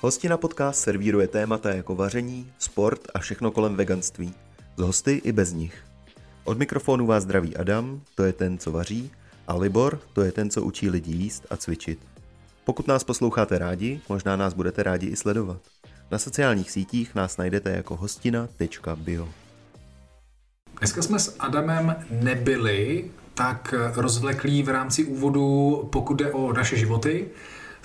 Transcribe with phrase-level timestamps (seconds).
[0.00, 4.34] Hostina podcast servíruje témata jako vaření, sport a všechno kolem veganství.
[4.76, 5.84] Z hosty i bez nich.
[6.44, 9.10] Od mikrofonu vás zdraví Adam, to je ten, co vaří,
[9.48, 11.98] a Libor, to je ten, co učí lidi jíst a cvičit.
[12.64, 15.60] Pokud nás posloucháte rádi, možná nás budete rádi i sledovat.
[16.10, 19.28] Na sociálních sítích nás najdete jako hostina.bio.
[20.78, 27.28] Dneska jsme s Adamem nebyli tak rozvleklí v rámci úvodu, pokud jde o naše životy.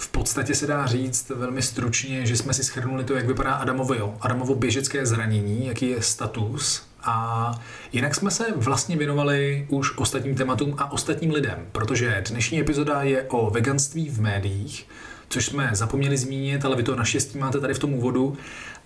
[0.03, 4.17] V podstatě se dá říct velmi stručně, že jsme si schrnuli to, jak vypadá Adamovo,
[4.21, 7.51] Adamovo běžecké zranění, jaký je status a
[7.91, 13.23] jinak jsme se vlastně věnovali už ostatním tématům a ostatním lidem, protože dnešní epizoda je
[13.23, 14.87] o veganství v médiích,
[15.29, 18.37] což jsme zapomněli zmínit, ale vy to naštěstí máte tady v tom úvodu.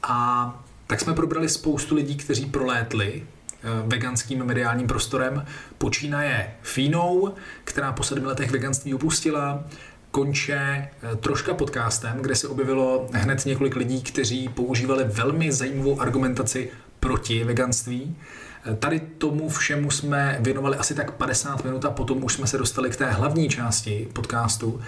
[0.04, 5.45] A tak jsme probrali spoustu lidí, kteří prolétli eh, veganským mediálním prostorem.
[5.77, 9.63] Počínaje Fínou, která po sedmi letech veganství opustila,
[10.12, 16.70] konče eh, troška podcastem, kde se objevilo hned několik lidí, kteří používali velmi zajímavou argumentaci
[16.99, 18.16] proti veganství.
[18.66, 22.58] Eh, tady tomu všemu jsme věnovali asi tak 50 minut a potom už jsme se
[22.58, 24.82] dostali k té hlavní části podcastu,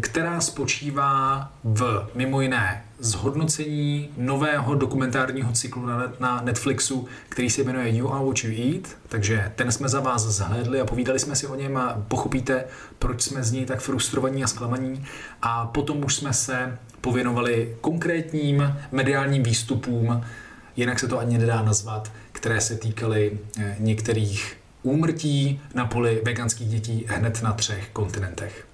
[0.00, 5.86] která spočívá v mimo jiné zhodnocení nového dokumentárního cyklu
[6.20, 8.96] na Netflixu, který se jmenuje You Are What You Eat.
[9.08, 12.64] Takže ten jsme za vás zhlédli a povídali jsme si o něm a pochopíte,
[12.98, 15.06] proč jsme z něj tak frustrovaní a zklamaní.
[15.42, 20.24] A potom už jsme se pověnovali konkrétním mediálním výstupům,
[20.76, 26.68] jinak se to ani nedá nazvat, které se týkaly eh, některých úmrtí na poli veganských
[26.68, 28.67] dětí hned na třech kontinentech.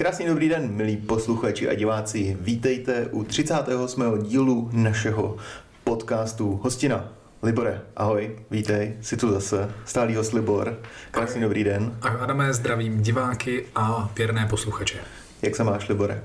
[0.00, 2.36] Krásný dobrý den, milí posluchači a diváci.
[2.40, 4.22] Vítejte u 38.
[4.22, 5.36] dílu našeho
[5.84, 7.12] podcastu Hostina.
[7.42, 10.78] Libore, ahoj, vítej, jsi tu zase, stálý host Libor.
[11.10, 11.96] Krásný dobrý den.
[12.02, 14.98] A Adame, zdravím diváky a věrné posluchače.
[15.42, 16.22] Jak se máš, Libore?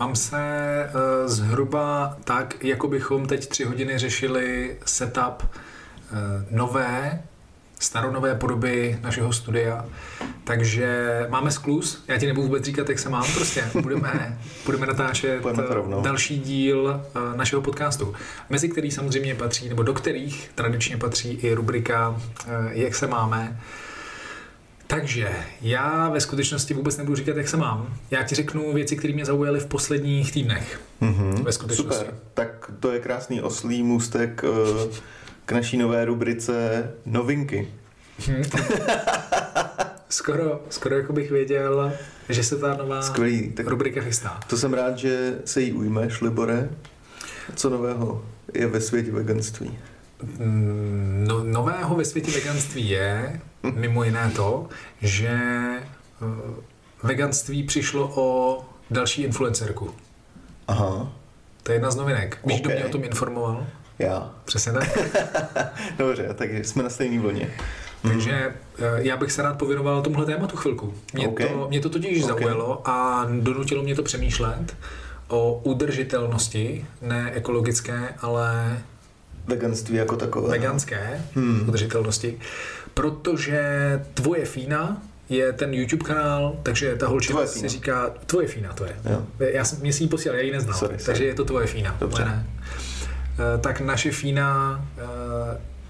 [0.00, 0.38] Mám se
[0.94, 5.48] uh, zhruba tak, jako bychom teď tři hodiny řešili setup uh,
[6.50, 7.22] nové
[7.82, 9.84] staronové podoby našeho studia.
[10.44, 15.42] Takže máme sklus, já ti nebudu vůbec říkat, jak se mám, prostě budeme, budeme natáčet
[16.02, 18.14] další díl eh, našeho podcastu,
[18.50, 23.60] mezi který samozřejmě patří, nebo do kterých tradičně patří i rubrika eh, Jak se máme.
[24.86, 27.94] Takže já ve skutečnosti vůbec nebudu říkat, jak se mám.
[28.10, 30.80] Já ti řeknu věci, které mě zaujaly v posledních týdnech.
[31.02, 31.42] Mm-hmm.
[31.42, 31.98] Ve skutečnosti.
[31.98, 34.92] Super, tak to je krásný oslý můstek uh
[35.46, 37.68] k naší nové rubrice Novinky.
[38.26, 38.42] Hmm.
[40.08, 41.92] skoro, skoro jako bych věděl,
[42.28, 43.52] že se ta nová Skvělý.
[43.52, 44.40] Tak rubrika chystá.
[44.46, 46.68] To jsem rád, že se jí ujmeš, Libore.
[47.54, 49.78] Co nového je ve světě veganství?
[50.38, 53.40] Mm, no, nového ve světě veganství je
[53.74, 54.68] mimo jiné to,
[55.02, 55.84] že eh,
[57.02, 58.58] veganství přišlo o
[58.90, 59.90] další influencerku.
[60.68, 61.12] Aha.
[61.62, 62.38] To je jedna z novinek.
[62.46, 62.60] Víš, okay.
[62.60, 63.66] kdo mě o tom informoval?
[64.02, 64.30] Já.
[64.44, 64.98] Přesně tak.
[65.98, 67.50] Dobře, takže jsme na stejné vlně.
[68.02, 68.84] Takže mm.
[68.96, 70.94] já bych se rád pověnoval tomuhle tématu chvilku.
[71.12, 71.48] Mě, okay.
[71.48, 72.28] to, mě to totiž okay.
[72.28, 74.76] zaujalo a donutilo mě to přemýšlet
[75.28, 78.78] o udržitelnosti, ne ekologické, ale
[79.46, 80.50] veganství jako takové.
[80.50, 81.68] Veganské hmm.
[81.68, 82.38] udržitelnosti,
[82.94, 83.60] protože
[84.14, 88.96] tvoje fína je ten YouTube kanál, takže ta holčina si říká, tvoje fína to je.
[89.10, 89.26] Jo.
[89.38, 91.24] Já jsem, mě si ji posílal, já ji neznal, sorry, takže sorry.
[91.24, 91.96] je to tvoje fína.
[92.00, 92.24] Dobře.
[92.24, 92.46] Ne.
[93.38, 95.02] Eh, tak naše Fína eh,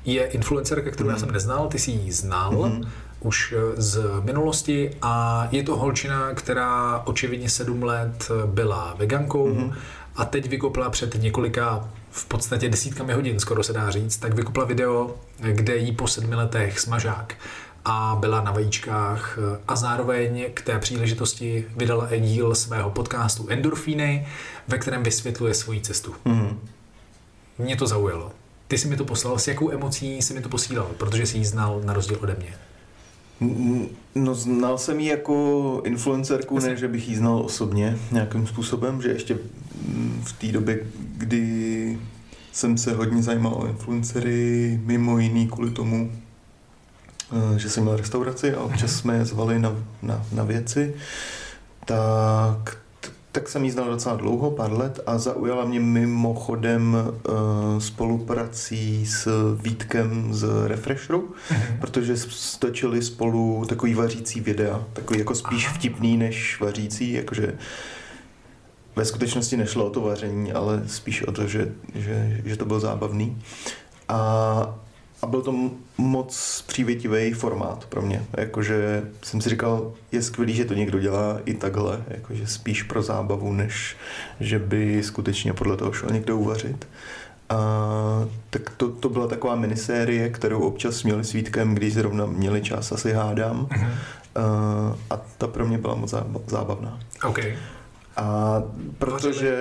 [0.04, 1.14] je influencerka, kterou mm.
[1.14, 2.82] já jsem neznal, ty si ji znal mm.
[3.20, 9.72] už eh, z minulosti a je to holčina, která očividně sedm let byla vegankou mm.
[10.16, 14.64] a teď vykopla před několika v podstatě desítkami hodin, skoro se dá říct, tak vykopla
[14.64, 17.34] video, kde jí po sedmi letech smažák
[17.84, 19.38] a byla na vajíčkách
[19.68, 24.26] a zároveň k té příležitosti vydala i díl svého podcastu Endorfíny,
[24.68, 26.14] ve kterém vysvětluje svoji cestu.
[26.24, 26.58] Mm
[27.58, 28.32] mě to zaujalo.
[28.68, 31.44] Ty jsi mi to poslal, s jakou emocí jsi mi to posílal, protože jsi ji
[31.44, 32.54] znal na rozdíl ode mě.
[34.14, 39.08] No znal jsem ji jako influencerku, ne, že bych ji znal osobně nějakým způsobem, že
[39.08, 39.38] ještě
[40.24, 40.80] v té době,
[41.16, 41.98] kdy
[42.52, 46.12] jsem se hodně zajímal o influencery, mimo jiný kvůli tomu,
[47.32, 50.94] eh, že jsem měl restauraci a občas jsme je zvali na, na, na věci,
[51.84, 52.81] tak
[53.32, 59.28] tak jsem ji znal docela dlouho, pár let a zaujala mě mimochodem uh, spoluprací s
[59.62, 61.80] Vítkem z Refresheru, mm-hmm.
[61.80, 67.58] protože stočili spolu takový vařící videa, takový jako spíš vtipný než vařící, jakože
[68.96, 72.80] ve skutečnosti nešlo o to vaření, ale spíš o to, že, že, že to bylo
[72.80, 73.38] zábavný.
[74.08, 74.78] A
[75.22, 78.24] a byl to moc přívětivý formát pro mě.
[78.36, 83.02] Jakože jsem si říkal, je skvělý, že to někdo dělá i takhle, jakože spíš pro
[83.02, 83.96] zábavu, než
[84.40, 86.88] že by skutečně podle toho šel někdo uvařit.
[87.48, 87.56] A,
[88.50, 93.12] tak to, to byla taková minisérie, kterou občas měli svítkem, když zrovna měli čas, asi
[93.12, 93.66] hádám.
[93.66, 93.88] Uh-huh.
[94.34, 96.14] A, a ta pro mě byla moc
[96.46, 96.98] zábavná.
[97.24, 97.56] Okay.
[98.16, 98.62] A
[98.98, 99.54] protože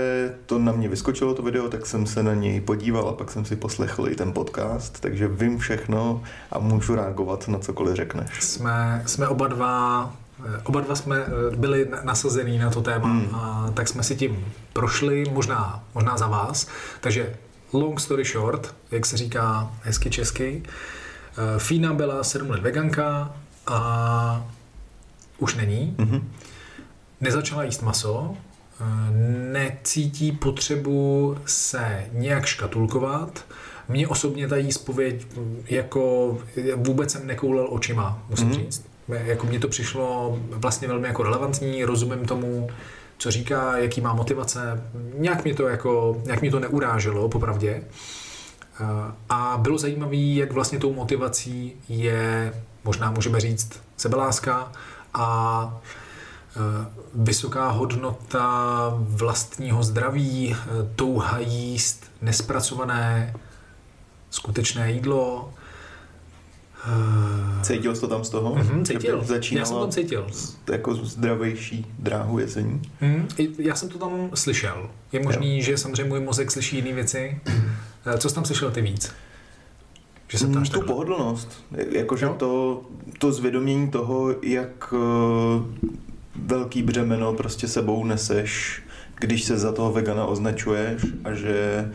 [0.46, 3.46] to na mě vyskočilo to video, tak jsem se na něj podíval a pak jsem
[3.46, 8.44] si poslechl i ten podcast, takže vím všechno a můžu reagovat na cokoliv řekneš.
[8.44, 10.14] Jsme, jsme oba dva
[10.64, 13.36] Oba dva jsme eh, byli nasazení na to téma, hmm.
[13.36, 16.68] a tak jsme si tím prošli, možná, možná za vás.
[17.02, 17.36] Takže
[17.74, 23.36] long story short, jak se říká hezky česky, eh, Fína byla sedm let veganka
[23.68, 24.46] a
[25.38, 25.96] už není.
[25.98, 26.22] Mm-hmm
[27.22, 28.34] nezačala jíst maso,
[28.82, 28.84] eh,
[29.52, 33.46] necítí potřebu se nějak škatulkovat.
[33.90, 35.28] Mně osobně ta jízpověď
[35.66, 36.38] jako
[36.76, 38.66] vůbec jsem nekoulel očima, musím mm-hmm.
[38.66, 38.86] říct.
[39.08, 42.70] Jako mně to přišlo vlastně velmi jako relevantní, rozumím tomu,
[43.18, 44.84] co říká, jaký má motivace.
[45.18, 47.84] Nějak mě to, jako, nějak mě to neuráželo, popravdě.
[48.82, 48.86] Eh,
[49.30, 52.54] a bylo zajímavé, jak vlastně tou motivací je,
[52.84, 54.72] možná můžeme říct, sebeláska
[55.14, 56.11] a Eh,
[57.16, 63.34] vysoká hodnota vlastního zdraví, eh, touha jíst nespracované,
[64.30, 65.54] skutečné jídlo.
[66.86, 68.56] Eh, cítil jsi to tam z toho?
[68.56, 69.26] Mm-hmm, cítil.
[69.52, 70.28] Já jsem tam cítil.
[70.72, 72.82] Jako zdravější dráhu jezení?
[73.02, 73.28] Mm,
[73.58, 74.90] já jsem to tam slyšel.
[75.12, 75.64] Je možný, jo.
[75.64, 77.42] že samozřejmě můj mozek slyší jiné věci.
[78.18, 79.12] Co jsi tam slyšel ty víc?
[80.28, 81.64] Že se mm, tu pohodlnost.
[81.92, 82.82] Jakože to,
[83.20, 84.94] to zvědomění toho, jak
[86.36, 88.82] velký břemeno prostě sebou neseš,
[89.20, 91.90] když se za toho vegana označuješ a že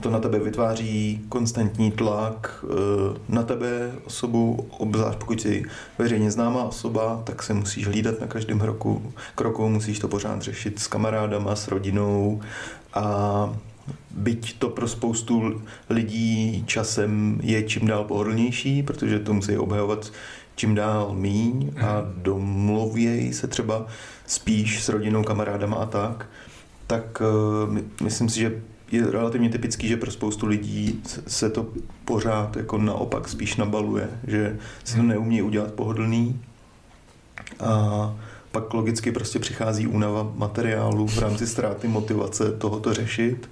[0.00, 5.62] to na tebe vytváří konstantní tlak eh, na tebe osobu, obzvlášť pokud jsi
[5.98, 10.78] veřejně známá osoba, tak se musíš hlídat na každém roku, kroku, musíš to pořád řešit
[10.78, 12.40] s kamarádama, s rodinou
[12.94, 13.54] a
[14.10, 20.12] byť to pro spoustu lidí časem je čím dál pohodlnější, protože to musí obhajovat
[20.58, 22.22] čím dál míň a mhm.
[22.22, 23.86] domluvějí se třeba
[24.26, 26.26] spíš s rodinou, kamarádama a tak,
[26.86, 31.66] tak uh, my, myslím si, že je relativně typický, že pro spoustu lidí se to
[32.04, 35.08] pořád jako naopak spíš nabaluje, že si to mhm.
[35.08, 36.40] neumí udělat pohodlný
[37.60, 38.14] a
[38.52, 43.50] pak logicky prostě přichází únava materiálu v rámci ztráty motivace tohoto řešit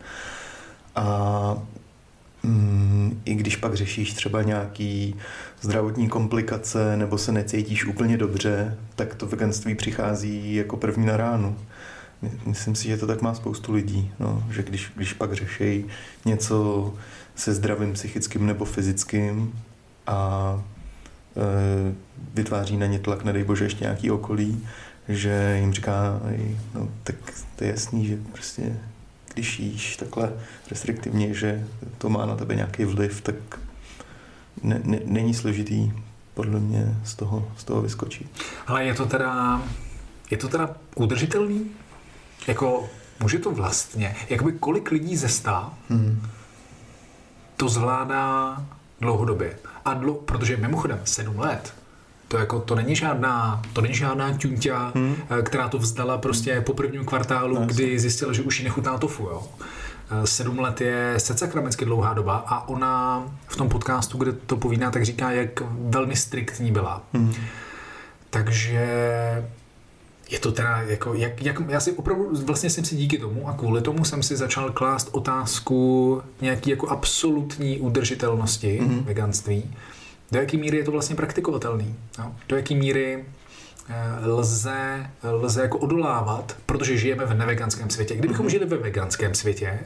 [0.97, 1.58] a
[2.43, 5.14] mm, i když pak řešíš třeba nějaký
[5.61, 11.56] zdravotní komplikace nebo se necítíš úplně dobře, tak to veganství přichází jako první na ránu.
[12.47, 15.85] Myslím si, že to tak má spoustu lidí, no, že když, když pak řeší
[16.25, 16.94] něco
[17.35, 19.61] se zdravým psychickým nebo fyzickým
[20.06, 20.62] a
[21.37, 21.94] e,
[22.35, 24.67] vytváří na ně tlak, nedej bože, ještě nějaký okolí,
[25.08, 26.20] že jim říká,
[26.75, 27.17] no tak
[27.56, 28.76] to je jasný, že prostě
[29.35, 30.32] když jíš takhle
[30.70, 31.67] restriktivně, že
[31.99, 33.35] to má na tebe nějaký vliv, tak
[34.62, 35.93] ne, ne, není složitý
[36.35, 38.26] podle mě z toho, z toho vyskočit.
[38.67, 39.62] Ale je to teda,
[40.31, 41.70] je to teda udržitelný?
[42.47, 42.88] Jako,
[43.20, 46.23] může to vlastně, jakoby kolik lidí ze sta hmm.
[47.56, 48.56] to zvládá
[49.00, 49.58] dlouhodobě?
[49.85, 51.75] A dlou, protože mimochodem sedm let,
[52.29, 55.17] to, jako, to není žádná, to není žádná ťunťa, hmm.
[55.31, 58.98] Eh, která to vzdala prostě po prvním kvartálu, no, kdy zjistila, že už jí nechutná
[58.98, 59.22] tofu.
[59.22, 59.46] Jo.
[60.25, 65.05] Sedm let je secakramensky dlouhá doba a ona v tom podcastu, kde to povídá, tak
[65.05, 67.03] říká, jak velmi striktní byla.
[67.13, 67.34] Hmm.
[68.31, 68.86] Takže
[70.31, 73.53] je to teda jako, jak, jak, já si opravdu, vlastně jsem si díky tomu a
[73.53, 79.05] kvůli tomu jsem si začal klást otázku nějaký jako absolutní udržitelnosti mm-hmm.
[79.05, 79.75] veganství
[80.32, 82.36] do jaké míry je to vlastně praktikovatelný, no?
[82.48, 83.25] do jaké míry
[84.24, 88.16] lze, lze jako odolávat, protože žijeme v neveganském světě.
[88.16, 88.50] Kdybychom mm-hmm.
[88.50, 89.81] žili ve veganském světě,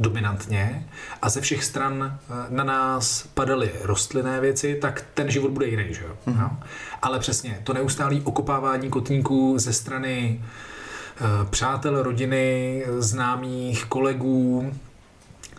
[0.00, 0.88] dominantně
[1.22, 5.84] a ze všech stran eh, na nás padaly rostlinné věci, tak ten život bude jiný,
[5.90, 6.16] že jo?
[6.26, 6.40] Mm-hmm.
[6.40, 6.58] No?
[7.02, 14.72] Ale přesně, to neustálé okopávání kotníků ze strany eh, přátel, rodiny, známých, kolegů,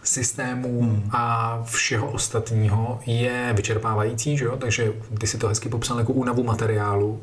[0.03, 1.09] systémů hmm.
[1.11, 4.57] a všeho ostatního je vyčerpávající, že jo?
[4.57, 7.21] takže ty si to hezky popsal jako únavu materiálu,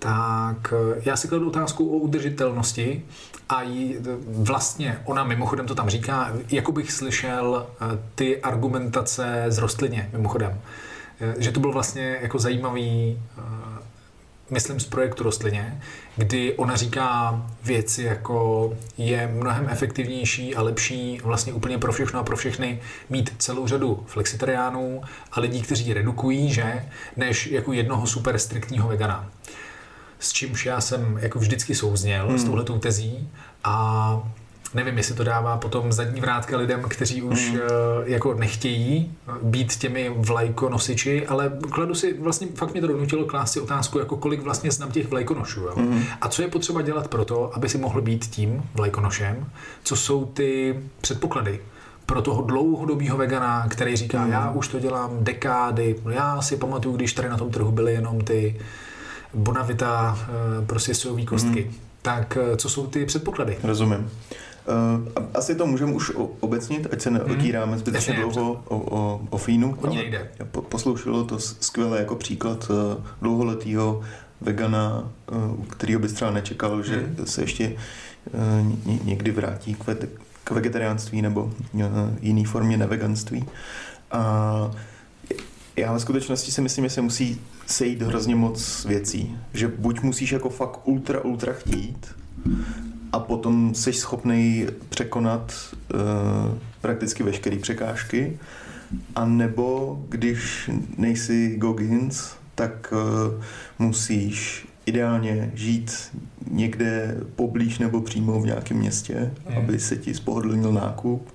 [0.00, 3.02] tak eh, já si kladu otázku o udržitelnosti
[3.48, 9.58] a jí, vlastně ona mimochodem to tam říká, jako bych slyšel eh, ty argumentace z
[9.58, 10.60] rostlině mimochodem.
[11.20, 13.18] Eh, že to byl vlastně jako zajímavý
[14.50, 15.82] myslím z projektu Rostlině,
[16.16, 22.22] kdy ona říká věci jako je mnohem efektivnější a lepší vlastně úplně pro všechno a
[22.22, 22.80] pro všechny
[23.10, 25.02] mít celou řadu flexitariánů
[25.32, 29.30] a lidí, kteří redukují, že, než jako jednoho super striktního vegana.
[30.20, 32.38] S čímž já jsem jako vždycky souzněl hmm.
[32.38, 33.28] s touhletou tezí
[33.64, 34.22] a
[34.74, 37.58] nevím, jestli to dává potom zadní vrátka lidem, kteří už mm.
[38.04, 39.12] jako nechtějí
[39.42, 44.16] být těmi vlajkonosiči, ale kladu si, vlastně fakt mě to donutilo klást si otázku, jako
[44.16, 45.60] kolik vlastně znám těch vlajkonošů.
[45.60, 45.72] Jo?
[45.76, 46.02] Mm.
[46.20, 49.46] A co je potřeba dělat pro to, aby si mohl být tím vlajkonošem?
[49.82, 51.60] Co jsou ty předpoklady?
[52.06, 54.32] pro toho dlouhodobého vegana, který říká, mm.
[54.32, 58.20] já už to dělám dekády, já si pamatuju, když tady na tom trhu byly jenom
[58.20, 58.60] ty
[59.34, 61.64] Bonavita, eh, prostě sojové kostky.
[61.64, 61.74] Mm.
[62.02, 63.58] Tak eh, co jsou ty předpoklady?
[63.62, 64.10] Rozumím.
[64.68, 67.78] Uh, asi to můžeme už obecnit, ať se neotíráme hmm.
[67.78, 69.76] zbytečně dlouho o, o, o Fínu.
[69.80, 70.30] O nejde.
[70.50, 74.00] Po, posloušelo to skvěle jako příklad uh, dlouholetého
[74.40, 77.26] vegana, uh, kterýho bys třeba nečekal, že hmm.
[77.26, 77.76] se ještě
[79.04, 79.96] někdy vrátí k, ve,
[80.44, 81.52] k vegetariánství nebo
[82.20, 83.44] jiný formě neveganství.
[84.10, 84.70] A
[85.80, 89.36] já ve skutečnosti si myslím, že se musí sejít hrozně moc věcí.
[89.54, 92.06] Že buď musíš jako fakt ultra, ultra chtít,
[93.12, 95.54] a potom jsi schopný překonat
[95.94, 96.00] uh,
[96.80, 98.38] prakticky veškeré překážky,
[99.14, 103.44] a nebo když nejsi Goggins, tak uh,
[103.78, 105.92] musíš ideálně žít
[106.50, 109.56] někde poblíž nebo přímo v nějakém městě, mm.
[109.56, 111.34] aby se ti spohodlnil nákup.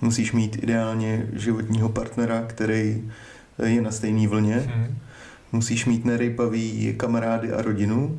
[0.00, 3.10] Musíš mít ideálně životního partnera, který
[3.62, 4.72] je na stejné vlně.
[4.76, 4.98] Mm.
[5.52, 8.18] Musíš mít nerejpavý kamarády a rodinu,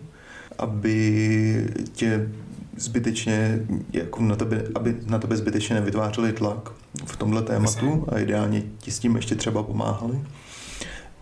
[0.57, 2.29] aby tě
[2.77, 3.59] zbytečně,
[3.93, 6.71] jako na tebe, aby na tebe zbytečně nevytvářeli tlak
[7.05, 10.21] v tomhle tématu a ideálně ti s tím ještě třeba pomáhali.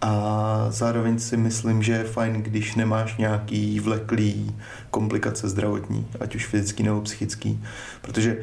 [0.01, 4.55] A zároveň si myslím, že je fajn, když nemáš nějaký vleklý
[4.89, 7.63] komplikace zdravotní, ať už fyzický nebo psychický,
[8.01, 8.37] protože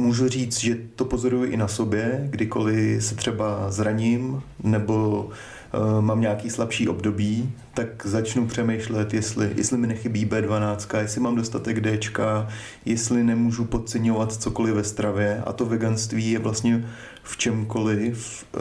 [0.00, 5.24] můžu říct, že to pozoruji i na sobě, kdykoliv se třeba zraním nebo
[5.74, 11.36] uh, mám nějaký slabší období, tak začnu přemýšlet, jestli, jestli mi nechybí B12, jestli mám
[11.36, 11.98] dostatek D,
[12.84, 16.88] jestli nemůžu podceňovat cokoliv ve stravě a to veganství je vlastně
[17.22, 18.60] v čemkoliv, uh,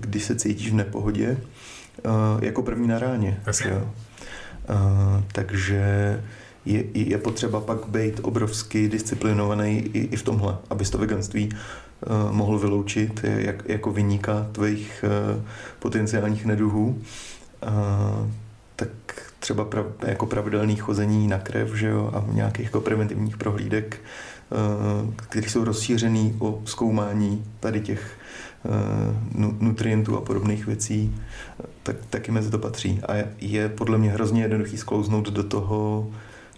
[0.00, 1.36] když se cítíš v nepohodě,
[2.04, 3.40] uh, jako první na ráně.
[4.70, 6.20] Uh, takže
[6.66, 12.32] je, je potřeba pak být obrovsky disciplinovaný i, i v tomhle, abys to veganství uh,
[12.32, 15.04] mohl vyloučit jak, jako vyníka tvých
[15.36, 15.42] uh,
[15.78, 16.98] potenciálních neduhů.
[17.62, 18.28] Uh,
[18.76, 18.90] tak
[19.40, 24.00] třeba prav, jako pravidelný chození na krev že jo, a nějakých jako preventivních prohlídek,
[24.50, 28.18] uh, které jsou rozšířený o zkoumání tady těch
[29.60, 31.14] nutrientů a podobných věcí,
[31.82, 33.00] tak taky mezi to patří.
[33.08, 36.10] A je podle mě hrozně jednoduchý sklouznout do toho,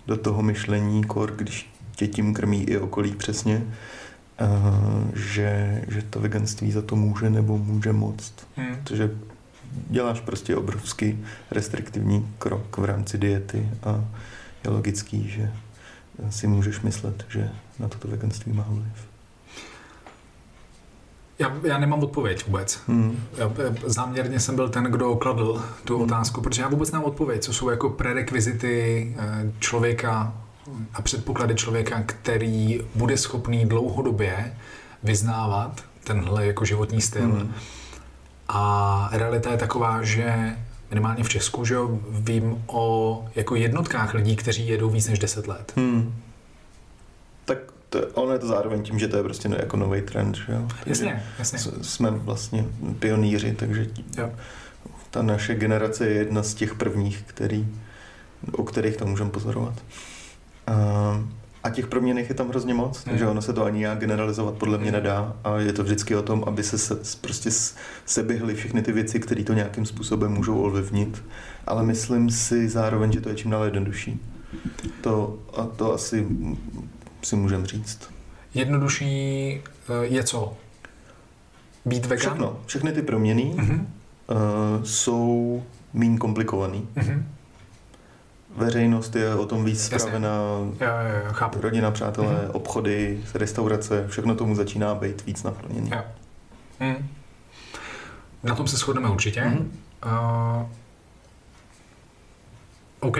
[0.07, 3.67] do toho myšlení, kor, když tě tím krmí i okolí přesně,
[4.41, 8.33] uh, že, že to veganství za to může nebo může moc.
[8.57, 8.77] Hmm.
[8.77, 9.11] Protože
[9.91, 14.05] děláš prostě obrovský restriktivní krok v rámci diety a
[14.65, 15.53] je logický, že
[16.31, 19.09] si můžeš myslet, že na toto veganství má vliv.
[21.39, 22.81] Já, já nemám odpověď vůbec.
[22.87, 23.23] Hmm.
[23.37, 23.53] Já,
[23.85, 26.05] záměrně jsem byl ten, kdo kladl tu hmm.
[26.05, 30.35] otázku, protože já vůbec nemám odpověď, co jsou jako prerekvizity eh, člověka
[30.95, 34.57] a předpoklady člověka, který bude schopný dlouhodobě
[35.03, 37.23] vyznávat tenhle jako životní styl.
[37.23, 37.55] Hmm.
[38.49, 40.57] A realita je taková, že
[40.91, 45.49] minimálně v Česku, že jo, vím o jako jednotkách lidí, kteří jedou víc než 10
[45.49, 45.73] let.
[45.77, 46.15] Hmm.
[47.45, 50.53] Tak to, ono je to zároveň tím, že to je prostě jako nový trend, že
[50.53, 50.69] jo?
[50.87, 51.59] Jasně, jasně.
[51.83, 52.65] Jsme vlastně
[52.99, 53.87] pionýři, takže
[54.19, 54.33] jo.
[55.11, 57.69] ta naše generace je jedna z těch prvních, který,
[58.53, 59.75] o kterých to můžeme pozorovat.
[60.67, 61.25] A,
[61.65, 63.31] a těch proměných je tam hrozně moc, takže hmm.
[63.31, 66.45] ono se to ani nějak generalizovat podle mě nedá a je to vždycky o tom,
[66.47, 67.51] aby se, se prostě
[68.07, 71.25] seběhly všechny ty věci, které to nějakým způsobem můžou ovlivnit,
[71.67, 74.21] ale myslím si zároveň, že to je čím dál jednodušší.
[75.01, 76.27] To, a to asi
[77.27, 78.11] si můžeme říct.
[78.55, 79.63] Jednodušší eh,
[80.03, 80.57] je co?
[81.85, 82.19] Být vegan?
[82.19, 82.61] Všechno.
[82.67, 83.81] Všechny ty proměny mm-hmm.
[83.81, 86.89] uh, jsou méně komplikovaný.
[86.97, 87.23] Mm-hmm.
[88.57, 90.39] Veřejnost je o tom víc spravená.
[91.61, 92.51] Rodina, přátelé, mm-hmm.
[92.53, 95.91] obchody, restaurace, všechno tomu začíná být víc naplněný.
[96.81, 97.09] Mm.
[98.43, 99.41] Na tom se shodneme určitě.
[99.41, 99.67] Mm-hmm.
[100.61, 100.67] Uh,
[103.01, 103.19] OK,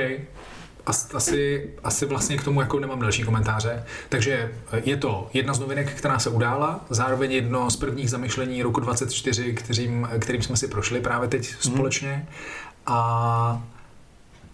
[0.87, 3.85] asi, asi vlastně k tomu jako nemám další komentáře.
[4.09, 4.53] Takže
[4.85, 9.53] je to jedna z novinek, která se udála, zároveň jedno z prvních zamyšlení roku 24,
[9.53, 12.29] kterým, kterým jsme si prošli právě teď společně.
[12.87, 13.63] A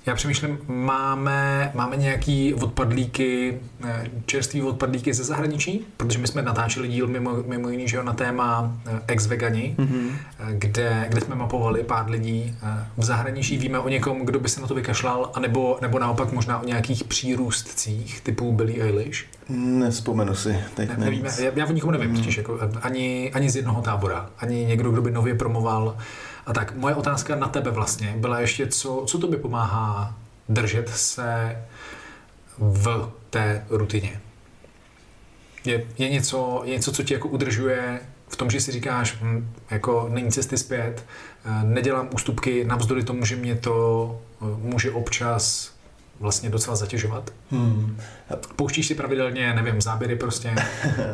[0.06, 6.88] Já přemýšlím, máme, máme nějaký odpadlíky, eh, čerstvý odpadlíky ze zahraničí, protože my jsme natáčeli
[6.88, 10.10] díl mimo, mimo jiný, že jo, na téma eh, ex-vegani, mm-hmm.
[10.50, 12.56] kde, kde jsme mapovali pár lidí
[12.96, 13.58] v zahraničí.
[13.58, 17.04] Víme o někom, kdo by se na to vykašlal, anebo, nebo naopak možná o nějakých
[17.04, 19.24] přírůstcích typu Billie Eilish?
[19.48, 20.56] Nespomenu si.
[20.74, 22.16] Teď ne, nevíme, já, já o nikom nevím, mm.
[22.16, 25.96] totiž jako, ani, ani z jednoho tábora, ani někdo, kdo by nově promoval
[26.46, 30.14] a tak moje otázka na tebe vlastně byla ještě, co, co to by pomáhá
[30.48, 31.62] držet se
[32.58, 34.20] v té rutině?
[35.64, 39.52] Je, je, něco, je něco, co tě jako udržuje v tom, že si říkáš, hm,
[39.70, 41.04] jako není cesty zpět,
[41.44, 45.72] eh, nedělám ústupky navzdory tomu, že mě to eh, může občas
[46.22, 47.30] vlastně docela zatěžovat?
[47.50, 47.96] Hmm.
[48.56, 50.54] Pouštíš si pravidelně, nevím, záběry prostě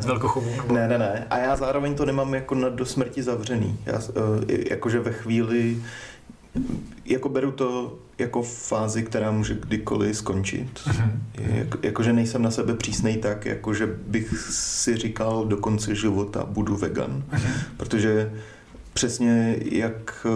[0.00, 0.50] z velkochovu?
[0.56, 0.74] Nebo...
[0.74, 1.26] Ne, ne, ne.
[1.30, 3.78] A já zároveň to nemám jako na do smrti zavřený.
[3.86, 4.00] Já,
[4.48, 5.76] eh, jakože ve chvíli,
[7.04, 10.80] jako beru to jako fázi, která může kdykoliv skončit.
[10.86, 11.10] Uh-huh.
[11.34, 16.76] Jak, jakože nejsem na sebe přísnej tak, jakože bych si říkal do konce života budu
[16.76, 17.24] vegan.
[17.32, 17.50] Uh-huh.
[17.76, 18.32] Protože
[18.98, 20.26] přesně jak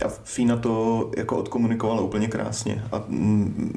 [0.00, 3.04] eh, a Fína to jako odkomunikovala úplně krásně a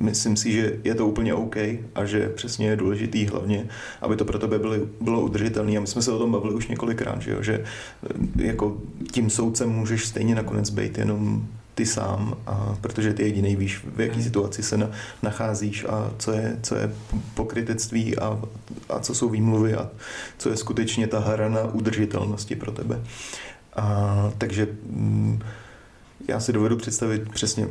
[0.01, 1.55] myslím si, že je to úplně OK
[1.95, 3.65] a že přesně je důležitý hlavně,
[4.01, 6.67] aby to pro tebe byly, bylo udržitelné a my jsme se o tom bavili už
[6.67, 7.43] několikrát, že, jo?
[7.43, 8.77] že eh, jako
[9.11, 13.99] tím soudcem můžeš stejně nakonec být jenom ty sám, a protože ty jediný víš, v
[14.01, 14.23] jaký hmm.
[14.23, 14.91] situaci se na,
[15.23, 16.91] nacházíš a co je, co je
[17.33, 18.39] pokrytectví a,
[18.89, 19.89] a co jsou výmluvy a
[20.37, 23.01] co je skutečně ta hra na udržitelnosti pro tebe.
[23.77, 25.39] A, takže mm,
[26.27, 27.67] já si dovedu představit přesně,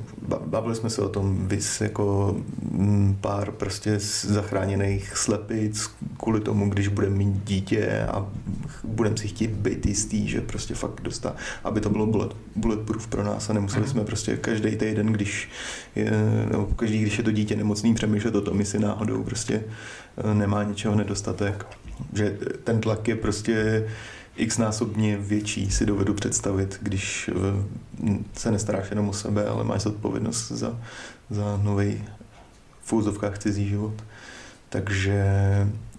[0.47, 2.37] bavili jsme se o tom, vys jako
[2.71, 8.27] mm, pár prostě zachráněných slepic kvůli tomu, když budeme mít dítě a
[8.85, 13.25] budeme si chtít být jistý, že prostě fakt dostá, aby to bylo bullet, bulletproof pro
[13.25, 13.91] nás a nemuseli mhm.
[13.91, 15.49] jsme prostě každý týden, když
[15.97, 16.11] je,
[16.51, 19.65] nebo každý, když je to dítě nemocný, přemýšlet o tom, jestli náhodou prostě
[20.17, 21.67] eh, nemá něčeho nedostatek.
[22.13, 23.85] Že ten tlak je prostě
[24.37, 29.87] x násobně větší si dovedu představit, když eh, se nestaráš jenom o sebe, ale máš
[29.87, 30.81] odpovědnost za,
[31.31, 32.05] za nový
[32.83, 33.95] v úzovkách cizí život.
[34.69, 35.25] Takže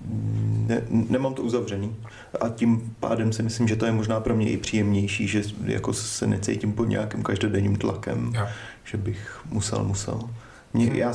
[0.06, 1.95] mm, ne, nemám to uzavřený
[2.41, 5.93] a tím pádem si myslím, že to je možná pro mě i příjemnější, že jako
[5.93, 8.50] se necítím pod nějakým každodenním tlakem, ja.
[8.84, 10.30] že bych musel, musel.
[10.73, 11.13] Mě, já,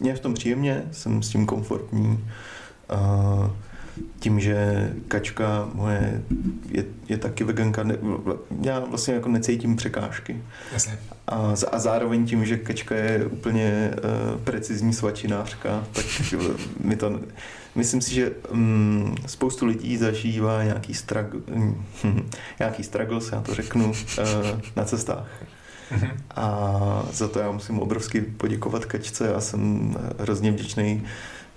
[0.00, 2.24] mě v tom příjemně, jsem s tím komfortní.
[2.92, 3.50] Uh,
[4.18, 6.22] tím, že kačka moje
[6.68, 7.96] je, je taky veganka, ne,
[8.62, 10.42] já vlastně jako necítím překážky.
[10.72, 10.98] Jasně.
[11.26, 16.04] A, a zároveň tím, že kačka je úplně uh, precizní svačinářka, tak
[16.80, 17.20] mi to...
[17.74, 21.26] Myslím si, že um, spoustu lidí zažívá nějaký, strag,
[22.04, 25.28] hm, nějaký struggles, já to řeknu, uh, na cestách.
[25.90, 26.10] Mhm.
[26.36, 29.26] A za to já musím obrovsky poděkovat Kačce.
[29.26, 31.02] Já jsem hrozně vděčný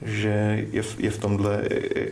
[0.02, 1.64] že je v, je v tomhle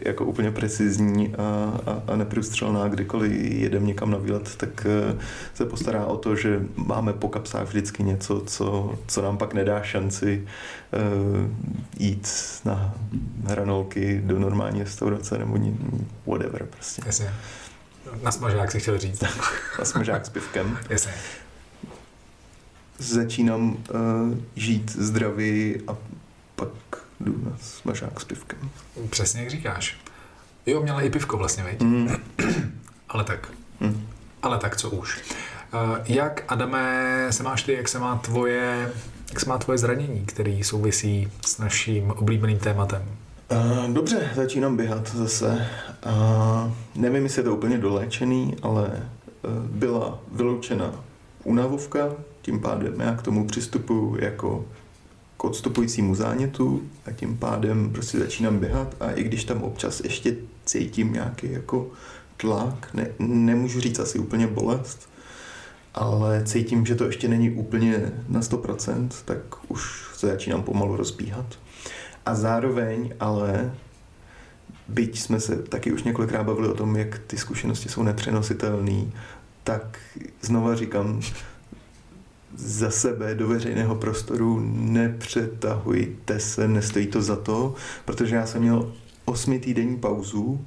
[0.01, 2.87] jako úplně precizní a, a, a neprůstřelná.
[2.87, 5.17] Kdykoliv jedem někam na výlet, tak eh,
[5.53, 9.83] se postará o to, že máme po kapsách vždycky něco, co, co nám pak nedá
[9.83, 10.47] šanci
[10.93, 11.51] uh,
[11.99, 12.29] jít
[12.65, 12.93] na
[13.45, 15.57] hranolky do normální restaurace nebo
[16.25, 17.01] whatever prostě.
[17.05, 17.33] Jasně.
[18.23, 19.21] Na smažák si chtěl říct.
[19.79, 20.77] na smažák s pivkem.
[20.89, 21.11] Jasně.
[22.97, 23.77] Začínám uh,
[24.55, 25.97] žít zdravě a
[26.55, 26.69] pak
[27.19, 28.69] jdu na smažák s pivkem.
[29.09, 29.97] Přesně jak říkáš.
[30.65, 31.81] Jo, měla i pivko vlastně, veď?
[31.81, 32.09] Mm.
[33.09, 33.49] Ale tak.
[33.79, 34.07] Mm.
[34.41, 35.21] Ale tak, co už.
[35.73, 38.91] Uh, jak, Adame, se máš ty, jak se má tvoje,
[39.29, 43.03] jak se má tvoje zranění, který souvisí s naším oblíbeným tématem?
[43.51, 45.67] Uh, dobře, začínám běhat zase.
[46.05, 49.09] Uh, nevím, jestli je to úplně doléčený, ale
[49.69, 50.91] byla vyloučena
[51.43, 52.09] únavovka,
[52.41, 54.65] tím pádem já k tomu přistupuji jako
[55.37, 60.35] k odstupujícímu zánětu a tím pádem prostě začínám běhat a i když tam občas ještě
[60.65, 61.91] cítím nějaký jako
[62.37, 65.09] tlak, ne, nemůžu říct asi úplně bolest,
[65.93, 71.45] ale cítím, že to ještě není úplně na 100%, tak už se začínám pomalu rozbíhat.
[72.25, 73.73] A zároveň ale,
[74.87, 79.05] byť jsme se taky už několikrát bavili o tom, jak ty zkušenosti jsou nepřenositelné,
[79.63, 79.99] tak
[80.41, 81.21] znova říkám,
[82.55, 88.93] za sebe do veřejného prostoru nepřetahujte se, nestojí to za to, protože já jsem měl
[89.25, 90.65] osmi týdenní pauzu.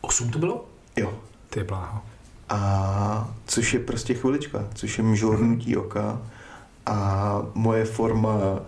[0.00, 0.68] Osm to bylo?
[0.96, 1.18] Jo.
[1.50, 2.00] Ty bláho.
[2.48, 6.22] A což je prostě chvilička, což je mžornutí oka
[6.86, 8.60] a moje forma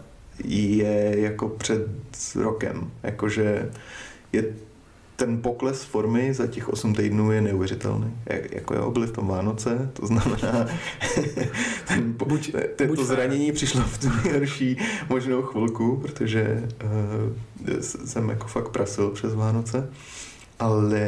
[0.44, 1.86] je jako před
[2.34, 3.70] rokem, jakože
[4.32, 4.44] je
[5.20, 8.14] ten pokles formy za těch 8 týdnů je neuvěřitelný.
[8.50, 10.66] Jako jo, byly v tom Vánoce, to znamená,
[11.88, 14.76] ten po, buď, te, buď to zranění přišlo v tu nejhorší
[15.08, 19.90] možnou chvilku, protože uh, jsem jako fakt prasil přes Vánoce,
[20.58, 21.00] ale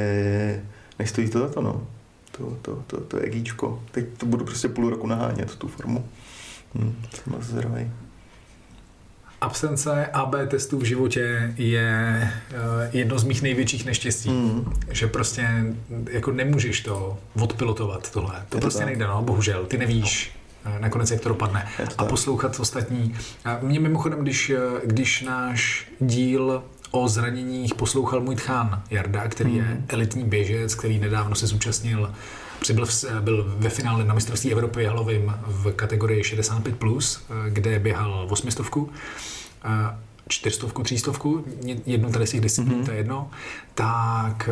[0.99, 1.87] nestojí to za to, no.
[2.33, 3.83] To, to, to, to je egíčko.
[3.91, 6.05] Teď to budu prostě půl roku nahánět, tu formu.
[6.75, 7.91] Hm, jsem moc zdravý.
[9.43, 12.57] Absence AB testů v životě je eh,
[12.93, 14.31] jedno z mých největších neštěstí.
[14.31, 14.73] Mm.
[14.91, 15.49] Že prostě
[16.11, 18.35] jako nemůžeš to odpilotovat tohle.
[18.35, 18.87] To, to prostě tak.
[18.87, 19.65] nejde, no, bohužel.
[19.65, 20.33] Ty nevíš,
[20.65, 20.73] no.
[20.79, 21.69] nakonec jak to dopadne.
[21.77, 23.15] To a poslouchat ostatní.
[23.45, 29.51] A mě mimochodem, když, eh, když náš díl o zraněních poslouchal můj tchán Jarda, který
[29.51, 29.57] mm.
[29.57, 29.85] je hmm.
[29.89, 32.13] elitní běžec, který nedávno se zúčastnil
[32.63, 38.27] Přibyl v, byl ve finále na mistrovství Evropy halovým v kategorii 65+, plus, kde běhal
[38.31, 38.67] 800
[40.29, 41.45] čtyřstovku, třístovku,
[41.87, 42.85] jednu tady z těch disciplín, mm-hmm.
[42.85, 43.31] to je jedno,
[43.75, 44.49] tak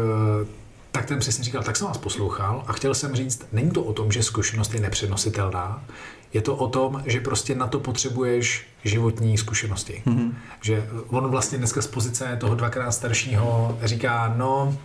[0.92, 3.92] tak ten přesně říkal, tak jsem vás poslouchal a chtěl jsem říct, není to o
[3.92, 5.84] tom, že zkušenost je nepřenositelná,
[6.32, 10.02] je to o tom, že prostě na to potřebuješ životní zkušenosti.
[10.06, 10.32] Mm-hmm.
[10.62, 14.78] Že on vlastně dneska z pozice toho dvakrát staršího říká, no,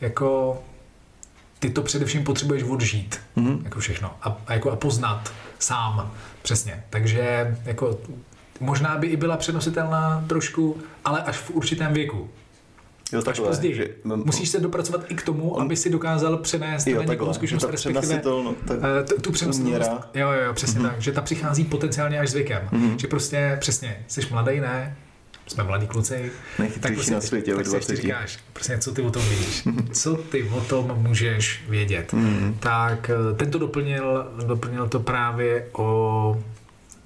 [0.00, 0.58] jako
[1.58, 3.64] ty to především potřebuješ odžít, mm-hmm.
[3.64, 6.84] jako všechno, a, a, jako a poznat sám, přesně.
[6.90, 7.98] Takže jako
[8.60, 12.30] možná by i byla přenositelná trošku, ale až v určitém věku.
[13.12, 13.74] Jo, takhle, až později.
[13.74, 17.04] Že, no, Musíš se dopracovat i k tomu, on, aby si dokázal přenést jo, na
[17.04, 18.54] někoho zkušenost, respektive no,
[19.08, 19.90] tu, tu přenositelnost.
[20.14, 20.90] Jo, jo, jo, přesně mm-hmm.
[20.90, 22.68] tak, že ta přichází potenciálně až zvykem.
[22.72, 22.96] Mm-hmm.
[22.96, 24.96] Že prostě, přesně, jsi mladý, ne?
[25.48, 26.32] Jsme mladí kluci,
[26.80, 30.42] tak prostě, na světě tak si říkáš, prostě co ty o tom víš, co ty
[30.42, 32.12] o tom můžeš vědět.
[32.12, 32.56] Mm.
[32.60, 36.42] Tak eh, tento doplnil, doplnil to právě o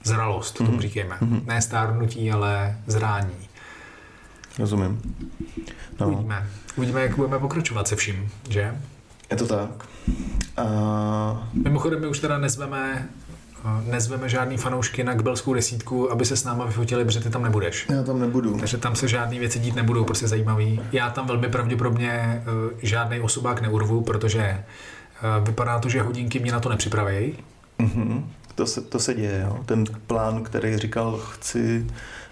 [0.05, 0.67] zralost, mm.
[0.67, 1.17] tomu říkáme.
[1.21, 1.43] Mm.
[1.47, 3.49] Ne stárnutí, ale zrání.
[4.59, 5.17] Rozumím.
[6.01, 6.07] No.
[6.09, 6.49] Uvidíme.
[6.77, 8.77] Uvidíme, jak budeme pokračovat se vším, že?
[9.31, 9.89] Je to tak.
[10.57, 11.49] A...
[11.55, 13.09] Mimochodem, my už teda nezveme
[13.87, 17.87] nezveme žádný fanoušky na kbelskou desítku, aby se s náma vyfotili, protože ty tam nebudeš.
[17.91, 18.59] Já tam nebudu.
[18.59, 20.81] Takže tam se žádné věci dít nebudou, prostě zajímavý.
[20.93, 22.43] Já tam velmi pravděpodobně eh,
[22.83, 24.65] žádný osobák neurvu, protože eh,
[25.41, 27.35] vypadá to, že hodinky mě na to nepřipraví.
[27.81, 28.25] Mm-hmm.
[28.55, 29.59] To, se, to se děje, jo.
[29.67, 31.87] Ten plán, který říkal, chci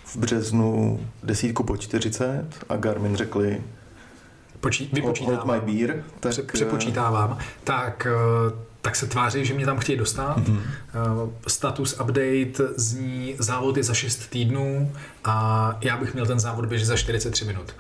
[0.05, 3.61] v březnu desítku po 40 a Garmin řekli,
[4.61, 5.49] Počí, vypočítávám.
[5.49, 6.53] Hold my beer, tak...
[6.53, 7.39] Přepočítávám.
[7.65, 8.07] Tak
[8.81, 10.39] tak se tváří, že mě tam chtějí dostat.
[10.39, 10.61] Mm-hmm.
[11.47, 14.93] Status update zní závod je za 6 týdnů
[15.25, 17.75] a já bych měl ten závod běžet za 43 minut.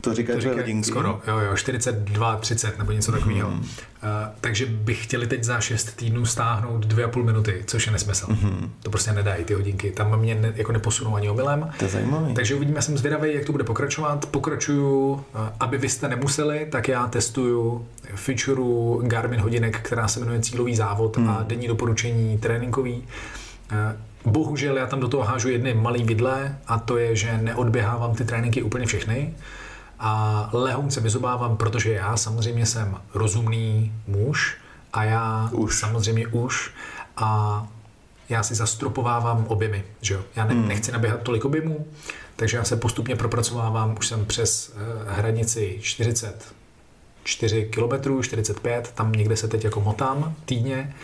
[0.00, 3.50] To říká, to říká skoro, jo, jo, 42, 30 nebo něco takového.
[3.50, 3.60] Mm-hmm.
[3.60, 4.08] Uh,
[4.40, 8.26] takže bych chtěli teď za 6 týdnů stáhnout 2,5 minuty, což je nesmysl.
[8.26, 8.70] Mm-hmm.
[8.82, 9.90] To prostě nedají ty hodinky.
[9.90, 11.70] Tam mě ne, jako neposunou ani omylem.
[11.78, 12.32] To je zajímavé.
[12.34, 14.26] Takže uvidíme, jsem zvědavý, jak to bude pokračovat.
[14.26, 15.20] Pokračuju, uh,
[15.60, 21.16] aby vy jste nemuseli, tak já testuju featureu Garmin hodinek, která se jmenuje Cílový závod
[21.16, 21.30] mm.
[21.30, 21.46] a mhm.
[21.46, 23.04] denní doporučení tréninkový.
[23.72, 23.78] Uh,
[24.24, 28.24] Bohužel já tam do toho hážu jedny malý vidle a to je, že neodběhávám ty
[28.24, 29.34] tréninky úplně všechny
[30.00, 34.56] a lehounce vyzobávám, protože já samozřejmě jsem rozumný muž
[34.92, 35.78] a já už.
[35.78, 36.70] samozřejmě už
[37.16, 37.66] a
[38.28, 40.20] já si zastropovávám objemy, že jo.
[40.36, 40.68] Já ne, hmm.
[40.68, 41.86] nechci naběhat tolik objemů,
[42.36, 49.36] takže já se postupně propracovávám, už jsem přes uh, hranici 44 km, 45, tam někde
[49.36, 50.94] se teď jako motám týdně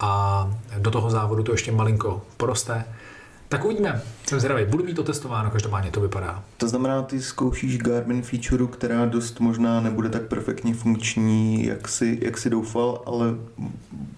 [0.00, 2.84] a do toho závodu to ještě malinko poroste.
[3.48, 4.02] Tak uvidíme.
[4.28, 4.64] Jsem zvědavý.
[4.64, 6.44] Budu mít to testováno, každopádně to vypadá.
[6.56, 12.18] To znamená, ty zkoušíš Garmin feature, která dost možná nebude tak perfektně funkční, jak si,
[12.22, 13.26] jak si doufal, ale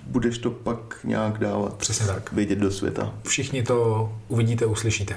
[0.06, 2.32] budeš to pak nějak dávat Přesně tak.
[2.32, 3.14] vědět do světa.
[3.26, 5.14] Všichni to uvidíte, uslyšíte.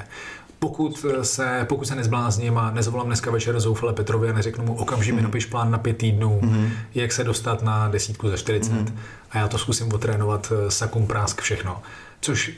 [0.63, 5.11] Pokud se, pokud se nezblázním a nezavolám dneska večer zoufale Petrovi a neřeknu mu okamžitě
[5.11, 5.23] mi mhm.
[5.23, 6.69] napiš plán na pět týdnů, mm-hmm.
[6.95, 8.93] jak se dostat na desítku za 40 mm-hmm.
[9.31, 11.81] a já to zkusím otrénovat eh, sakum prásk všechno
[12.21, 12.51] což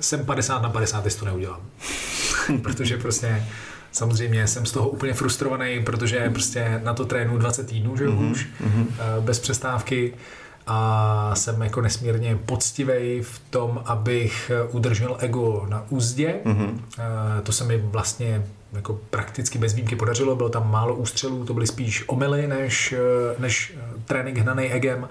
[0.00, 1.60] jsem 50 na 50 to neudělám.
[2.62, 3.44] Protože prostě
[3.92, 8.30] samozřejmě jsem z toho úplně frustrovaný, protože prostě na to trénu 20 týdnů, že mm-hmm.
[8.30, 8.86] už, mm-hmm.
[9.20, 10.14] bez přestávky
[10.70, 16.34] a jsem jako nesmírně poctivý v tom, abych udržel ego na úzdě.
[16.44, 16.78] Mm-hmm.
[17.42, 21.66] To se mi vlastně jako prakticky bez výjimky podařilo, bylo tam málo ústřelů, to byly
[21.66, 25.08] spíš omily než, eh, než trénink hnaný egem.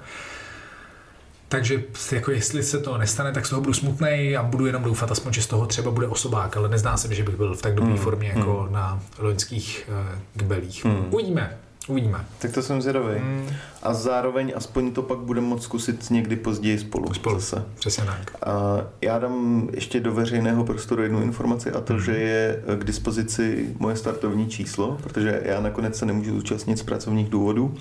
[1.49, 5.11] Takže jako jestli se to nestane, tak z toho budu smutný a budu jenom doufat
[5.11, 7.61] aspoň, že z toho třeba bude osobák, ale nezdá se mi, že bych byl v
[7.61, 8.73] tak dobré mm, formě jako mm.
[8.73, 10.85] na loňských uh, kbelích.
[10.85, 11.05] Mm.
[11.13, 11.57] Uvidíme.
[11.87, 12.25] Uvidíme.
[12.39, 13.19] Tak to jsem zvědavý.
[13.19, 13.49] Hmm.
[13.83, 17.13] A zároveň aspoň to pak budeme moct zkusit někdy později spolu.
[17.13, 17.65] Spolu, zase.
[17.79, 18.35] přesně tak.
[18.45, 22.01] A já dám ještě do veřejného prostoru jednu informaci a to, hmm.
[22.01, 27.29] že je k dispozici moje startovní číslo, protože já nakonec se nemůžu zúčastnit z pracovních
[27.29, 27.75] důvodů.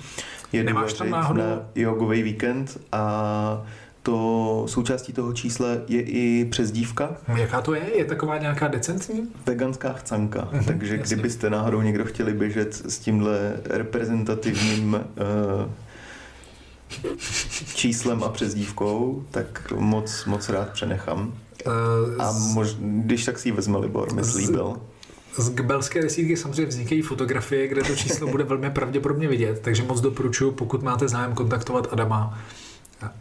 [0.51, 1.41] Je Nemáš tam náhodou?
[1.41, 3.65] Na jogový víkend a
[4.07, 7.17] to součástí toho čísla je i přezdívka.
[7.35, 7.97] Jaká to je?
[7.97, 9.27] Je taková nějaká decentní?
[9.45, 10.49] Veganská chcanka.
[10.51, 11.15] Mm-hmm, Takže jasně.
[11.15, 15.01] kdybyste náhodou někdo chtěli běžet s tímhle reprezentativním uh,
[17.75, 21.33] číslem a přezdívkou, tak moc, moc rád přenechám.
[21.65, 21.73] Uh,
[22.19, 24.73] a mož, když tak si ji vezme Libor, mi slíbil.
[25.37, 30.01] Z gbelské desítky samozřejmě vznikají fotografie, kde to číslo bude velmi pravděpodobně vidět, takže moc
[30.01, 32.39] doporučuji, pokud máte zájem kontaktovat Adama,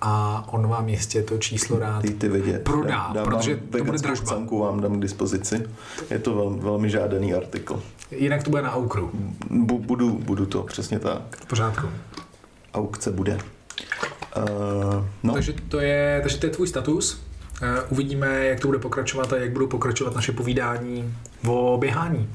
[0.01, 2.65] a on vám jistě to číslo rád ty vidět.
[2.65, 4.39] prodá, dám protože to bude dražba.
[4.61, 5.67] Vám dám k dispozici.
[6.11, 7.83] Je to velmi, velmi žádaný artikl.
[8.11, 9.11] Jinak to bude na aukru.
[9.51, 11.37] Bu, budu, budu to, přesně tak.
[11.37, 11.87] V pořádku.
[12.75, 13.35] Aukce bude.
[13.35, 15.33] Uh, no.
[15.33, 17.21] takže, to je, takže to je tvůj status.
[17.63, 21.15] Uh, uvidíme, jak to bude pokračovat a jak budou pokračovat naše povídání
[21.49, 22.31] o běhání.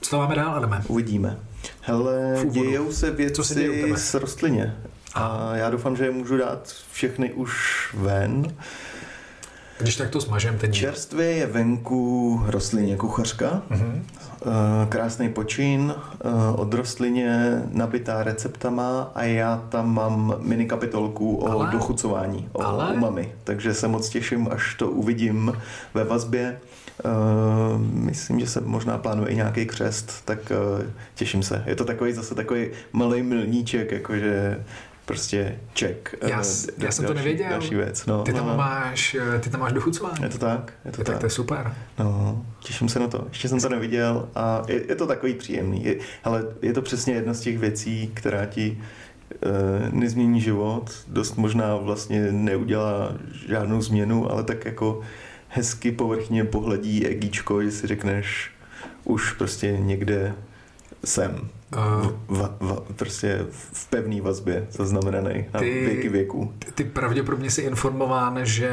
[0.00, 0.82] Co máme dál, Adame?
[0.88, 1.38] Uvidíme.
[1.80, 3.54] Hele, dějou se věci Co se
[3.96, 4.76] s rostlině.
[5.16, 7.54] A já doufám, že je můžu dát všechny už
[7.94, 8.54] ven.
[9.78, 10.74] Když tak to smažem teď.
[10.74, 13.62] Čerstvě je venku rostlině kuchařka.
[13.70, 14.02] Uh-huh.
[14.88, 21.72] Krásný počín eh, od rostlině nabitá receptama a já tam mám mini kapitolku o Ale?
[21.72, 22.92] dochucování, o Ale?
[22.92, 23.32] umami.
[23.44, 25.52] Takže se moc těším, až to uvidím
[25.94, 26.60] ve vazbě.
[27.04, 31.62] Uh, myslím, že se možná plánuje i nějaký křest, tak uh, těším se.
[31.66, 34.64] Je to takový zase takový malý milníček, jakože
[35.06, 36.14] prostě ček.
[36.22, 37.50] Já, já jsem další, to nevěděl.
[37.50, 38.06] Další věc.
[38.06, 40.22] No, ty, tam no, máš, eh, ty tam máš dochucování.
[40.22, 40.72] Je to tak.
[40.84, 41.14] Je to je tak.
[41.14, 41.18] tak.
[41.18, 41.74] to je super.
[41.98, 43.26] No, těším se na to.
[43.28, 45.84] Ještě jsem to neviděl a je, je to takový příjemný.
[45.84, 48.82] Je, ale je to přesně jedna z těch věcí, která ti
[49.42, 50.90] e, nezmění život.
[51.08, 53.12] Dost možná vlastně neudělá
[53.48, 55.00] žádnou změnu, ale tak jako
[55.48, 58.50] hezky povrchně pohledí egíčko, že si řekneš,
[59.04, 60.34] už prostě někde
[61.04, 61.48] jsem.
[61.74, 66.52] Uh, v, v, prostě v pevné vazbě zaznamenaný na ty, věky věků.
[66.58, 68.70] Ty, ty pravděpodobně jsi informován, že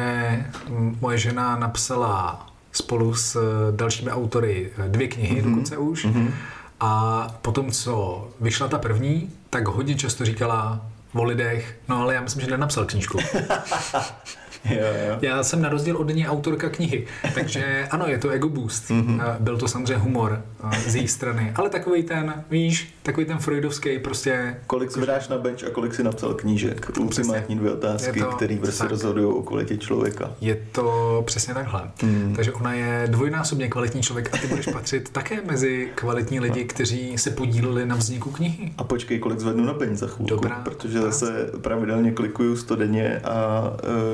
[1.02, 3.38] moje žena napsala spolu s
[3.76, 5.50] dalšími autory dvě knihy mm-hmm.
[5.50, 6.06] dokonce už.
[6.06, 6.32] Mm-hmm.
[6.80, 12.22] A potom, co vyšla ta první, tak hodně často říkala o lidech, no ale já
[12.22, 13.20] myslím, že nenapsal knížku.
[14.66, 15.18] Jo, jo.
[15.22, 18.90] Já jsem na rozdíl od ní autorka knihy, takže ano, je to ego boost.
[18.90, 19.36] Mm-hmm.
[19.40, 20.42] Byl to samozřejmě humor
[20.88, 24.56] z její strany, ale takový ten, víš, takový ten freudovský prostě...
[24.68, 26.92] Kolik si vydáš na bench a kolik si napsal knížek?
[27.00, 30.32] Ultimátní dvě otázky, které prostě rozhodují o kvalitě člověka.
[30.42, 31.92] Je to přesně takhle.
[32.04, 32.34] Mm.
[32.36, 37.18] Takže ona je dvojnásobně kvalitní člověk a ty budeš patřit také mezi kvalitní lidi, kteří
[37.18, 38.72] se podíleli na vzniku knihy.
[38.78, 43.20] A počkej, kolik zvednu na bench za chvilku, Dobrá, protože zase pravidelně klikuju 100 denně
[43.24, 43.62] a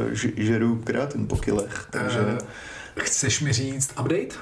[0.09, 0.13] uh,
[0.45, 1.87] žeru kreatin po kilech.
[1.91, 2.19] Takže...
[2.19, 2.37] Uh,
[2.99, 4.35] chceš mi říct update?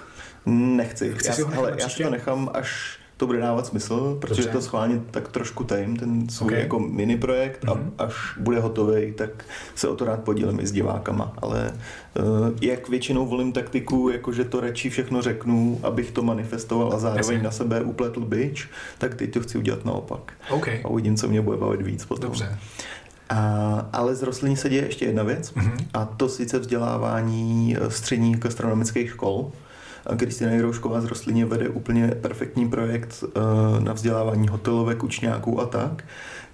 [0.45, 1.13] Nechci.
[1.13, 4.41] Chci já, si ho hele, já si to nechám, až to bude dávat smysl, protože
[4.41, 4.57] Dobře.
[4.57, 6.59] to schválně tak trošku tajím, ten svůj okay.
[6.59, 7.71] jako mini projekt mm-hmm.
[7.71, 7.93] a mhm.
[7.97, 11.73] až bude hotový, tak se o to rád podílím i s divákama, ale
[12.19, 17.35] uh, jak většinou volím taktiku, jakože to radši všechno řeknu, abych to manifestoval a zároveň
[17.35, 17.43] Jasně.
[17.43, 20.33] na sebe upletl byč, tak teď to chci udělat naopak.
[20.49, 20.81] Okay.
[20.83, 22.25] A uvidím, co mě bude bavit víc potom.
[22.25, 22.57] Dobře.
[23.29, 25.85] A, ale z rostlin se děje ještě jedna věc, mm-hmm.
[25.93, 29.51] a to sice vzdělávání eh, středních gastronomických škol.
[30.15, 36.03] Kristina Jiroušková z Rostlině vede úplně perfektní projekt uh, na vzdělávání hotelovek, učňáků a tak,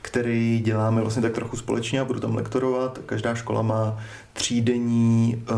[0.01, 2.99] který děláme vlastně tak trochu společně a budu tam lektorovat.
[3.05, 3.97] Každá škola má
[4.33, 5.57] třídenní uh,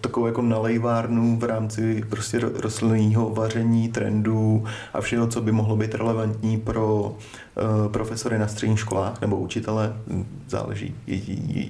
[0.00, 5.94] takovou jako nalejvárnu v rámci prostě rostlinného vaření, trendů a všeho, co by mohlo být
[5.94, 9.96] relevantní pro uh, profesory na středních školách nebo učitele,
[10.48, 10.94] záleží,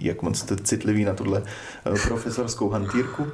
[0.01, 3.27] jak moc jste citlivý na tuhle uh, profesorskou hantýrku,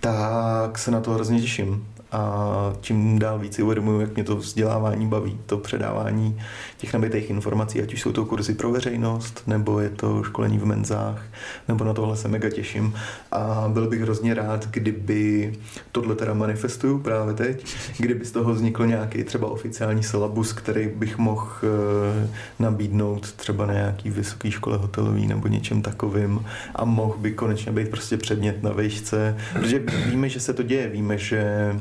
[0.00, 4.36] tak se na to hrozně těším a čím dál víc si uvědomuji, jak mě to
[4.36, 6.40] vzdělávání baví, to předávání
[6.78, 10.64] těch nabitých informací, ať už jsou to kurzy pro veřejnost, nebo je to školení v
[10.64, 11.22] menzách,
[11.68, 12.94] nebo na tohle se mega těším.
[13.32, 15.52] A byl bych hrozně rád, kdyby
[15.92, 17.64] tohle teda manifestuju právě teď,
[17.98, 23.72] kdyby z toho vznikl nějaký třeba oficiální syllabus, který bych mohl eh, nabídnout třeba na
[23.72, 26.44] nějaký vysoké škole hotelový nebo něčem takovým.
[26.74, 30.88] A mohl by konečně být prostě předmět na vejšce, protože víme, že se to děje,
[30.88, 31.74] víme, že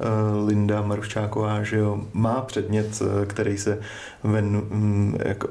[0.00, 3.78] Eh, Linda Maruščáková, že jo, má předmět, eh, který se
[4.24, 5.48] ven, mm, jako,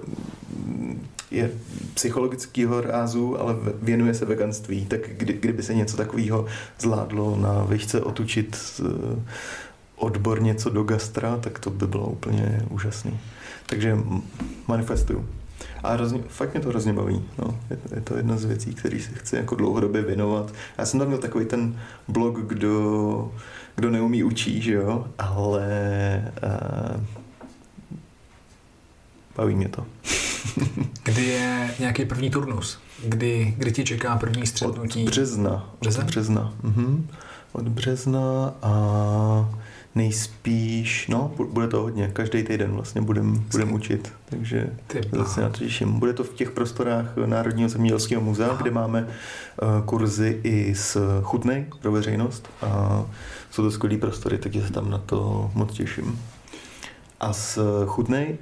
[1.32, 1.52] je
[1.94, 6.46] psychologického rázu, ale věnuje se veganství, tak kdy, kdyby se něco takového
[6.80, 9.22] zvládlo na výšce otučit eh,
[9.96, 13.20] odbor něco do gastra, tak to by bylo úplně úžasný.
[13.66, 13.98] Takže
[14.68, 15.26] manifestuju.
[15.84, 17.24] A hrozně, fakt mě to hrozně baví.
[17.40, 17.60] No.
[17.70, 20.54] Je, je, to jedna z věcí, které si chci jako dlouhodobě věnovat.
[20.78, 23.32] Já jsem tam měl takový ten blog, kdo,
[23.76, 27.23] kdo neumí učí, že jo, ale uh,
[29.36, 29.86] baví mě to.
[31.04, 32.80] Kdy je nějaký první turnus?
[33.06, 35.04] Kdy, kdy ti čeká první střetnutí?
[35.04, 35.74] Od března.
[35.82, 36.04] Března?
[36.04, 36.54] Od března.
[36.64, 37.08] Mhm.
[37.52, 39.50] Od března a
[39.96, 44.70] nejspíš, no, bude to hodně, každý týden vlastně budem, budem učit, takže
[45.12, 46.00] zase na to těším.
[46.00, 48.62] Bude to v těch prostorách Národního zemědělského muzea, Aha.
[48.62, 53.04] kde máme uh, kurzy i s chutnej pro veřejnost a
[53.52, 56.20] jsou to skvělé prostory, takže se tam na to moc těším.
[57.20, 58.38] A s chutnej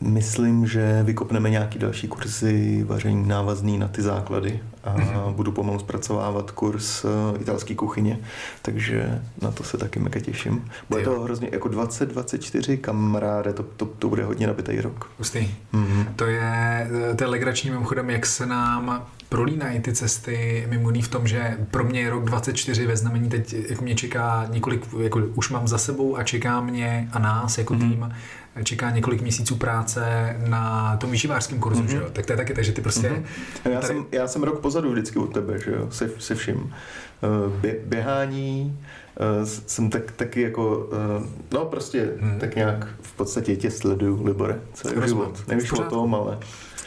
[0.00, 5.32] Myslím, že vykopneme nějaký další kurzy vaření návazný na ty základy a mm-hmm.
[5.32, 7.08] budu pomalu zpracovávat kurz eh,
[7.40, 8.18] italské kuchyně,
[8.62, 10.70] takže na to se taky mega těším.
[10.88, 15.10] Bude to hrozně jako 20-24 kamaráde, to, to, to bude hodně nabitý rok.
[15.16, 15.38] Pustý.
[15.74, 16.06] Mm-hmm.
[16.16, 21.26] To je, to je legrační mimochodem, jak se nám prolínají ty cesty mimo v tom,
[21.26, 25.50] že pro mě je rok 24 ve znamení teď jako mě čeká několik, jako už
[25.50, 27.90] mám za sebou a čeká mě a nás jako mm-hmm.
[27.90, 28.14] tým
[28.62, 31.90] čeká několik měsíců práce na tom výživářském kurzu, mm-hmm.
[31.90, 32.06] že jo?
[32.12, 33.08] Tak to je taky, takže ty prostě...
[33.08, 33.70] Mm-hmm.
[33.70, 33.94] Já, tady...
[33.94, 36.74] jsem, já jsem rok pozadu vždycky u tebe, že jo, se, se vším.
[37.22, 38.80] Eh, bě, běhání,
[39.20, 42.38] eh, jsem tak, taky jako, eh, no prostě hmm.
[42.38, 45.48] tak nějak v podstatě tě sleduju, Libore, celý život.
[45.48, 46.38] Nevíš o tom, ale...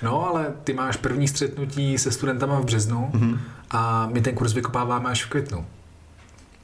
[0.01, 3.39] No, ale ty máš první střetnutí se studentama v březnu mm-hmm.
[3.71, 5.65] a my ten kurz vykopáváme až v květnu.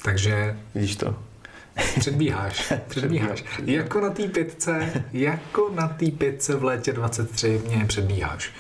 [0.04, 0.58] Takže...
[0.76, 1.15] Vidíš to.
[2.00, 3.44] Předbíháš, předbíháš.
[3.66, 8.52] Jako na té pětce, jako na té pětce v létě 23 mě předbíháš.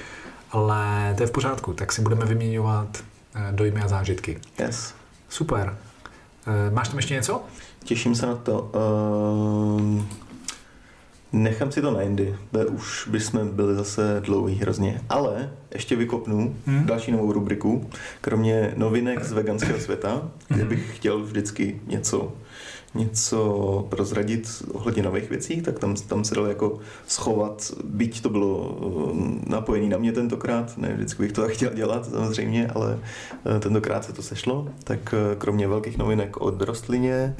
[0.51, 3.03] Ale to je v pořádku, tak si budeme vyměňovat
[3.35, 4.37] eh, dojmy a zážitky.
[4.59, 4.93] Yes.
[5.29, 5.77] Super.
[6.47, 7.43] Eh, máš tam ještě něco?
[7.83, 8.71] Těším se na to.
[9.79, 10.03] Uh,
[11.33, 12.35] nechám si to na jindy,
[12.69, 15.01] už bychom byli zase dlouhý hrozně.
[15.09, 16.85] Ale ještě vykopnu hmm.
[16.85, 17.89] další novou rubriku,
[18.21, 20.69] kromě novinek z veganského světa, kde hmm.
[20.69, 22.33] bych chtěl vždycky něco
[22.97, 28.77] něco prozradit ohledně nových věcí, tak tam, tam se dalo jako schovat, byť to bylo
[29.11, 32.99] eh, napojené na mě tentokrát, ne vždycky bych to tak chtěl dělat samozřejmě, ale
[33.55, 37.35] eh, tentokrát se to sešlo, tak eh, kromě velkých novinek od rostlině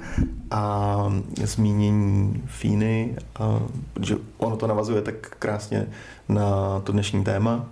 [0.52, 3.60] a zmínění Fíny, a,
[3.94, 5.88] protože ono to navazuje tak krásně
[6.30, 7.70] na to dnešní téma,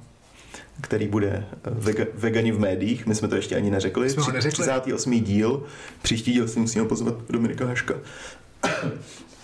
[0.82, 3.06] který bude eh, vega, vegani v médiích.
[3.06, 4.10] My jsme to ještě ani neřekli.
[4.10, 4.52] Jsme neřekli.
[4.52, 5.24] 38.
[5.24, 5.64] díl.
[6.02, 7.94] Příští díl si musíme pozvat Dominika Haška.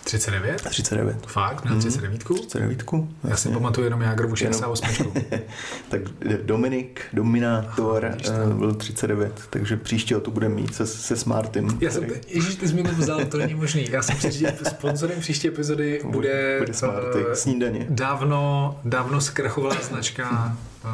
[0.04, 0.62] 39?
[0.62, 1.26] 39.
[1.28, 1.66] Fakt?
[1.66, 2.24] Měl 39?
[2.24, 2.86] 39.
[3.24, 5.14] Já si pamatuju jenom Jágrovu 68.
[5.90, 6.02] tak
[6.44, 8.16] Dominik, Dominátor
[8.48, 11.78] uh, byl 39, takže příště to bude mít se, se Smartym.
[11.82, 12.10] Já který...
[12.10, 13.88] jsem, ježíš, ty jsi mi to vzal, to není možný.
[13.92, 17.86] Já jsem si že sponzorem příští epizody bude, bude Smarty, uh, snídaně.
[17.90, 20.90] Dávno, dávno zkrachovala značka uh,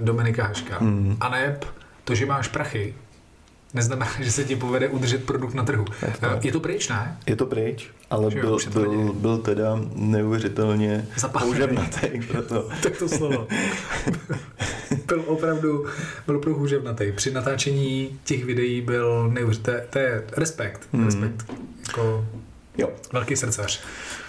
[0.00, 0.78] Dominika Haška.
[0.80, 1.16] Mm.
[1.20, 1.64] A neb
[2.04, 2.94] to, že máš prachy,
[3.76, 5.84] neznamená, že se ti povede udržet produkt na trhu.
[6.02, 6.12] Je,
[6.42, 7.16] je to pryč, ne?
[7.26, 12.06] Je to pryč, ale jo, byl, byl, byl teda neuvěřitelně houževnatý.
[12.28, 12.68] Proto.
[12.82, 13.48] tak to slovo.
[15.06, 15.86] byl opravdu,
[16.26, 17.12] byl opravdu houževnatý.
[17.12, 19.80] Při natáčení těch videí byl neuvěřitelný.
[19.90, 20.88] To je respekt.
[20.92, 21.04] Mm.
[21.04, 21.52] Respekt.
[21.88, 22.26] Jako
[22.78, 22.90] jo.
[23.12, 23.82] velký srdcař.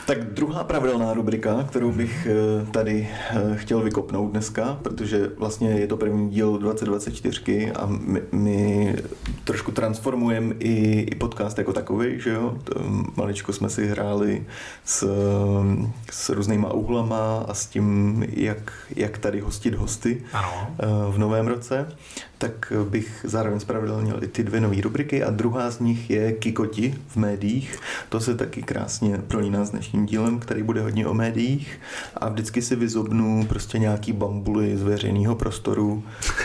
[0.08, 5.88] Tak druhá pravidelná rubrika, kterou bych eh, tady eh, chtěl vykopnout dneska, protože vlastně je
[5.88, 8.96] to první díl 2024 a my, my
[9.43, 12.58] trošku transformujeme i, i podcast jako takový, že jo?
[13.15, 14.46] Maličko jsme si hráli
[14.86, 15.10] s,
[16.12, 20.67] s různýma úhlama a s tím, jak, jak tady hostit hosty ano.
[20.80, 21.96] Eh, v novém roce
[22.38, 26.95] tak bych zároveň spravedlnil i ty dvě nové rubriky a druhá z nich je Kikoti
[27.08, 27.80] v médiích.
[28.10, 31.80] To se taky krásně prolíná s dnešním dílem, který bude hodně o médiích
[32.15, 36.04] a vždycky si vyzobnu prostě nějaký bambuly z veřejného prostoru,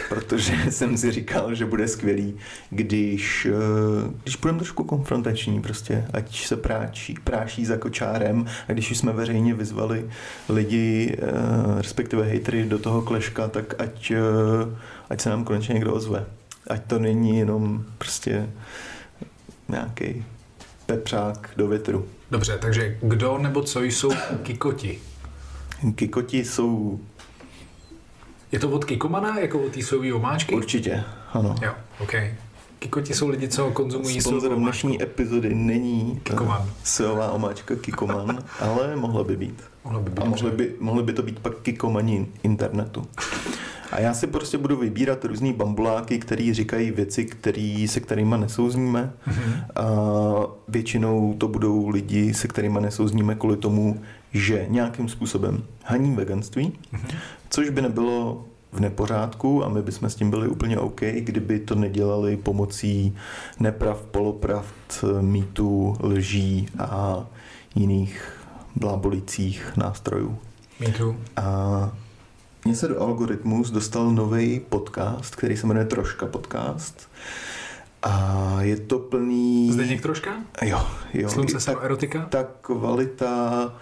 [0.09, 2.35] protože jsem si říkal, že bude skvělý,
[2.71, 8.99] když, eh, když budeme trošku konfrontační prostě, ať se práčí, práší za kočárem a když
[8.99, 10.09] jsme veřejně vyzvali
[10.49, 11.27] lidi, eh,
[11.83, 14.17] respektive hejtry do toho kleška, tak ať eh,
[15.13, 16.27] ať se nám konečně někdo ozve.
[16.67, 18.51] Ať to není jenom prostě
[19.69, 20.25] nějaký
[20.87, 22.09] pepřák do větru.
[22.31, 24.11] Dobře, takže kdo nebo co jsou
[24.43, 25.01] kikoti?
[25.95, 27.01] Kikoti jsou...
[28.53, 30.55] Je to od kikomana, jako od sojové omáčky?
[30.55, 31.55] Určitě, ano.
[31.63, 32.13] Jo, OK.
[32.79, 36.71] Kikoti jsou lidi, co konzumují Sponzorem dnešní epizody není Kikoman.
[36.85, 39.63] sojová omáčka Kikoman, ale mohla by být.
[39.85, 40.11] Mohla by.
[40.21, 43.07] A mohly by, mohly by to být pak Kikomani internetu.
[43.93, 49.13] A já si prostě budu vybírat různý bambuláky, který říkají věci, který, se kterými nesouzníme.
[49.29, 49.65] Mm-hmm.
[49.77, 49.87] A
[50.69, 54.01] většinou to budou lidi, se kterými nesouzníme kvůli tomu,
[54.33, 57.17] že nějakým způsobem haní veganství, mm-hmm.
[57.51, 61.75] což by nebylo v nepořádku a my bychom s tím byli úplně OK, kdyby to
[61.75, 63.17] nedělali pomocí
[63.61, 67.27] neprav, polopravd, mýtů, lží a
[67.75, 68.42] jiných
[68.77, 70.39] blábolicích nástrojů.
[70.81, 71.17] Mýtů.
[71.37, 71.93] A
[72.65, 77.09] mně se do Algoritmus dostal nový podcast, který se jmenuje Troška podcast.
[78.03, 79.73] A je to plný...
[79.73, 80.31] Zdeněk Troška?
[80.63, 81.29] Jo, jo.
[81.29, 82.27] Slunce se erotika?
[82.31, 83.75] Ta kvalita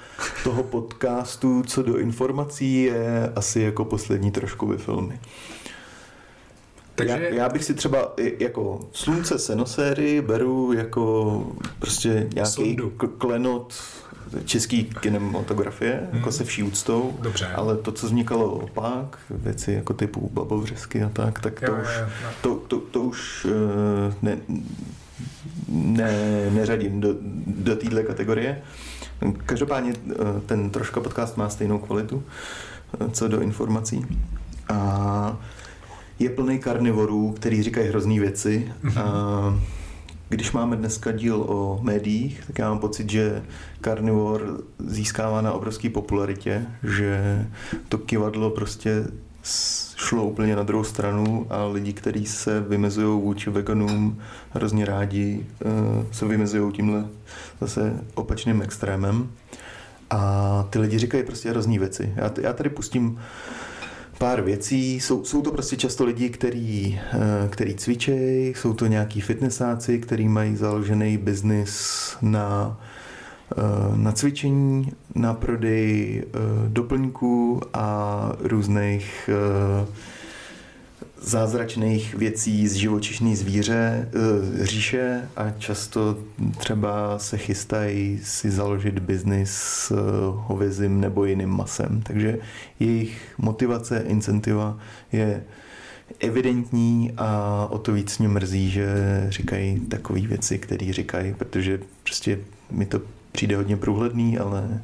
[0.44, 5.20] toho podcastu, co do informací, je asi jako poslední troškové filmy.
[6.94, 7.12] Takže...
[7.12, 11.46] Já, já bych si třeba jako Slunce senoséry beru jako
[11.78, 12.76] prostě nějaký
[13.18, 13.74] klenot
[14.44, 16.16] český kinematografie, hmm.
[16.18, 17.46] jako se vší úctou, Dobře.
[17.46, 21.88] ale to, co vznikalo pak, věci jako typu babovřesky a tak, tak to, jo, už,
[21.98, 22.28] jo, jo.
[22.40, 24.38] To, to, to už eh, ne,
[25.68, 27.14] ne, neřadím do,
[27.46, 28.62] do téhle kategorie.
[29.46, 30.14] Každopádně eh,
[30.46, 32.22] ten troška podcast má stejnou kvalitu,
[33.00, 34.06] eh, co do informací.
[34.68, 35.36] A
[36.18, 38.72] je plný karnivorů, který říkají hrozný věci.
[38.84, 39.00] Mm-hmm.
[39.00, 39.60] A
[40.30, 43.42] když máme dneska díl o médiích, tak já mám pocit, že
[43.84, 44.44] Carnivore
[44.78, 47.46] získává na obrovské popularitě, že
[47.88, 49.04] to kivadlo prostě
[49.96, 54.18] šlo úplně na druhou stranu a lidi, kteří se vymezují vůči veganům,
[54.50, 57.04] hrozně rádi eh, se vymezují tímhle
[57.60, 59.30] zase opačným extrémem.
[60.10, 62.12] A ty lidi říkají prostě hrozný věci.
[62.16, 63.20] Já, já tady pustím
[64.20, 65.00] pár věcí.
[65.00, 70.28] Jsou, jsou to prostě často lidi, který, eh, který cvičejí, jsou to nějaký fitnessáci, který
[70.28, 72.80] mají založený biznis na,
[73.52, 79.30] eh, na cvičení, na prodej eh, doplňků a různých
[81.20, 86.18] zázračných věcí z živočišný zvíře eh, říše a často
[86.58, 89.94] třeba se chystají si založit biznis s eh,
[90.34, 92.02] hovězím nebo jiným masem.
[92.02, 92.38] Takže
[92.80, 94.78] jejich motivace, incentiva
[95.12, 95.42] je
[96.20, 98.86] evidentní a o to víc mě mrzí, že
[99.28, 102.38] říkají takové věci, které říkají, protože prostě
[102.70, 103.00] mi to
[103.32, 104.82] přijde hodně průhledný, ale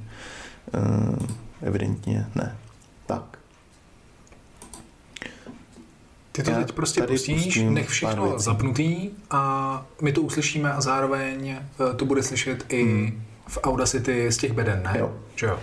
[0.75, 1.27] uh,
[1.63, 2.57] evidentně ne.
[3.07, 3.36] Tak.
[6.37, 11.49] Ty to Já teď prostě pustíš, nech všechno zapnutý a my to uslyšíme a zároveň
[11.51, 13.23] eh, to bude slyšet i hmm.
[13.49, 14.95] v Audacity z těch beden, ne?
[14.99, 15.13] Jo.
[15.37, 15.59] Že jo?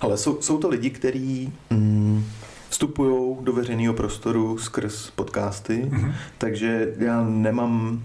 [0.00, 2.24] Ale jsou, jsou to lidi, kteří mm,
[2.68, 6.12] vstupují do veřejného prostoru skrz podcasty, mm-hmm.
[6.38, 8.02] takže já nemám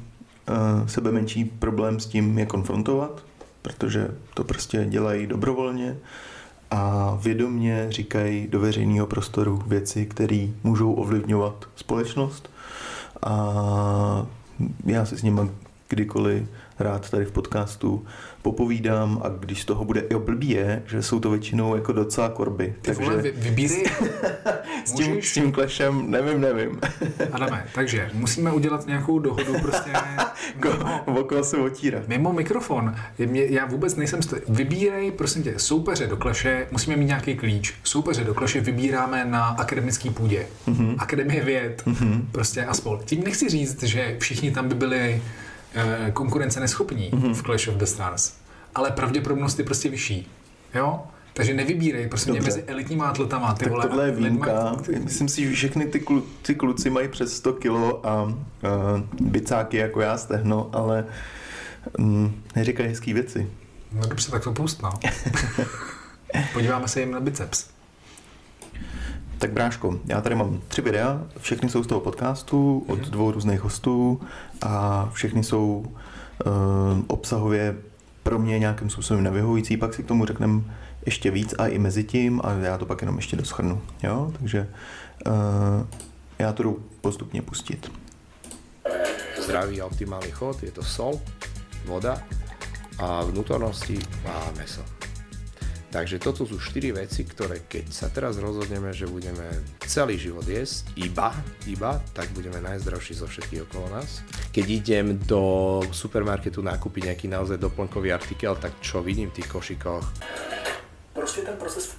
[0.49, 3.23] uh, sebe menší problém s tím je konfrontovat,
[3.61, 5.97] protože to prostě dělají dobrovolně
[6.71, 12.49] a vědomně říkají do veřejného prostoru věci, které můžou ovlivňovat společnost.
[13.23, 14.25] A
[14.85, 15.41] já si s nimi
[15.89, 16.49] kdykoliv
[16.79, 18.05] rád tady v podcastu
[18.41, 22.29] popovídám a když z toho bude, jo blbý je, že jsou to většinou jako docela
[22.29, 22.75] korby.
[22.81, 23.03] Ty takže...
[23.03, 23.85] vole, vy, vybírej.
[24.85, 26.79] s, tím, s tím klešem, nevím, nevím.
[27.31, 29.91] Adame, takže musíme udělat nějakou dohodu prostě
[31.05, 32.07] mimo, okolo se otírat.
[32.07, 32.95] Mimo mikrofon.
[33.25, 34.41] Mě, já vůbec nejsem stoj...
[34.49, 37.73] Vybírej, prosím tě, soupeře do kleše, musíme mít nějaký klíč.
[37.83, 40.45] Soupeře do kleše vybíráme na akademický půdě.
[40.67, 40.95] Mm-hmm.
[40.97, 42.21] Akademie věd, mm-hmm.
[42.31, 43.01] prostě a spol.
[43.05, 45.21] Tím nechci říct, že všichni tam by byli
[46.13, 47.33] konkurence neschopní mm-hmm.
[47.33, 48.33] v Clash of the Stars,
[48.75, 50.27] ale pravděpodobnost je prostě vyšší.
[50.75, 51.03] Jo?
[51.33, 53.53] Takže nevybírej, prostě mě mezi elitníma atletama.
[53.53, 54.71] Ty tak vole, tohle je výjimka.
[54.87, 55.03] Lidma...
[55.03, 58.31] Myslím si, že všechny ty, klu, ty kluci mají přes 100 kilo a uh,
[59.21, 61.05] bicáky jako já stehno, ale
[61.99, 63.49] um, neříkají hezký věci.
[63.91, 64.89] No dobře, tak to pust, no.
[66.53, 67.65] Podíváme se jim na biceps.
[69.39, 73.11] Tak bráško, já tady mám tři videa, všechny jsou z toho podcastu od mhm.
[73.11, 74.21] dvou různých hostů
[74.61, 76.51] a všechny jsou uh,
[77.07, 77.75] obsahově
[78.23, 80.61] pro mě nějakým způsobem nevyhovující, pak si k tomu řekneme
[81.05, 83.81] ještě víc a i mezi tím a já to pak jenom ještě doschrnu.
[84.03, 84.33] Jo?
[84.39, 84.67] Takže
[85.27, 85.33] uh,
[86.39, 87.91] já to jdu postupně pustit.
[89.43, 91.21] Zdravý a optimální chod, je to sol,
[91.85, 92.21] voda
[92.97, 94.98] a vnútornosti a meso.
[95.89, 99.41] Takže toto sú 4 veci, ktoré keď sa teraz rozhodneme, že budeme
[99.89, 101.33] celý život jesť iba,
[101.65, 104.21] iba, tak budeme najzdravší zo všetkých okolo nás.
[104.53, 110.05] Keď idem do supermarketu nakúpiť nejaký naozaj doplnkový artikel, tak čo vidím v tých košikoch?
[111.13, 111.97] Prostě ten proces...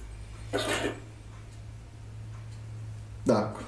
[3.25, 3.63] Tak,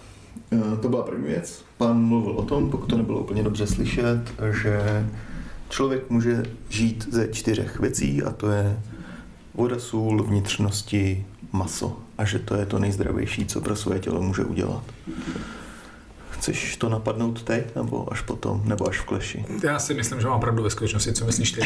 [0.51, 1.63] e, to byla první věc.
[1.78, 5.05] Pán mluvil o tom, pokud to nebylo úplně dobře slyšet, že
[5.69, 8.80] člověk může žít ze čtyřech věcí a to je
[9.53, 11.97] voda, sůl, vnitřnosti, maso.
[12.17, 14.83] a že to je to nejzdravější, co pro své tělo může udělat.
[16.29, 19.45] Chceš to napadnout teď, nebo až potom, nebo až v kleši?
[19.63, 21.13] Já si myslím, že mám pravdu ve skutečnosti.
[21.13, 21.61] Co myslíš ty?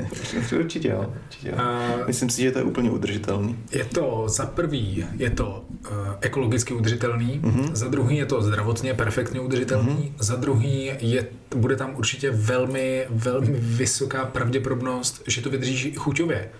[0.58, 1.12] určitě jo.
[1.26, 1.54] Určitě jo.
[1.54, 3.58] Uh, myslím si, že to je úplně udržitelný.
[3.72, 7.74] Je to za prvý, je to uh, ekologicky udržitelný, uh-huh.
[7.74, 10.24] za druhý je to zdravotně perfektně udržitelný, uh-huh.
[10.24, 11.26] za druhý je,
[11.56, 16.50] bude tam určitě velmi, velmi vysoká pravděpodobnost, že to vydrží chuťově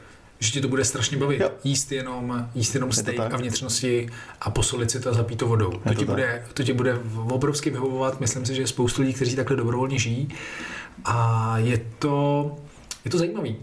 [0.41, 1.41] že ti to bude strašně bavit.
[1.41, 1.51] Jo.
[1.65, 4.09] Jíst jenom, jíst jenom steak a vnitřnosti
[4.41, 5.71] a posolit si to a zapít to vodou.
[5.71, 8.21] To, to, ti bude, to ti bude obrovsky vyhovovat.
[8.21, 10.29] Myslím si, že je spoustu lidí, kteří takhle dobrovolně žijí.
[11.05, 12.57] A je to,
[13.05, 13.57] je to zajímavý.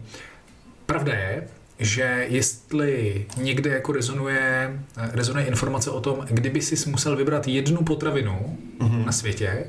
[0.86, 1.48] Pravda je,
[1.80, 8.58] že jestli někde jako rezonuje, rezonuje informace o tom, kdyby si musel vybrat jednu potravinu
[8.80, 9.06] mm-hmm.
[9.06, 9.66] na světě,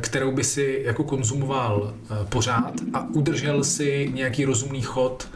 [0.00, 5.28] kterou by si jako konzumoval eh, pořád a udržel si nějaký rozumný chod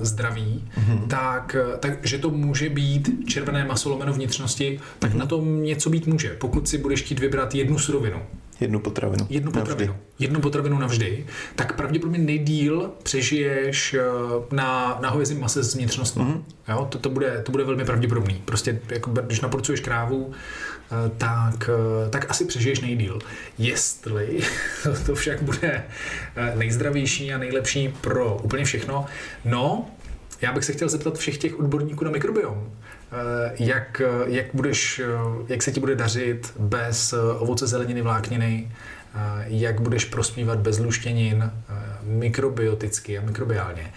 [0.00, 1.06] zdraví, mm-hmm.
[1.06, 5.18] tak, eh, tak, že to může být červené maso lomeno vnitřnosti, tak mm-hmm.
[5.18, 8.22] na tom něco být může, pokud si budeš chtít vybrat jednu surovinu.
[8.60, 9.26] Jednu potravinu.
[9.30, 9.86] Jednu potravinu.
[9.86, 10.04] Navždy.
[10.18, 11.26] Jednu potravinu navždy.
[11.54, 14.02] Tak pravděpodobně nejdíl přežiješ eh,
[14.50, 16.20] na, na hovězím mase s vnitřností.
[16.20, 16.42] Mm-hmm.
[16.68, 18.42] Jo, to, to, bude, to bude velmi pravděpodobný.
[18.44, 20.79] Prostě jako, když naporcuješ krávu, Eh,
[21.18, 21.70] tak,
[22.06, 23.18] eh, tak asi přežiješ nejdíl.
[23.58, 24.40] Jestli
[25.06, 25.84] to však bude
[26.36, 29.06] eh, nejzdravější a nejlepší pro úplně všechno,
[29.44, 29.90] no,
[30.42, 32.72] já bych se chtěl zeptat všech těch odborníků na mikrobiom.
[33.58, 35.00] Jak, jak, budeš,
[35.48, 38.70] jak se ti bude dařit bez ovoce, zeleniny, vlákniny,
[39.46, 41.50] jak budeš prospívat bez luštěnin
[42.02, 43.92] mikrobioticky a mikrobiálně.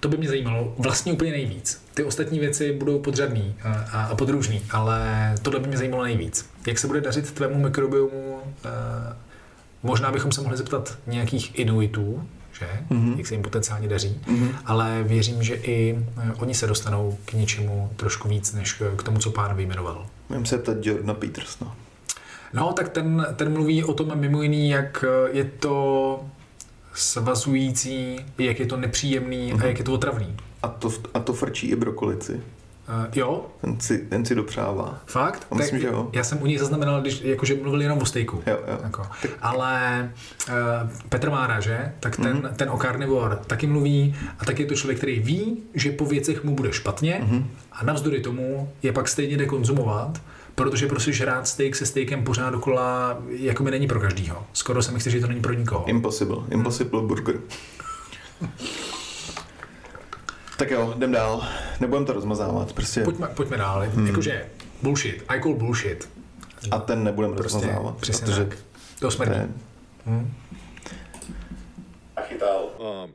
[0.00, 1.82] To by mě zajímalo vlastně úplně nejvíc.
[1.94, 6.50] Ty ostatní věci budou podřadný a, a, a podružný, ale tohle by mě zajímalo nejvíc.
[6.66, 8.38] Jak se bude dařit tvému mikrobiomu?
[8.64, 8.68] E,
[9.82, 12.66] možná bychom se mohli zeptat nějakých inuitů, že?
[12.90, 13.18] Mm-hmm.
[13.18, 14.54] jak se jim potenciálně daří, mm-hmm.
[14.64, 19.18] ale věřím, že i e, oni se dostanou k něčemu trošku víc, než k tomu,
[19.18, 20.06] co pán vyjmenoval.
[20.28, 21.76] Můžeme se ptat Jordana Petersona.
[22.52, 26.20] No, tak ten, ten mluví o tom mimo jiný, jak je to
[26.94, 29.54] svazující, jak je to nepříjemný uh-huh.
[29.54, 29.66] a mhm.
[29.66, 30.36] jak je to otravný.
[30.62, 32.32] A to, a to frčí i brokolici.
[32.88, 33.46] Uh, jo.
[33.60, 35.00] Ten si, ten si dopřává.
[35.06, 35.46] Fakt?
[35.50, 36.10] A myslím, tak, že jo.
[36.12, 38.42] Já jsem u něj zaznamenal, když, jakože mluvil jenom o stejku.
[38.46, 38.78] Jo, jo.
[38.82, 39.02] Jako.
[39.22, 39.30] Tak...
[39.42, 40.10] Ale
[40.48, 40.54] uh,
[41.08, 41.92] Petr Mára, že?
[42.00, 42.52] Tak ten, uh-huh.
[42.52, 46.44] ten o carnivore taky mluví a taky je to člověk, který ví, že po věcech
[46.44, 47.44] mu bude špatně uh-huh.
[47.72, 50.20] a navzdory tomu je pak stejně jde konzumovat
[50.58, 54.46] protože prostě žrát steak se steakem pořád dokola jako mi není pro každýho.
[54.52, 55.88] Skoro se mi chce, že to není pro nikoho.
[55.88, 56.36] Impossible.
[56.50, 57.08] Impossible hmm.
[57.08, 57.40] burger.
[60.56, 61.48] tak jo, jdem dál.
[61.80, 62.72] Nebudem to rozmazávat.
[62.72, 63.00] Prostě...
[63.00, 63.86] Pojďme, pojďme dál.
[63.94, 64.06] Hmm.
[64.06, 64.46] Jakože
[64.82, 65.24] bullshit.
[65.28, 66.08] I call bullshit.
[66.70, 67.96] A ten nebudeme prostě, rozmazávat.
[67.96, 68.58] Přesně protože tak.
[69.00, 69.30] To smrdí.
[69.30, 69.54] Ten...
[70.06, 70.34] Hmm.
[72.22, 72.68] Chytal
[73.04, 73.14] um,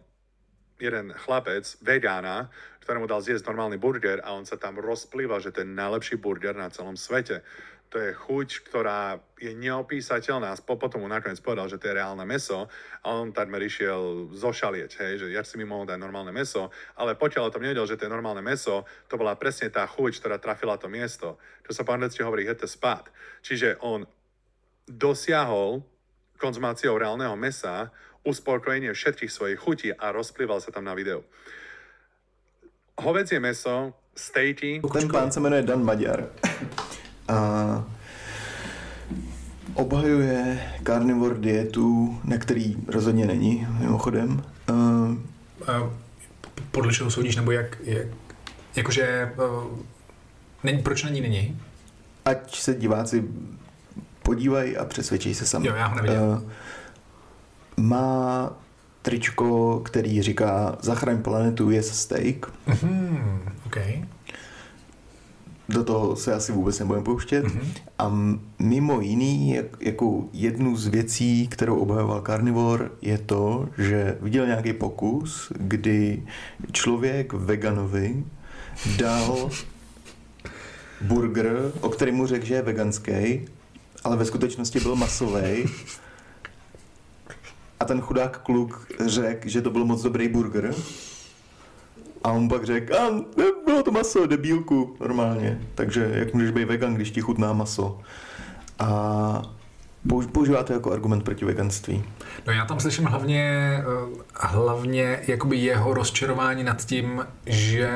[0.79, 2.49] jeden chlapec, vegána,
[2.83, 6.51] ktorému dal zjesť normálny burger a on sa tam rozplýval, že to je najlepší burger
[6.51, 7.39] na celom svete.
[7.93, 10.49] To je chuť, ktorá je neopísateľná.
[10.49, 12.65] A potom mu nakoniec povedal, že to je reálne meso
[13.05, 17.13] a on takmer išiel zošalieť, hej, že jak si mi mohol dať normálne meso, ale
[17.13, 20.41] pokiaľ o tom nevedel, že to je normálne meso, to bola presne tá chuť, ktorá
[20.41, 21.37] trafila to miesto.
[21.69, 23.13] Čo sa po anglicky hovorí hit the spot.
[23.45, 24.09] Čiže on
[24.89, 25.85] dosiahol
[26.41, 27.93] konzumáciou reálneho mesa
[28.25, 31.21] uspokojenie všetkých svojich chutí a rozplýval sa tam na videu
[33.01, 34.81] hovedzie meso, stejky.
[34.93, 36.25] Ten pán se jmenuje Dan Maďar.
[37.27, 37.83] A
[39.73, 44.43] obhajuje carnivore dietu, na který rozhodně není, mimochodem.
[45.67, 45.89] A
[46.71, 48.07] podle čeho soudíš, nebo jak, jak
[48.75, 49.79] jakože, uh,
[50.63, 51.61] není, proč na ní není?
[52.25, 53.23] Ať se diváci
[54.23, 55.67] podívají a přesvědčí se sami.
[55.67, 56.23] Jo, já ho neviděl.
[56.43, 56.51] Uh,
[57.77, 58.49] má
[59.03, 62.51] tričko, který říká Zachraň planetu, je steak.
[62.67, 64.05] Mm-hmm, okay.
[65.69, 67.45] Do toho se asi vůbec nebudeme pouštět.
[67.45, 67.67] Mm-hmm.
[67.99, 68.11] A
[68.59, 74.73] mimo jiný, jak, jako jednu z věcí, kterou obhajoval Carnivore, je to, že viděl nějaký
[74.73, 76.23] pokus, kdy
[76.71, 78.23] člověk veganovi
[78.97, 79.49] dal
[81.01, 83.45] burger, o kterém mu řekl, že je veganský,
[84.03, 85.65] ale ve skutečnosti byl masový
[87.83, 90.73] a ten chudák kluk řekl, že to byl moc dobrý burger.
[92.23, 93.21] A on pak řekl, a
[93.65, 95.61] bylo to maso, debílku, normálně.
[95.75, 97.99] Takže jak můžeš být vegan, když ti chutná maso?
[98.79, 99.41] A
[100.31, 102.03] používá to jako argument proti veganství.
[102.47, 103.43] No já tam slyším hlavně,
[103.79, 107.91] eh, hlavně jakoby jeho rozčarování nad tím, že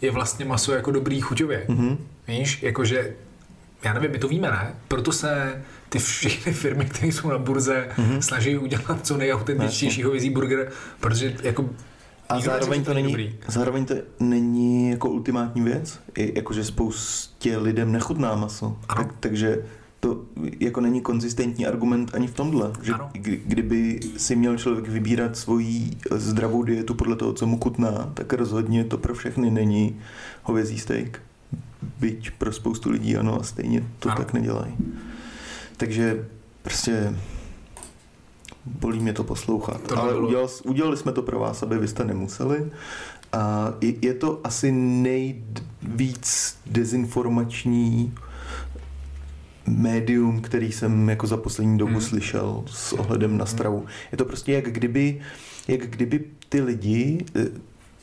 [0.00, 1.64] je vlastně maso jako dobrý chuťově.
[1.68, 1.96] Mm-hmm.
[2.28, 3.14] Víš, jakože,
[3.84, 4.74] já nevím, my to víme, ne?
[4.88, 8.18] Proto se ty všechny firmy, které jsou na burze, mm-hmm.
[8.18, 10.70] snaží udělat co nejautentičtější hovězí burger,
[11.00, 11.70] protože jako
[12.28, 13.34] A zároveň to, není, dobrý.
[13.48, 18.76] zároveň to není jako ultimátní věc, I, jakože spoustě lidem nechutná maso.
[18.88, 19.04] Ano.
[19.04, 19.64] Tak, takže
[20.00, 20.20] to
[20.60, 22.70] jako není konzistentní argument ani v tomhle.
[22.82, 23.10] Že Ano.
[23.12, 28.32] kdy, kdyby si měl člověk vybírat svoji zdravou dietu podle toho, co mu chutná, tak
[28.32, 30.00] rozhodně to pro všechny není
[30.42, 31.20] hovězí steak.
[32.00, 34.18] Byť pro spoustu lidí ano a stejně to Ano.
[34.18, 34.74] tak nedělají.
[35.76, 36.26] Takže
[36.62, 37.14] prostě
[38.64, 39.80] bolí mě to poslouchat.
[39.82, 42.70] To Ale udělal, udělali jsme to pro vás, aby vy jste nemuseli.
[43.32, 48.14] A je, je to asi nejvíc dezinformační
[49.66, 52.00] médium, který jsem jako za poslední dobu Hmm.
[52.00, 53.86] slyšel s ohledem na stravu.
[54.12, 55.20] Je to prostě jak kdyby,
[55.68, 57.44] jak kdyby ty lidi, eh,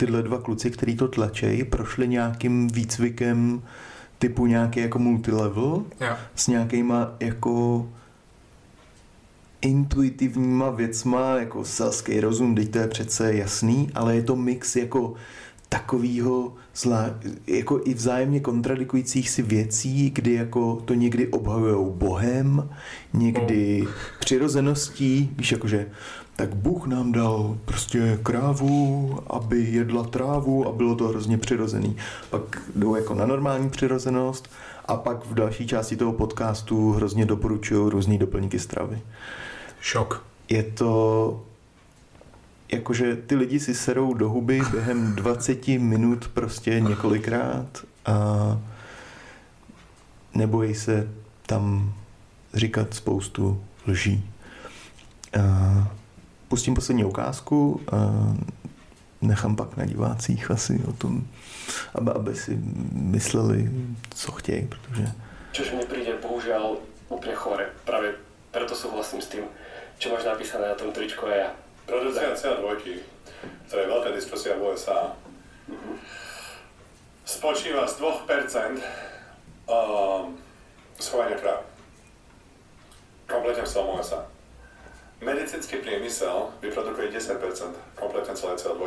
[0.01, 3.61] tyhle dva kluci, který to tlačejí, prošli nějakým výcvikem
[4.19, 6.15] typu nějaký jako multilevel Jo.
[6.35, 7.87] s nějakýma jako
[9.61, 15.13] intuitivníma věcma, jako selský rozum, teď to je přece jasný, ale je to mix jako
[15.69, 17.05] takovýho zlá,
[17.47, 22.69] jako i vzájemně kontradikujících si věcí, kdy jako to někdy obhajujou bohem,
[23.13, 23.87] někdy
[24.19, 25.89] přirozeností, víš, jakože
[26.35, 31.97] tak Bůh nám dal prostě krávu, aby jedla trávu a bylo to hrozně přirozený.
[32.29, 34.49] Pak jdou jako na normální přirozenost
[34.85, 39.01] a pak v další části toho podcastu hrozně doporučují různý doplňky stravy.
[39.79, 40.25] Šok.
[40.49, 41.43] Je to
[42.71, 48.57] jakože ty lidi si serou do huby během 20 minut prostě několikrát a
[50.33, 51.09] nebojí se
[51.45, 51.93] tam
[52.53, 54.29] říkat spoustu lží.
[55.39, 55.91] A
[56.51, 57.97] pustím poslední ukázku a
[59.21, 61.23] nechám pak na divácích asi o tom,
[61.95, 62.59] aby, aby si
[62.91, 63.71] mysleli,
[64.15, 65.07] co chtějí, protože
[65.51, 66.79] Čož mne príde bohužiaľ
[67.11, 67.75] úplne chore.
[67.83, 68.15] Práve
[68.55, 69.43] preto súhlasím s tým,
[69.99, 71.49] čo máš napísané na tom tričku a ja.
[71.83, 72.79] Produkcia CO2,
[73.67, 75.11] to je veľká diskusia v USA,
[77.27, 78.79] spočíva z 2%
[79.67, 80.39] um,
[81.03, 81.67] schovania kráv.
[83.27, 84.23] Kompletne v celom USA.
[85.21, 87.37] Medicínsky priemysel vyprodukuje 10%
[87.93, 88.81] kompletne celé CO2.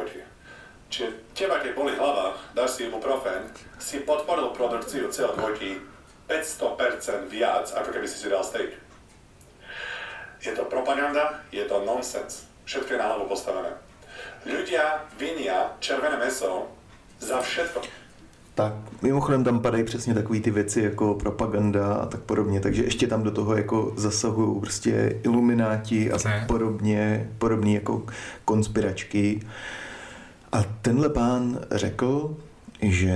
[0.91, 3.47] Čiže teba, keď boli hlava, dáš si ibuprofen,
[3.79, 5.79] si podporil produkciu CO2
[6.27, 8.75] 500% viac, ako keby si si dal steak.
[10.43, 12.51] Je to propaganda, je to nonsens.
[12.67, 13.71] Všetko je na hlavu postavené.
[14.43, 16.67] Ľudia vinia červené meso
[17.23, 18.04] za všetko.
[18.55, 23.07] Tak, mimochodem tam padají přesně takové ty věci jako propaganda a tak podobně, takže ještě
[23.07, 26.45] tam do toho jako zasahují prostě ilumináti a Ne.
[26.49, 28.03] podobně, podobný jako
[28.45, 29.41] konspiračky.
[30.53, 32.37] A tenhle pán řekl,
[32.83, 33.11] že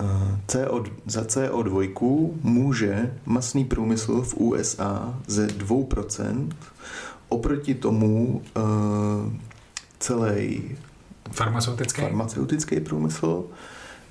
[0.00, 6.48] eh, CO, za CO2 může masný průmysl v USA ze 2%
[7.28, 9.32] oproti tomu uh,
[9.98, 10.62] celý
[11.30, 12.00] Farmaceutický?
[12.02, 13.44] farmaceutický průmysl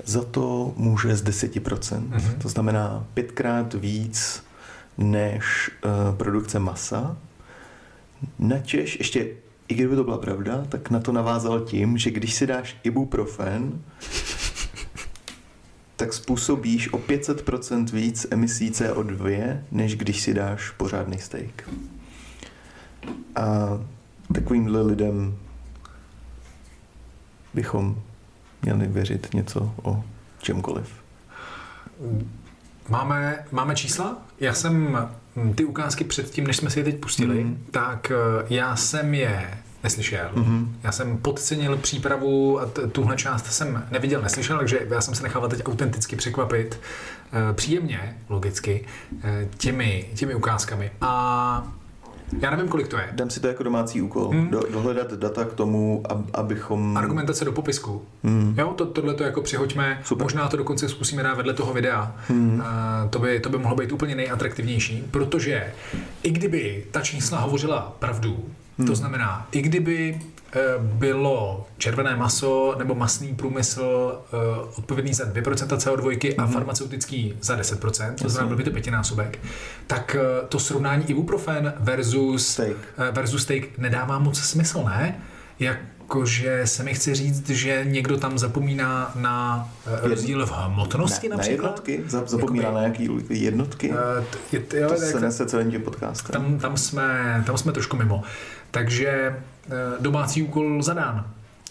[0.05, 2.07] za to může z 10%.
[2.07, 2.39] Mhm.
[2.41, 4.43] To znamená pětkrát víc
[4.97, 7.17] než uh, produkce masa.
[8.39, 9.27] Načež, ještě
[9.67, 13.81] i kdyby to byla pravda, tak na to navázal tím, že když si dáš ibuprofen,
[15.95, 21.69] tak způsobíš o 500% víc emisí CO2, než když si dáš pořádný steak.
[23.35, 23.79] A
[24.33, 25.37] takovýmhle lidem
[27.53, 28.01] bychom
[28.62, 30.03] měli věřit něco o
[30.41, 30.89] čemkoliv.
[32.89, 34.18] Máme, máme čísla?
[34.39, 34.97] Já jsem
[35.36, 37.66] hm, ty ukázky předtím, než jsme si je teď pustili, Mhm.
[37.72, 40.30] tak eh, já jsem je neslyšel.
[40.36, 40.76] Mhm.
[40.84, 45.24] Já jsem podcenil přípravu a t- tuhle část jsem neviděl, neslyšel, takže já jsem se
[45.24, 46.80] nechával teď autenticky překvapit
[47.34, 48.86] eh, příjemně, logicky,
[49.24, 50.91] eh, těmi, těmi ukázkami.
[51.01, 51.74] A
[52.41, 53.09] já nevím, kolik to je.
[53.11, 54.30] Dám si to jako domácí úkol.
[54.30, 54.49] Hmm.
[54.49, 56.97] Do, dohledat data k tomu, ab, abychom...
[56.97, 58.01] Argumentace do popisku.
[58.23, 58.55] Hmm.
[58.57, 60.25] Jo, to, tohle to jako přihoďme, Super.
[60.25, 62.15] možná to dokonce zkusíme dát vedle toho videa.
[62.27, 62.61] Hmm.
[62.65, 65.73] A to, by, to by mohlo být úplně nejatraktivnější, protože
[66.23, 68.45] i kdyby ta čísla hovořila pravdu,
[68.77, 68.88] Hmm.
[68.88, 70.19] to znamená, i kdyby
[70.79, 74.37] bylo červené maso nebo masný průmysl eh,
[74.77, 76.53] odpovědný za 2% CO2 a Mhm.
[76.53, 79.39] farmaceutický za 10%, to znamená, byl by to pětinásobek,
[79.87, 82.77] tak eh, to srovnání ibuprofen versus Steak.
[82.97, 85.21] eh, versus steak nedává moc smysl, ne?
[85.59, 89.69] Jakože se mi chce říct, že někdo tam zapomíná na
[90.03, 91.67] eh, rozdíl v hmotnosti na, na například.
[91.87, 92.03] jednotky?
[92.17, 93.09] Zap- Zapomíná Jakoby- na nějaký
[93.43, 93.93] jednotky?
[93.93, 96.31] Eh, je, jo, to se nese celým tím podcastem.
[96.33, 98.23] tam, tam, jsme, tam jsme trošku mimo.
[98.71, 99.43] Takže eh,
[99.99, 101.26] domácí úkol zadán.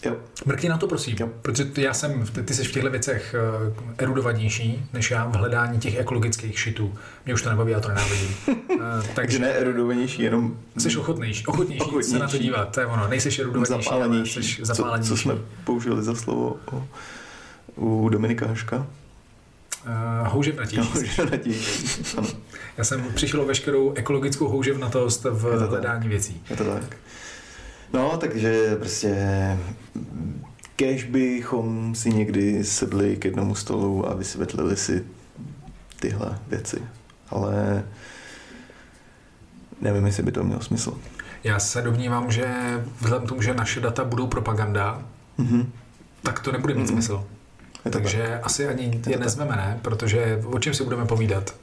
[0.05, 0.15] Jo.
[0.45, 1.29] Mrkni na to, prosím, Jo.
[1.41, 3.35] protože ty, já jsem, ty, jsi v těchto věcech
[3.69, 6.95] uh, erudovanější než já v hledání těch ekologických šitů.
[7.25, 8.35] Mě už to nebaví, já to nenávidím.
[8.47, 12.79] Uh, Takže takže ne erudovanější, jenom jsi ochotnější, ochotnější, ochotnější, se na to dívat, to
[12.79, 14.43] je ono, nejseš erudovanější, ale zapálenější.
[14.43, 15.09] jsi Co, zapálenější.
[15.09, 15.33] co jsme
[15.63, 16.87] použili za slovo o,
[17.75, 18.77] u Dominika Haška?
[18.77, 20.89] Uh, houževnatější.
[21.15, 22.03] Že nadější.
[22.17, 22.27] Ano,
[22.77, 26.41] Já jsem přišel o veškerou ekologickou houževnatost v hledání věcí.
[26.49, 26.97] je to tak.
[27.93, 29.15] No, takže prostě
[30.75, 35.05] kež bychom si někdy sedli k jednomu stolu a vysvětlili si
[35.99, 36.81] tyhle věci.
[37.29, 37.83] Ale
[39.81, 40.97] nevím, jestli by to mělo smysl.
[41.43, 42.47] Já se domnívám, že
[43.01, 45.01] vzhledem k tomu, že naše data budou propaganda,
[45.37, 45.71] Mhm.
[46.23, 46.89] tak to nebude mít Mhm.
[46.89, 47.25] smysl.
[47.85, 49.19] Je to Takže asi ani je tak.
[49.19, 49.79] nezveme, ne?
[49.81, 51.55] Protože o čem si budeme povídat?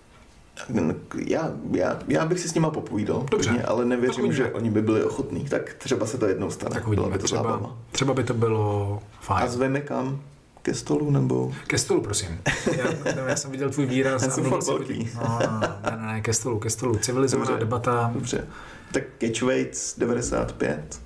[1.27, 3.49] Já, já, já bych si s nima popovídal, Dobře.
[3.49, 5.45] klidně, ale nevěřím, že oni by byli ochotní.
[5.45, 6.75] Tak třeba se to jednou stane.
[6.75, 7.09] Tak uvidíme.
[7.11, 7.77] by to Třeba, zábava.
[7.93, 9.49] třeba by to bylo A fajn.
[9.51, 10.21] zveme kam?
[10.63, 11.53] Ke stolu nebo...
[11.67, 12.41] Ke stolu, prosím.
[12.77, 12.85] Já,
[13.17, 14.23] no, já jsem viděl tvůj výraz.
[14.23, 15.11] Já a jsem velký.
[15.15, 16.95] No, no, ne, ne, ne, ke stolu, ke stolu.
[16.99, 17.65] Civilizovaná Dobře.
[17.65, 18.11] debata.
[18.15, 18.47] Dobře.
[18.93, 21.01] Tak Catchweights 95.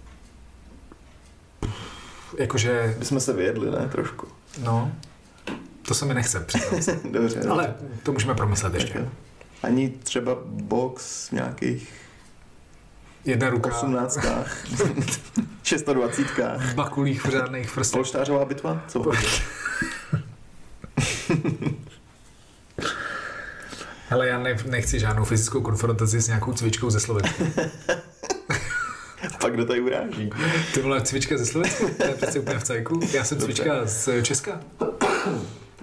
[2.38, 3.88] Jakože, Bychom se vyjedli, ne?
[3.92, 4.26] Trošku.
[4.64, 4.92] no,
[5.88, 6.96] to se mi nechce přiznat.
[7.12, 7.40] Dobře.
[7.48, 8.98] Ale to můžeme promyslet ještě.
[8.98, 9.04] jo.
[9.62, 11.92] Ani třeba box nějakých
[13.24, 14.18] Jedna ruka 18.
[14.18, 15.86] 26.
[16.58, 17.92] v bakulích v žádných prstech.
[17.96, 18.82] Polštářová bitva?
[18.88, 19.00] Co?
[19.02, 19.12] Po-
[24.08, 27.44] Hele, já ne, nechci žádnou fyzickou konfrontaci s nějakou cvičkou ze Slovensku.
[29.40, 30.30] Pak kdo tady uráží?
[30.74, 31.88] Ty vole, cvička ze Slovensku?
[31.98, 33.00] To je přece úplně v cajku.
[33.12, 33.54] Já jsem Dobře.
[33.54, 34.60] cvička z Česka.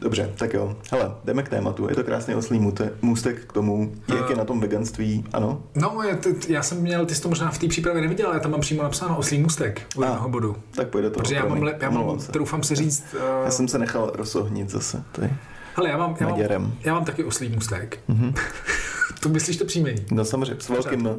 [0.08, 0.76] Dobře, tak jo.
[0.92, 1.90] Hele, jdeme k tématu.
[1.90, 5.26] Je to krásný oslý můstek k tomu, jak je na tom veganství.
[5.34, 5.64] Ano?
[5.76, 8.40] No, já, t, já jsem měl, ty jsi to možná v té přípravě neviděl, já
[8.40, 10.56] tam mám přímo napsáno oslý můstek u jednoho bodu.
[10.76, 11.20] Tak pojde to.
[11.20, 15.04] Protože já mám, já mám troufám si říct, Já uh, jsem se nechal rozohnit zase.
[15.22, 15.38] Je
[15.76, 16.28] hele, já mám, já,
[16.60, 18.00] mám, já mám taky oslý můstek.
[18.08, 18.34] Mhm.
[19.20, 20.06] to myslíš to příjmení?
[20.12, 21.16] No samozřejmě, s velkým no.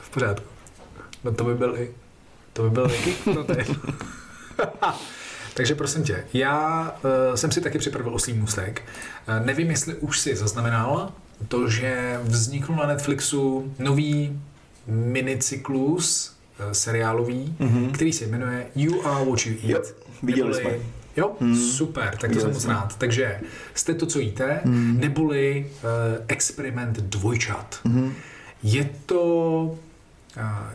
[0.00, 0.46] V pořádku.
[1.24, 1.90] No to by byl i,
[2.52, 3.64] to by byl i, no to je.
[5.60, 8.82] Takže prosím tě, já uh, jsem si taky připravil oslý můstek.
[9.40, 11.12] Uh, nevím, jestli už si zaznamenal
[11.48, 14.40] to, že vznikl na Netflixu nový
[14.86, 16.32] minicyklus
[16.66, 17.90] uh, seriálový, Mhm.
[17.92, 19.62] který se jmenuje You Are What You Eat.
[19.62, 19.82] Jo,
[20.22, 20.86] viděli Neboli- jsme.
[21.16, 21.56] Jo, Hmm.
[21.56, 22.96] super, tak to jsem moc rád.
[22.98, 23.40] Takže
[23.74, 25.00] jste to, co jíte, Hmm.
[25.00, 27.80] neboli uh, experiment dvojčat.
[27.84, 28.12] Mhm.
[28.62, 29.78] Je to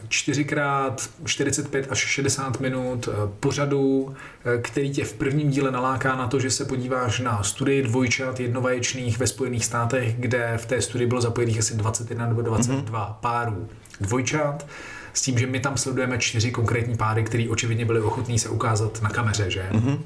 [0.07, 6.27] čtyřikrát 45 až 60 minut eh, pořadu, eh, který tě v prvním díle naláká na
[6.27, 11.07] to, že se podíváš na studii dvojčat jednovaječných ve Spojených státech, kde v té studii
[11.07, 13.69] bylo zapojených asi 21 nebo 22 párů
[14.01, 14.65] dvojčat,
[15.13, 19.01] s tím, že my tam sledujeme čtyři konkrétní páry, které očividně byly ochotní se ukázat
[19.01, 19.69] na kameře, že?
[19.71, 20.03] Mhm.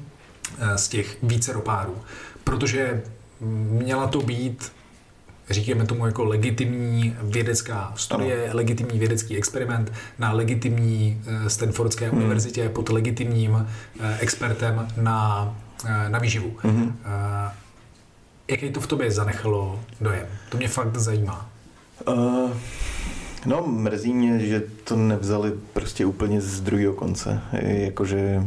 [0.58, 1.96] eh, z těch vícero párů.
[2.44, 3.02] Protože
[3.70, 4.72] měla to být
[5.50, 8.56] říkáme tomu jako legitimní vědecká studie, ano.
[8.56, 12.18] legitimní vědecký experiment na legitimní eh, Stanfordské Hmm.
[12.18, 13.66] univerzitě pod legitimním
[14.00, 15.54] eh, expertem na,
[15.86, 16.56] eh, na výživu.
[16.64, 17.50] Eh,
[18.48, 20.26] Jaký to v tobě zanechalo dojem?
[20.48, 21.50] To mě fakt zajímá.
[22.08, 22.50] Uh,
[23.46, 27.40] no, mrzí mě, že to nevzali prostě úplně z druhého konce.
[27.62, 28.42] Jakože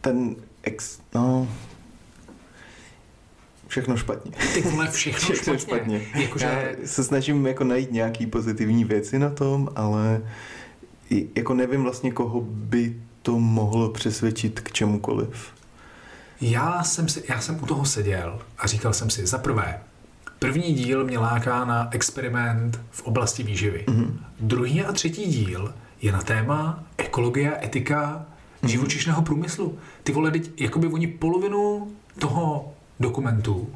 [0.00, 0.98] ten ex...
[1.14, 1.48] No,
[3.72, 4.32] všechno špatně.
[4.54, 6.00] Ty vole, všechno, Všechno špatně.
[6.14, 10.22] Jakože, Já se snažím jako najít nějaký pozitivní věci na tom, ale
[11.34, 15.52] jako nevím vlastně, koho by to mohlo přesvědčit k čemukoliv.
[16.40, 19.80] Já jsem, si, já jsem u toho seděl a říkal jsem si, za prvé,
[20.38, 23.84] první díl mě láká na experiment v oblasti výživy.
[23.88, 24.00] Mhm.
[24.02, 24.16] Mm-hmm.
[24.40, 28.26] Druhý a třetí díl je na téma ekologie a etika
[28.62, 28.70] Mhm.
[28.70, 29.78] živočišného průmyslu.
[30.04, 32.72] Ty vole, teď, jakoby oni polovinu toho
[33.02, 33.74] dokumentu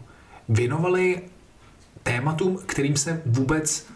[0.49, 1.23] věnovali
[2.03, 3.87] tématům, kterým se vůbec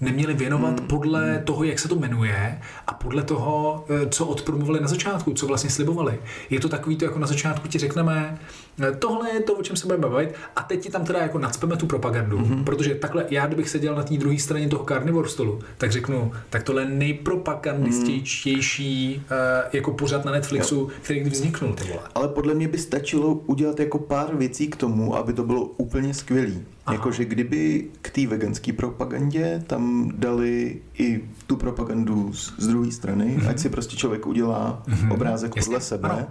[0.00, 0.88] neměli věnovat Hmm.
[0.88, 5.46] podle toho, jak se to jmenuje a podle toho, eh, co odpromovali na začátku, co
[5.46, 6.18] vlastně slibovali.
[6.50, 8.38] Je to takový to, jako na začátku ti řekneme,
[8.82, 11.38] eh, tohle je to, o čem se budeme bavit a teď ti tam teda jako
[11.38, 12.64] nadspeme tu propagandu, Hmm.
[12.64, 16.62] protože takhle, já kdybych seděl na té druhé straně toho carnivore stolu, tak řeknu, tak
[16.62, 22.00] tohle je nejpropagandističtější eh, jako pořad na Netflixu, který kdy vzniknul, ty vole.
[22.14, 26.14] Ale podle mě by stačilo udělat jako pár věcí k tomu, aby to bylo úplně
[26.14, 26.64] skvělý.
[26.92, 33.36] Jakože kdyby k té veganské propagandě tam dali i tu propagandu z, z druhé strany,
[33.36, 33.48] mm-hmm.
[33.48, 35.12] ať si prostě člověk udělá mm-hmm.
[35.12, 36.08] obrázek Jasně, podle sebe.
[36.08, 36.26] ano.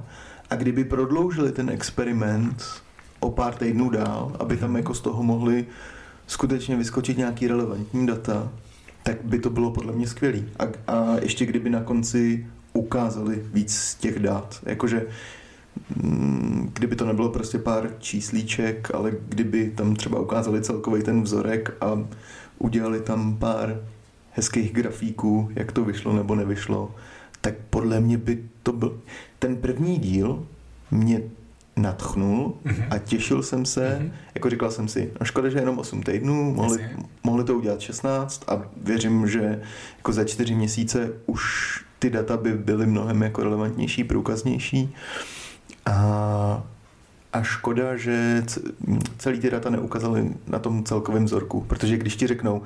[0.49, 2.63] A kdyby prodloužili ten experiment
[3.19, 5.65] o pár týdnů dál, aby tam jako z toho mohli
[6.27, 8.51] skutečně vyskočit nějaký relevantní data,
[9.03, 10.45] tak by to bylo podle mě skvělý.
[10.59, 14.59] A, a ještě kdyby na konci ukázali víc z těch dát.
[14.65, 15.05] Jakože
[16.73, 22.03] kdyby to nebylo prostě pár číslíček, ale kdyby tam třeba ukázali celkový ten vzorek a
[22.57, 23.83] udělali tam pár
[24.31, 26.95] hezkých grafíků, jak to vyšlo nebo nevyšlo,
[27.41, 28.99] tak podle mě by to byl...
[29.39, 30.47] Ten první díl
[30.91, 31.21] mě
[31.77, 32.87] nadchnul mm-hmm.
[32.89, 34.11] a těšil jsem se, mm-hmm.
[34.35, 36.89] jako říkal jsem si, no škoda, že jenom 8 týdnů, mohli,
[37.23, 39.61] mohli to udělat 16 a věřím, že
[39.97, 41.43] jako za 4 měsíce už
[41.99, 44.95] ty data by byly mnohem jako relevantnější, průkaznější
[45.89, 46.63] a,
[47.33, 48.43] a škoda, že
[49.17, 52.63] celý ty data neukázali na tom celkovém vzorku, protože když ti řeknou,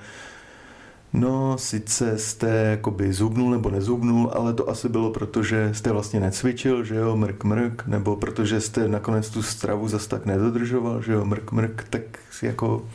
[1.13, 6.19] No, sice jste jakoby zubnul nebo nezubnul, ale to asi bylo proto, že jste vlastně
[6.19, 11.13] necvičil, že jo, mrk mrk, nebo protože jste nakonec tu stravu zas tak nedodržoval, že
[11.13, 12.01] jo, mrk mrk, tak
[12.41, 12.85] jako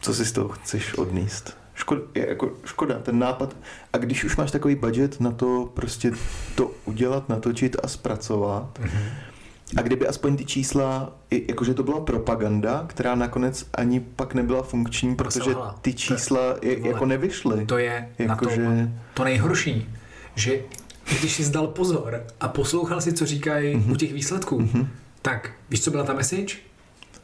[0.00, 1.61] co si z toho chceš odníst?
[1.82, 3.56] Škoda, jako, škoda, ten nápad.
[3.92, 6.12] A když už máš takový budget na to prostě
[6.54, 9.32] to udělat, natočit a zpracovat, mm-hmm
[9.76, 15.16] a kdyby aspoň ty čísla, jakože to byla propaganda, která nakonec ani pak nebyla funkční,
[15.16, 17.66] protože ty čísla je, jako nevyšly.
[17.66, 18.90] To je jako na že...
[19.14, 19.90] to nejhorší,
[20.34, 20.58] že
[21.20, 23.92] když jsi zdal pozor a poslouchal si, co říkají mm-hmm.
[23.92, 24.86] u těch výsledků, mm-hmm.
[25.22, 26.56] tak víš, co byla ta message?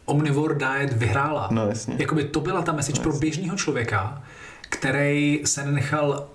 [0.04, 1.48] Omnivore diet vyhrála.
[1.50, 1.96] No jasně.
[1.98, 4.22] Jakoby to byla ta message no, pro běžného člověka,
[4.68, 6.26] který se nechal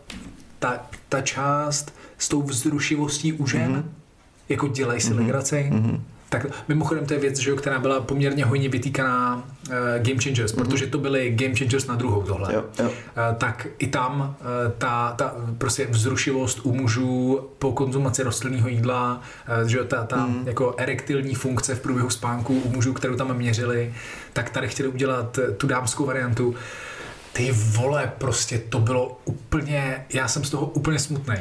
[0.60, 4.04] ta, ta část s tou vzrušivostí u žen, mm-hmm
[4.50, 5.18] jako dělají si mm-hmm.
[5.18, 5.70] legraci.
[5.74, 6.00] Mm-hmm.
[6.30, 10.54] Tak mimochodem to je věc, že jo, která byla poměrně hojně vytýkaná uh, Game Changers,
[10.54, 10.56] mm-hmm.
[10.56, 12.54] protože to byly Game Changers na druhou tohle.
[12.54, 12.86] Jo, jo.
[12.86, 12.92] Uh,
[13.38, 19.22] tak i tam uh, ta, ta prostě vzrušivost u mužů po konzumaci rostlinného jídla,
[19.62, 20.44] uh, že jo, ta, ta mm.
[20.48, 23.94] jako erektilní funkce v průběhu spánku u mužů, kterou tam měřili,
[24.34, 26.56] tak tady chtěli udělat tu dámskou variantu.
[27.34, 31.36] Ty vole, prostě to bylo úplně, já jsem z toho úplně smutný.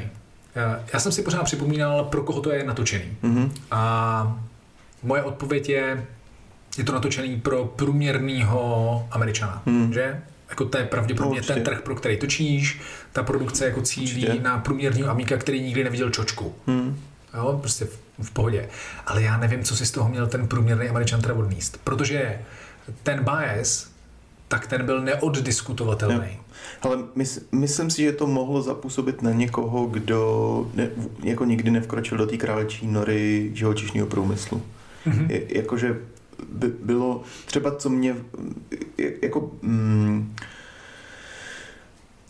[0.93, 3.17] Já jsem si pořád připomínal, pro koho to je natočený.
[3.23, 3.51] Mm-hmm.
[3.71, 4.43] A
[5.03, 6.07] moje odpověď je,
[6.79, 9.93] je to natočený pro průměrného američana, mm.
[9.93, 10.21] že?
[10.49, 12.81] Jako to je pravděpodobně no, ten trh, pro který točíš,
[13.13, 14.43] ta produkce jako cílí určitě.
[14.43, 16.55] na průměrného amíka, který nikdy neviděl čočku.
[16.67, 17.01] Mm.
[17.35, 18.69] Jo, prostě v, v pohodě.
[19.07, 21.81] Ale já nevím, co si z toho měl ten průměrný američan teda odníst.
[21.85, 22.39] Protože
[23.03, 23.92] ten bias,
[24.53, 26.39] tak ten byl neoddiskutovatelný.
[26.83, 30.91] Ale mys, myslím si, že to mohlo zapůsobit na někoho, kdo ne,
[31.23, 34.63] jako nikdy nevkročil do té králečí nory živočišního průmyslu.
[35.07, 35.31] Mm-hmm.
[35.31, 35.99] Je, jakože
[36.53, 38.17] by bylo třeba, co mě
[39.23, 40.35] jako mm,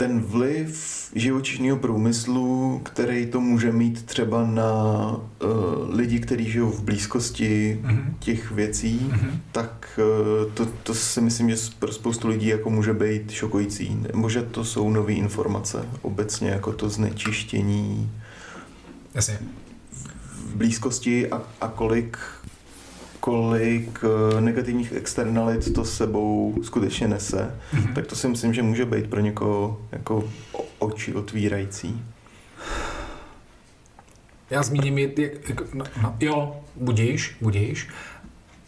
[0.02, 4.72] ten vliv živočišního průmyslu, který to může mít třeba na
[5.12, 8.14] uh, lidi, kteří žijou v blízkosti mm-hmm.
[8.18, 9.30] těch věcí, mm-hmm.
[9.52, 10.00] tak
[10.44, 13.98] uh, to, to si myslím, že pro spoustu lidí jako může být šokující.
[14.14, 18.10] Možná to jsou nové informace obecně, jako to znečištění
[19.14, 19.38] Jasně.
[20.32, 22.18] v blízkosti a, a kolik
[23.22, 27.94] kolik eh, negativních externalit to sebou skutečně nese, mm-hmm.
[27.94, 30.24] tak to si myslím, že může být pro někoho jako
[30.78, 32.02] oči otvírající.
[34.50, 37.88] Já zmíním, jak, jak, no, no, jo, budíš, budíš,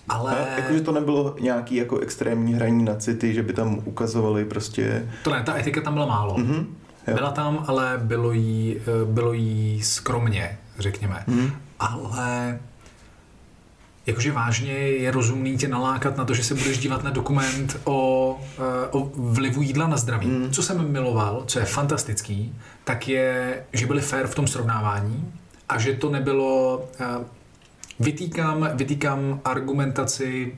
[0.09, 0.47] ale...
[0.57, 5.09] jakože to nebylo nějaký jako extrémní hraní na city, že by tam ukazovali prostě...
[5.25, 6.37] To ne, ta etika tam byla málo.
[6.37, 6.67] Mm-hmm.
[7.07, 7.15] Jo.
[7.15, 11.25] Byla tam, ale bylo jí, eh, bylo jí skromně, řekněme.
[11.29, 11.51] Mm-hmm.
[11.79, 12.59] Ale
[14.07, 18.41] jakože vážně je rozumný tě nalákat na to, že se budeš dívat na dokument o,
[18.59, 20.27] eh, o vlivu jídla na zdraví.
[20.27, 20.51] Mm.
[20.51, 25.33] Co jsem miloval, co je fantastický, tak je, že byli fair v tom srovnávání
[25.69, 26.85] a že to nebylo...
[27.01, 27.05] Eh,
[28.01, 30.57] vytýkám, vytýkám argumentaci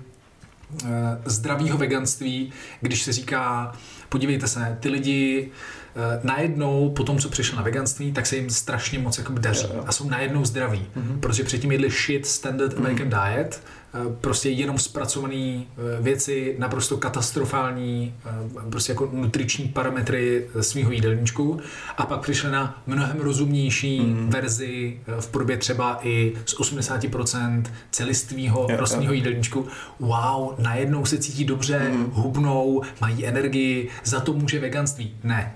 [0.85, 0.89] eh,
[1.25, 3.73] zdravého veganství, když se říká,
[4.09, 5.51] podívejte se, ty lidi
[5.97, 9.69] Eh, najednou po tom, co přišel na veganství, tak se jim strašně moc jako daří
[9.87, 11.21] a jsou najednou zdraví, mm-hmm.
[11.21, 12.79] protože předtím jedli shit standard mm-hmm.
[12.79, 13.86] American diet, eh,
[14.21, 15.65] prostě jenom zpracované eh,
[16.01, 18.15] věci, naprosto katastrofální,
[18.71, 21.61] prostě jako nutriční parametry svého jídelníčku
[21.97, 24.31] a pak přišli na mnohem rozumnější mm.
[24.31, 29.67] verzi v podobě třeba i z 80% celistvého rostlinného jídelníčku.
[30.01, 32.11] Wow, najednou se cítí dobře, mm.
[32.13, 35.17] hubnou, mají energii, za to může veganství.
[35.25, 35.55] Ne,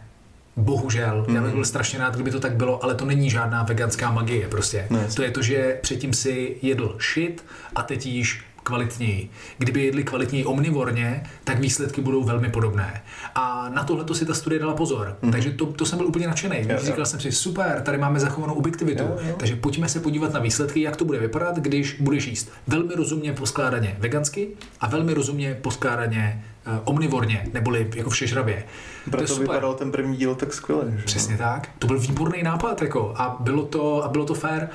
[0.56, 1.34] Bohužel, mm.
[1.34, 1.56] já bych mhm.
[1.56, 4.86] byl strašně rád, kdyby to tak bylo, ale to není žádná veganská magie prostě.
[4.90, 5.08] Ne.
[5.16, 7.44] To je to, že předtím si jedl shit
[7.74, 9.30] a teď jíš kvalitněji.
[9.58, 13.02] Kdyby jedli kvalitněji omnivorně, tak výsledky budou velmi podobné.
[13.34, 15.16] A na tohle to si ta studie dala pozor.
[15.22, 15.32] Mm.
[15.32, 16.56] Takže to, to jsem byl úplně nadšený.
[16.68, 19.02] Jo, Říkal jsem si, super, tady máme zachovanou objektivitu.
[19.02, 19.34] Jo, jo.
[19.38, 23.32] Takže pojďme se podívat na výsledky, jak to bude vypadat, když budeš jíst velmi rozumně
[23.32, 24.48] poskládaně vegansky
[24.80, 26.44] a velmi rozumně poskládaně
[26.84, 28.64] omnivorně, neboli jako všežravě.
[29.10, 30.84] Proto to vypadal ten první díl tak skvěle.
[30.96, 31.04] Že?
[31.04, 31.68] Přesně tak.
[31.78, 34.68] To byl výborný nápad jako, a bylo to, a bylo to fair.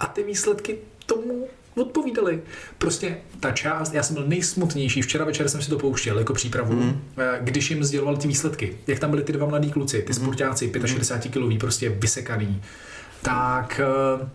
[0.00, 2.42] A ty výsledky tomu odpovídali.
[2.78, 6.72] Prostě ta část, já jsem byl nejsmutnější, včera večer jsem si to pouštěl jako přípravu,
[6.72, 7.00] mm.
[7.40, 8.76] když jim sděloval ty výsledky.
[8.86, 10.14] Jak tam byli ty dva mladí kluci, ty mm.
[10.14, 12.62] sportáci, 65 kiloví, prostě vysekaný.
[13.22, 14.28] Tak eh,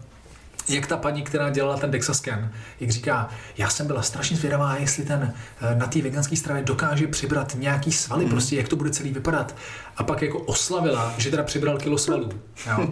[0.69, 5.05] jak ta paní, která dělala ten Dexascan, jak říká, já jsem byla strašně zvědavá, jestli
[5.05, 8.31] ten eh, na té veganské stravě dokáže přibrat nějaký svaly, mm.
[8.31, 9.55] prostě jak to bude celý vypadat.
[9.97, 12.29] A pak jako oslavila, že teda přibral kilo svalů.
[12.67, 12.89] Jo?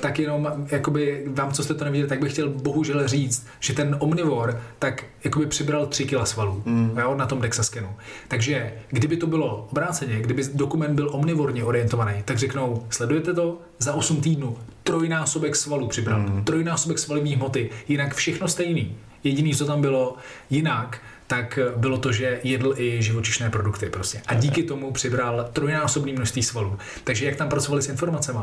[0.00, 3.96] Tak jenom jakoby vám, co jste to neviděli, tak bych chtěl bohužel říct, že ten
[3.98, 6.98] omnivor tak jakoby přibral 3 kila svalů mm.
[7.00, 7.88] jo, na tom Dexaskenu.
[8.28, 13.94] Takže kdyby to bylo obráceně, kdyby dokument byl omnivorně orientovaný, tak řeknou, sledujete to, za
[13.94, 16.44] 8 týdnů trojnásobek svalů přibral, mm.
[16.44, 18.96] trojnásobek svalivní hmoty, jinak všechno stejný.
[19.24, 20.16] Jediný, co tam bylo
[20.50, 24.20] jinak, tak bylo to, že jedl i živočišné produkty prostě.
[24.26, 26.78] A díky tomu přibral trojnásobný množství svalů.
[27.04, 28.38] Takže jak tam pracovali s informacemi,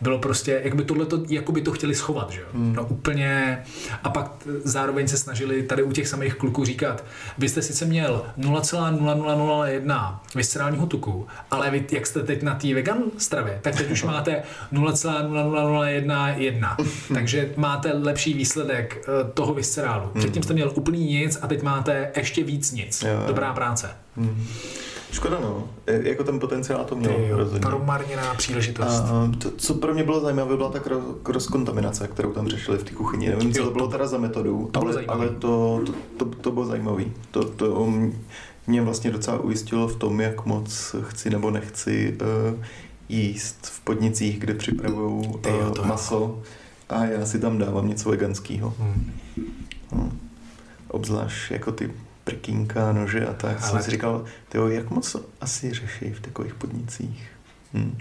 [0.00, 2.74] bylo prostě, jak by tohle, jako by to chtěli schovat, že Hmm.
[2.74, 3.62] No úplně.
[4.02, 4.32] A pak
[4.64, 7.04] zároveň se snažili tady u těch samých kluků říkat,
[7.38, 13.02] vy jste sice měl 0,0001 viscerálního tuku, ale vy, jak jste teď na té vegan
[13.18, 16.76] stravě, tak teď už máte 0,0001.
[17.14, 20.10] Takže máte lepší výsledek eh, toho viscerálu.
[20.18, 23.02] Předtím jste měl úplný nic a teď máte ještě víc nic.
[23.02, 23.90] Jo, Dobrá práce.
[24.16, 24.46] Hmm.
[25.12, 25.68] Škoda, no.
[25.86, 27.66] Jako ten potenciál to měl Ty rozhodně.
[27.66, 29.00] Promarněná příležitost.
[29.00, 30.80] A to, co pro mě bylo zajímavé, byla ta
[31.24, 33.28] rozkontaminace, kterou tam řešili v té kuchyni.
[33.28, 36.50] Nevím, jo, co to bylo teda za metodu, to ale, ale to, to, to, to
[36.50, 37.04] bylo zajímavé.
[37.30, 37.92] To, to
[38.66, 42.64] mě vlastně docela ujistilo v tom, jak moc chci nebo nechci uh,
[43.08, 46.42] jíst v podnicích, kde připravují uh, maso
[46.88, 48.74] a já si tam dávám něco veganského.
[48.78, 49.12] Hmm.
[49.92, 50.12] No.
[50.88, 51.90] Obzvlášť jako ty
[52.24, 53.56] prkínka, nože a tak.
[53.62, 53.70] Ale...
[53.70, 57.30] Jsem si říkal, tyjo, jak moc asi řeší v takových podnicích.
[57.72, 57.98] Hmm.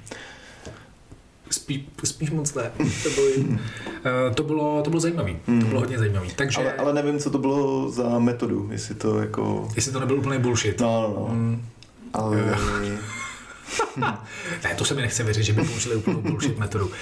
[1.50, 2.72] Spí, spíš moc ne.
[3.04, 5.32] To, bylo, uh, to bylo, to bylo zajímavé.
[5.48, 5.62] Hmm.
[5.62, 6.28] To bylo hodně zajímavé.
[6.36, 6.58] Takže...
[6.58, 8.70] Ale, ale, nevím, co to bylo za metodu.
[8.72, 9.70] Jestli to jako...
[9.76, 10.80] Jestli to nebyl úplný bullshit.
[10.80, 11.26] No, no, no.
[11.26, 11.66] Hmm.
[12.14, 12.58] Ale...
[13.98, 14.04] Uh.
[14.64, 16.86] ne, to se mi nechce věřit, že by použili úplnou bullshit metodu.
[16.86, 16.94] Uh,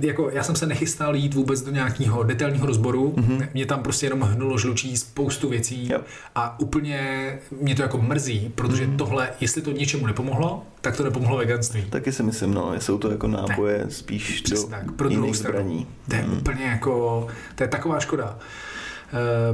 [0.00, 3.48] jako, já jsem se nechystal jít vůbec do nějakého detailního rozboru, mm-hmm.
[3.54, 6.06] mě tam prostě jenom hnulo žlučí spoustu věcí yep.
[6.34, 8.96] a úplně mě to jako mrzí, protože mm-hmm.
[8.96, 11.84] tohle, jestli to něčemu nepomohlo, tak to nepomohlo veganství.
[11.90, 13.90] Taky si myslím, no, jsou to jako náboje ne.
[13.90, 15.86] spíš do tak, pro jiných zbraní.
[16.08, 16.38] To je mm.
[16.38, 18.38] úplně jako, to je taková škoda.
[18.40, 18.75] Eh,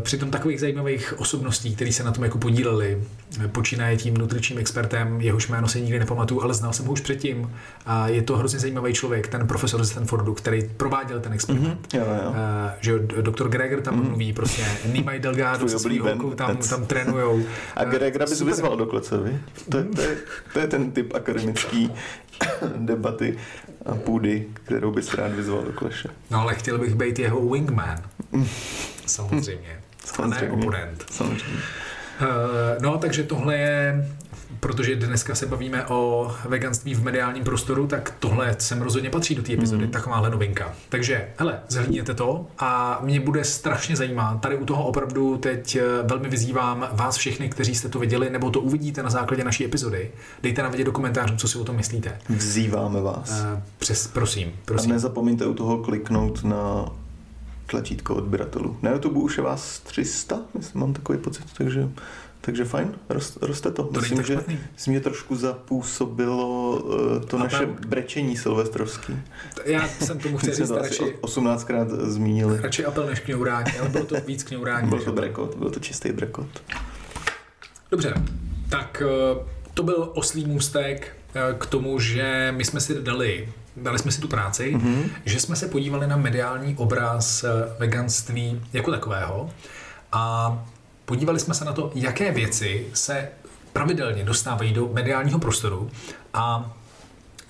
[0.03, 3.03] přitom takových zajímavých osobností, které se na tom jako podíleli,
[3.45, 7.01] eh, počínaje tím nutričním expertem, jehož jméno se nikdy nepamatuju, ale znal jsem ho už
[7.01, 7.51] předtím.
[7.87, 11.89] A je to hrozně zajímavý člověk, ten profesor ze Stanfordu, který prováděl ten experiment.
[11.89, 12.31] Mm-hmm, jo, jo.
[12.31, 12.37] Uh,
[12.81, 14.09] že doktor Greger tam mm-hmm.
[14.09, 16.03] mluví, prostě Nimai Delgado se svým
[16.35, 17.43] tam, tam trénujou.
[17.77, 19.41] A Gregera bys vyzval do klece, vy?
[19.69, 20.17] To, to, je,
[20.53, 21.91] to je ten typ akademický
[22.77, 23.39] debaty
[23.87, 26.09] a půdy, kterou bys rád vyzval do kleše.
[26.31, 27.99] No ale chtěl bych být jeho wingman.
[29.07, 29.81] Samozřejmě.
[30.05, 30.37] Samozřejmě.
[30.37, 31.05] A ne oponent.
[31.11, 31.63] Samozřejmě.
[32.21, 32.29] Uh,
[32.83, 34.07] no, takže tohle je
[34.63, 39.43] protože dneska se bavíme o veganství v mediálním prostoru, tak tohle sem rozhodně patří do
[39.43, 39.91] té epizody, mm.
[39.91, 40.75] takováhle novinka.
[40.89, 44.41] Takže, hele, zhlídněte to a mě bude strašně zajímat.
[44.41, 48.51] Tady u toho opravdu teď eh, velmi vyzývám vás všechny, kteří jste to viděli, nebo
[48.51, 50.11] to uvidíte na základě naší epizody.
[50.43, 52.19] Dejte nám vědět do komentářů, co si o tom myslíte.
[52.29, 53.31] Vzýváme vás.
[53.31, 54.91] Uh, přes, prosím, prosím.
[54.91, 56.87] A nezapomeňte u toho kliknout na
[57.73, 58.77] tlačítko odběratelů.
[58.83, 61.89] Na YouTube už je vás 300, myslím, mám takový pocit, takže
[62.41, 62.95] takže fajn,
[63.41, 63.85] roste to.
[63.85, 64.39] to myslím, že
[64.87, 67.77] mě trošku zapůsobilo uh, to A naše tam...
[67.87, 69.17] brečení silvestrovský.
[69.65, 71.17] Já jsem tomu chtěl říct radši...
[71.21, 72.61] 18krát zmínili.
[72.61, 74.89] Radši apel než kňourání, ale bylo to víc kňourání.
[74.89, 76.63] Byl to brekot, byl to čistý brekot.
[77.91, 78.15] Dobře,
[78.69, 79.03] tak
[79.37, 84.13] uh, to byl oslý můstek uh, k tomu, že my jsme si dali dali jsme
[84.13, 85.05] si tu práci, mm-hmm.
[85.25, 87.45] že jsme se podívali na mediální obraz
[87.79, 89.51] veganství jako takového
[90.13, 90.65] a
[91.05, 93.29] podívali jsme se na to, jaké věci se
[93.73, 95.91] pravidelně dostávají do mediálního prostoru
[96.35, 96.73] a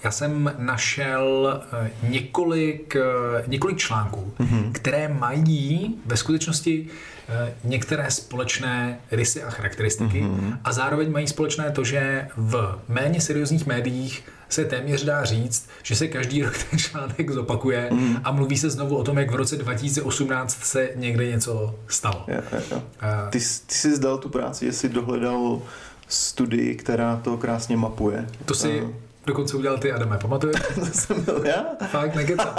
[0.05, 4.73] Já jsem našel eh, několik, eh, několik článků, mm-hmm.
[4.73, 6.87] které mají ve skutečnosti
[7.29, 10.59] eh, některé společné rysy a charakteristiky mm-hmm.
[10.65, 15.97] a zároveň mají společné to, že v méně seriózních médiích se téměř dá říct, že
[15.97, 18.17] se každý rok ten článek zopakuje mm.
[18.25, 22.25] a mluví se znovu o tom, jak v roce 2018 se někde něco stalo.
[22.29, 22.83] Jo, jo, jo.
[23.31, 25.63] Ty, ty jsi zdal tu práci, jestli dohledal
[26.09, 28.27] studii, která to krásně mapuje.
[28.45, 28.83] To si
[29.27, 30.57] dokonce udělal ty, Adame, pamatuješ?
[30.75, 31.65] to jsem byl já?
[31.87, 32.55] Fakt, nekecám.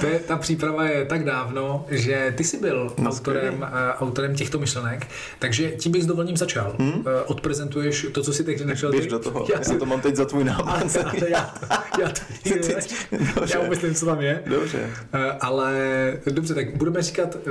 [0.00, 4.34] to je, ta příprava je tak dávno, že ty jsi byl no, autorem, uh, autorem
[4.34, 5.06] těchto myšlenek,
[5.38, 6.74] takže tím bych s dovolením začal.
[6.78, 6.92] Hmm?
[6.92, 8.90] Uh, odprezentuješ to, co si teď našel.
[8.90, 9.78] Běž do toho, já, já si...
[9.78, 10.96] to mám teď za tvůj nápad.
[10.96, 11.54] já, já,
[12.00, 12.08] já,
[13.34, 14.42] to, já vůbec nevím, co tam je.
[14.46, 14.78] Dobře.
[14.78, 15.72] Uh, ale
[16.30, 17.42] dobře, tak budeme říkat uh,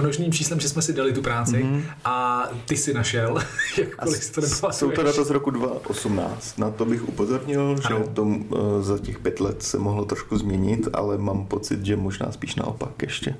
[0.00, 1.82] množným číslem, že jsme si dali tu práci mm-hmm.
[2.04, 3.38] a ty si našel,
[3.78, 6.58] jakkoliv to Jsou to data z roku 2018.
[6.58, 8.38] Na to bych upozornil, že to uh,
[8.80, 13.02] za těch pět let se mohlo trošku změnit, ale mám pocit, že možná spíš naopak
[13.02, 13.34] ještě.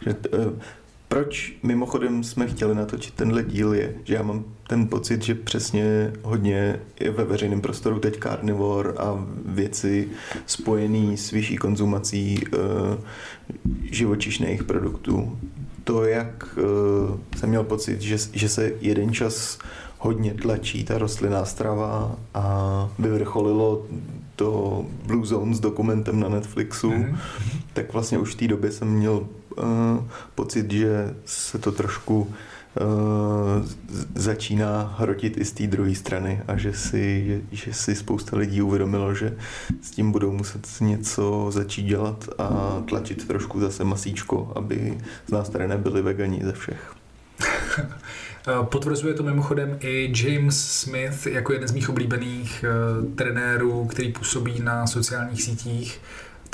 [0.00, 0.52] Že, uh,
[1.08, 6.12] proč mimochodem jsme chtěli natočit tenhle díl je, že já mám ten pocit, že přesně
[6.22, 10.08] hodně je ve veřejném prostoru teď carnivore a věci
[10.46, 12.60] spojené s vyšší konzumací uh,
[13.90, 15.38] živočišných produktů.
[15.84, 19.58] To, jak uh, jsem měl pocit, že, že se jeden čas
[20.04, 23.86] hodně tlačí ta rostlinná strava a vyvrcholilo
[24.36, 27.16] to Blue Zone s dokumentem na Netflixu, mm-hmm.
[27.72, 29.26] tak vlastně už v té době jsem měl
[29.56, 29.64] uh,
[30.34, 32.28] pocit, že se to trošku uh,
[34.14, 38.62] začíná hrotit i z té druhé strany a že si, že, že si spousta lidí
[38.62, 39.36] uvědomilo, že
[39.82, 45.48] s tím budou muset něco začít dělat a tlačit trošku zase masíčko, aby z nás
[45.48, 46.94] tady nebyli vegani ze všech.
[48.48, 54.12] Eh, potvrzuje to mimochodem i James Smith jako jeden z mých oblíbených uh, trenérů, který
[54.12, 56.00] působí na sociálních sítích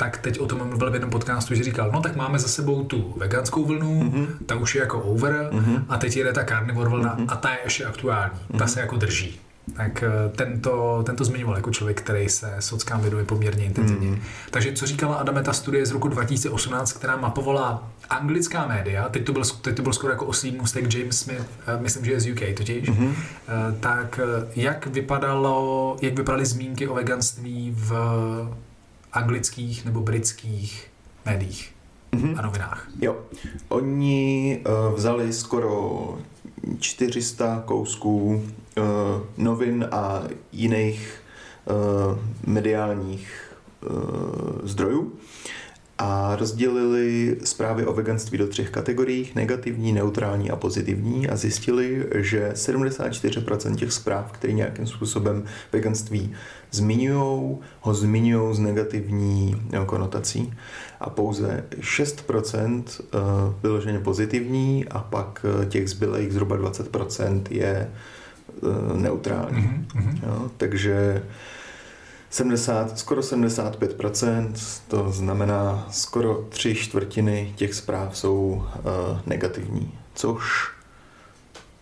[0.01, 2.83] tak teď o tom mluvil v jednom podcastu, že říkal, no tak máme za sebou
[2.83, 4.27] tu veganskou vlnu, mm-hmm.
[4.45, 5.83] ta už je jako over mm-hmm.
[5.89, 7.25] a teď jede ta carnivore vlna mm-hmm.
[7.27, 8.57] a ta je ještě aktuální, mm-hmm.
[8.57, 8.73] ta mhm.
[8.73, 9.39] se jako drží.
[9.75, 14.07] Tak eh, tento, tento zmiňoval jako člověk, který se sockám věnuje poměrně intenzivně.
[14.07, 14.21] Mm.
[14.51, 19.33] Takže co říkala Adame, ta studie z roku 2018, která mapovala anglická média, teď to
[19.33, 22.31] byl, teď to byl skoro jako oslý můstek James Smith, eh, myslím, že je z
[22.31, 23.13] UK totiž, mm-hmm.
[23.79, 24.19] tak
[24.55, 27.93] jak vypadalo, jak vypadaly zmínky o veganství v
[29.13, 30.87] anglických nebo britských
[31.25, 31.73] médiích
[32.11, 32.39] mm-hmm.
[32.39, 32.87] a novinách?
[33.01, 33.17] Jo.
[33.69, 36.17] Oni uh, vzali skoro
[36.79, 38.83] 400 kousků uh,
[39.37, 41.21] novin a jiných
[41.65, 43.53] uh, mediálních
[43.89, 45.11] uh, zdrojů
[46.01, 52.51] a rozdělili zprávy o veganství do třech kategorií, negativní, neutrální a pozitivní a zjistili, že
[52.53, 56.33] 74% těch zpráv, které nějakým způsobem veganství
[56.71, 60.53] zmiňují, ho zmiňují z negativní konotací
[60.99, 63.17] a pouze 6% eh,
[63.63, 69.85] vyloženě pozitivní a pak eh, těch zbylých zhruba 20% je eh, neutrální.
[69.95, 70.19] Mm-hmm.
[70.23, 71.23] Jo, takže
[72.31, 74.53] 70, skoro 75%,
[74.87, 80.71] to znamená skoro tři čtvrtiny těch zpráv jsou uh, negativní, což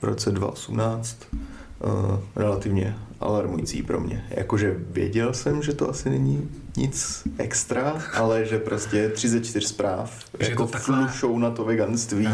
[0.02, 1.40] v roce 2018 uh,
[1.82, 4.26] eh, relativně alarmující pro mě.
[4.30, 9.66] Jakože věděl jsem, že to asi není nic extra, ale že prostě tři ze čtyř
[9.66, 10.98] zpráv že jako takhle...
[10.98, 12.30] flušou na to veganství,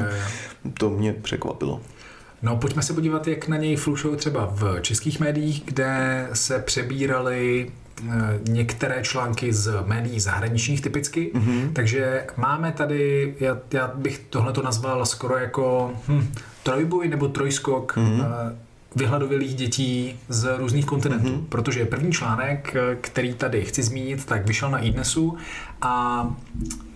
[0.79, 1.81] to mě překvapilo.
[2.41, 7.71] No pojďme se podívat, jak na něj flušou třeba v českých médiích, kde se přebírali
[8.47, 11.73] některé články z médií zahraničních typicky, mm-hmm.
[11.73, 16.27] takže máme tady, já, já bych tohle to nazval skoro jako hm,
[16.63, 18.25] trojboj nebo trojskok mm-hmm.
[18.95, 21.45] vyhladovělých dětí z různých kontinentů, mm-hmm.
[21.49, 25.37] protože první článek, eh, který tady chci zmínit, tak vyšel na iDnesu
[25.81, 26.35] a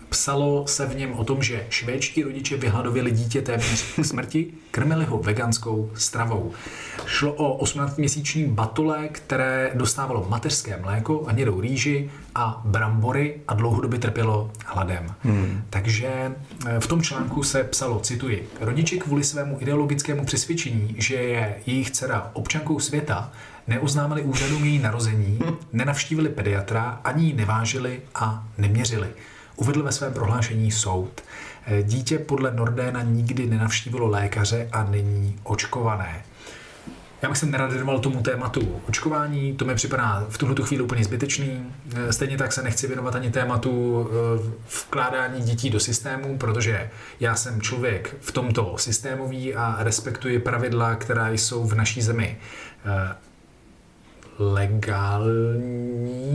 [0.10, 5.06] Psalo se v něm o tom, že švédští rodiče vyhladověli dítě téměř k smrti, krmili
[5.06, 6.52] ho veganskou stravou.
[7.06, 14.52] Šlo o 18-měsíční batole, které dostávalo mateřské mléko hnědou rýži a brambory a dlouhodobě trpělo
[14.66, 15.16] hladem.
[15.24, 15.62] Hmm.
[15.70, 16.08] Takže
[16.68, 21.92] eh, v tom článku se psalo, cituji, rodiče kvůli svému ideologickému přesvědčení, že je jejich
[21.92, 23.32] dcera občankou světa,
[23.68, 25.40] neoznámili úřadům její narození,
[25.74, 29.08] nenavštívili pediatra, ani ji nevážili a neměřili
[29.60, 31.22] uvedl ve svém prohlášení soud.
[31.66, 36.24] Eh, dítě podle Nordéna nikdy nenavštívilo lékaře a není očkované.
[37.22, 41.66] Já bych se nerad tomu tématu očkování, to mi připadá v tuhle chvíli úplně zbytečný.
[41.96, 44.50] Eh, stejně tak se nechci věnovat ani tématu eh,
[44.88, 46.90] vkládání dětí do systému, protože
[47.20, 52.38] já jsem člověk v tomto systémový a respektuji pravidla, která jsou v naší zemi
[54.40, 56.30] legální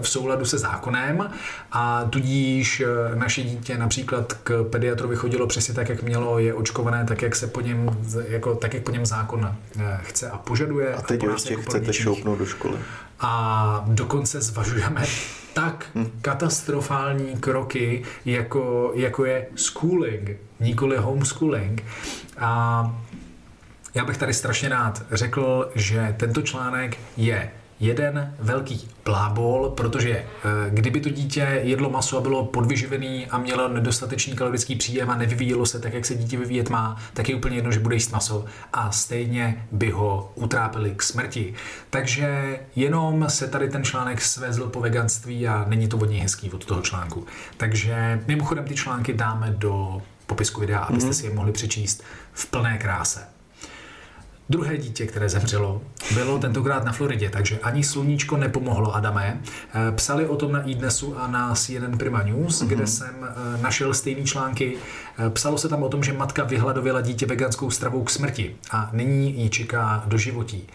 [0.00, 1.30] v souladu se zákonem
[1.72, 7.04] a tudíž eh, naše dítě například k pediatrovi chodilo přesně tak, jak mělo, je očkované
[7.04, 7.96] tak, jak se po něm,
[8.28, 10.94] jako, tak, jak po něm zákon eh, chce a požaduje.
[10.94, 12.76] A teď nás ještě jako chcete šoupnout do školy.
[13.20, 15.04] A dokonce zvažujeme
[15.54, 15.86] tak
[16.22, 20.30] katastrofální kroky, jako, jako je schooling,
[20.60, 21.84] nikoli homeschooling.
[22.38, 23.00] A
[23.96, 27.50] já bych tady strašně rád řekl, že tento článek je
[27.80, 30.24] jeden velký blábol, protože eh,
[30.70, 35.66] kdyby to dítě jedlo maso a bylo podvyživený a mělo nedostatečný kalorický příjem a nevyvíjelo
[35.66, 38.44] se tak, jak se dítě vyvíjet má, tak je úplně jedno, že bude jíst maso
[38.72, 41.54] a stejně by ho utrápili k smrti.
[41.90, 46.50] Takže jenom se tady ten článek svezl po veganství a není to od něj hezký
[46.50, 47.26] od toho článku.
[47.56, 52.02] Takže mimochodem ty články dáme do popisku videa, abyste si je mohli přečíst
[52.32, 53.35] v plné kráse.
[54.48, 55.82] Druhé dítě, které zemřelo,
[56.14, 59.40] bylo tentokrát na Floridě, takže ani sluníčko nepomohlo Adame.
[59.74, 62.66] Eh, Psali o tom na iDnesu a na CNN Prima News, mm-hmm.
[62.66, 64.76] kde jsem eh, našel stejné články.
[65.18, 68.90] Eh, Psalo se tam o tom, že matka vyhladověla dítě veganskou stravou k smrti a
[68.92, 70.68] nyní ji čeká do životí.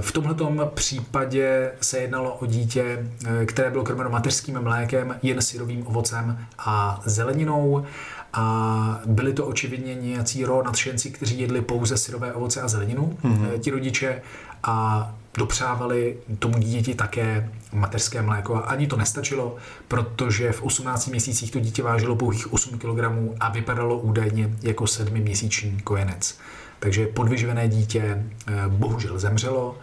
[0.00, 3.10] V tomto případě se jednalo o dítě,
[3.46, 7.84] které bylo krmeno mateřským mlékem, jen syrovým ovocem a zeleninou
[8.36, 13.58] a byli to očividně nějací ro nadšenci, kteří jedli pouze syrové ovoce a zeleninu, mm-hmm.
[13.58, 14.22] ti rodiče,
[14.62, 19.56] a dopřávali tomu dítěti také mateřské mléko a ani to nestačilo,
[19.88, 23.00] protože v 18 měsících to dítě vážilo pouhých 8 kg
[23.40, 26.38] a vypadalo údajně jako 7-měsíční kojenec.
[26.78, 28.02] Takže podvyživené dítě
[28.46, 29.78] eh, bohužel zemřelo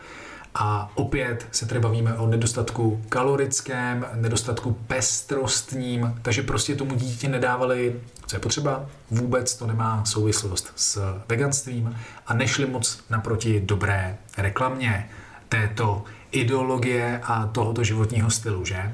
[0.56, 8.02] a opět se tady bavíme o nedostatku kalorickém, nedostatku pestrostním, takže prostě tomu dítě nedávali,
[8.26, 11.96] co je potřeba, vůbec to nemá souvislost s veganstvím
[12.28, 15.10] a nešli moc naproti dobré reklamě
[15.50, 18.94] této ideologie a tohoto životního stylu, že?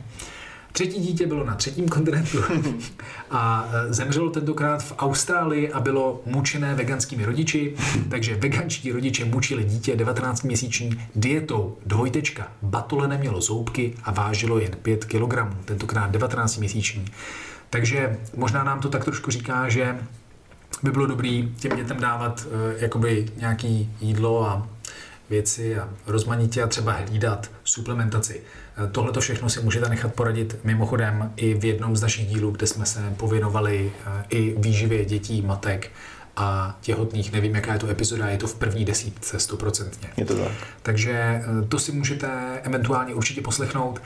[0.71, 2.43] Třetí dítě bylo na třetím kontinentu
[3.31, 7.75] a e, zemřelo tentokrát v Austrálii a bylo mučené veganskými rodiči,
[8.09, 12.47] takže vegančtí rodiče mučili dítě 19-měsíční dietou dvojtečka.
[12.61, 15.33] Batole nemělo zoubky a vážilo jen 5 kg,
[15.65, 17.05] tentokrát 19-měsíční.
[17.69, 19.99] Takže možná nám to tak trošku říká, že
[20.83, 24.67] by bylo dobrý těm dětem dávat e, jakoby nějaký jídlo a
[25.29, 28.41] věci a rozmanitě a třeba hlídat suplementaci.
[28.91, 32.67] Tohle to všechno si můžete nechat poradit mimochodem i v jednom z našich dílů, kde
[32.67, 35.91] jsme se pověnovali eh, i výživě dětí, matek
[36.35, 37.31] a těhotných.
[37.31, 40.09] Nevím, jaká je to epizoda, je to v první desítce, stoprocentně.
[40.17, 40.51] Je to tak.
[40.83, 44.01] Takže eh, to si můžete eventuálně určitě poslechnout.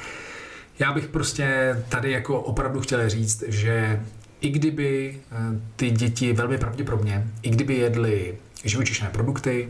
[0.80, 4.02] Já bych prostě tady jako opravdu chtěl říct, že
[4.41, 5.36] i kdyby eh,
[5.76, 9.70] ty děti velmi pravděpodobně, i kdyby jedly živočišné produkty,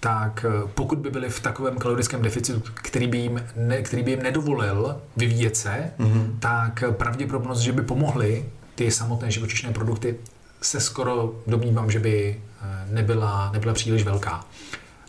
[0.00, 4.10] tak eh, pokud by byli v takovém kalorickém deficitu, který by jim, ne, který by
[4.10, 6.38] jim nedovolil vyvíjet se, mm-hmm.
[6.38, 10.16] tak pravděpodobnost, že by pomohly ty samotné živočišné produkty,
[10.62, 14.44] se skoro domnívám, že by eh, nebyla, nebyla příliš velká.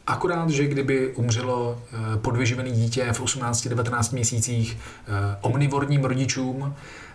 [0.08, 4.78] Akorát, že kdyby umřelo eh, podvyživené dítě v 18-19 měsících
[5.42, 6.74] omnivorním rodičům,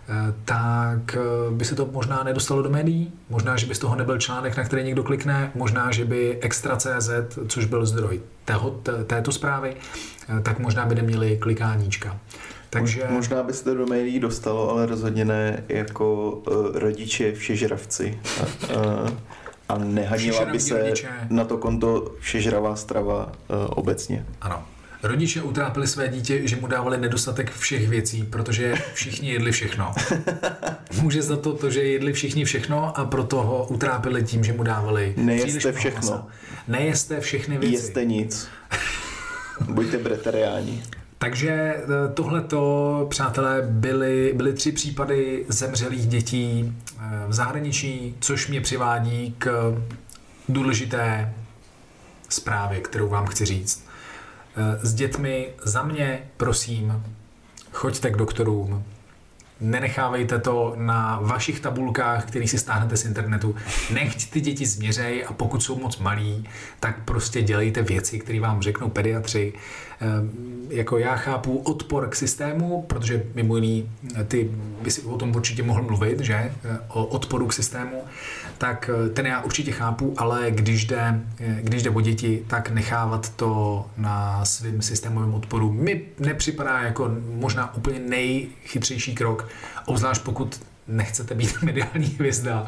[0.09, 3.95] Eh, tak eh, by se to možná nedostalo do médií, možná, že by z toho
[3.95, 7.09] nebyl článek, na který někdo klikne, možná, že by Extra.cz,
[7.47, 12.19] což byl zdroj tého, této zprávy, eh, tak možná by neměli klikáníčka.
[12.69, 13.03] Takže...
[13.09, 18.19] Možná by se to do médií dostalo, ale rozhodně ne jako uh, rodiče všežravci.
[18.75, 19.09] Uh,
[19.69, 21.09] a nehanila by se rodiče.
[21.29, 24.25] na to konto všežravá strava uh, obecně.
[24.41, 24.65] Ano.
[25.03, 29.93] Rodiče utrápili své dítě, že mu dávali nedostatek všech věcí, protože všichni jedli všechno.
[31.01, 34.63] Může za to to, že jedli všichni všechno a proto ho utrápili tím, že mu
[34.63, 36.01] dávali Nejeste všechno.
[36.01, 36.27] Masa.
[36.67, 37.75] Nejeste všechny věci.
[37.75, 38.47] Jeste nic.
[39.69, 40.83] Buďte breteriáni.
[41.19, 41.83] Takže e,
[42.13, 49.75] tohleto, přátelé, byly, byly tři případy zemřelých dětí e, v zahraničí, což mě přivádí k
[50.49, 51.33] důležité
[52.29, 53.89] zprávě, kterou vám chci říct.
[54.55, 57.03] Eh, s dětmi za mě, prosím,
[57.71, 58.83] choďte k doktorům,
[59.61, 63.55] nenechávejte to na vašich tabulkách, který si stáhnete z internetu.
[63.93, 66.49] Nechť ty děti změřej a pokud jsou moc malí,
[66.79, 69.53] tak prostě dělejte věci, které vám řeknou pediatři.
[70.01, 70.31] Ehm,
[70.69, 73.91] jako já chápu odpor k systému, protože mimo jiný
[74.27, 74.49] ty
[74.81, 76.33] by si o tom určitě mohl mluvit, že?
[76.33, 76.53] E,
[76.87, 78.03] o odporu k systému,
[78.59, 82.69] tak e, ten já určitě chápu, ale když jde, e, když jde o děti, tak
[82.69, 89.47] nechávat to na svým systémovém odporu mi nepřipadá jako možná úplně nejchytřejší krok,
[89.85, 92.67] obzvlášť pokud nechcete být mediální hvězda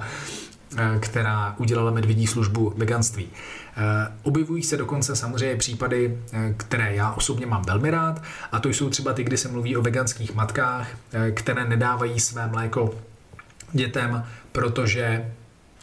[0.78, 3.28] eh, která udělala medvědí službu veganství.
[3.28, 8.70] Eh, objevují se dokonce samozřejmě případy, eh, které já osobně mám velmi rád, a to
[8.70, 10.88] jsou třeba ty, kdy se mluví o veganských matkách,
[11.34, 12.96] které nedávají své mléko
[13.74, 15.32] dětem, protože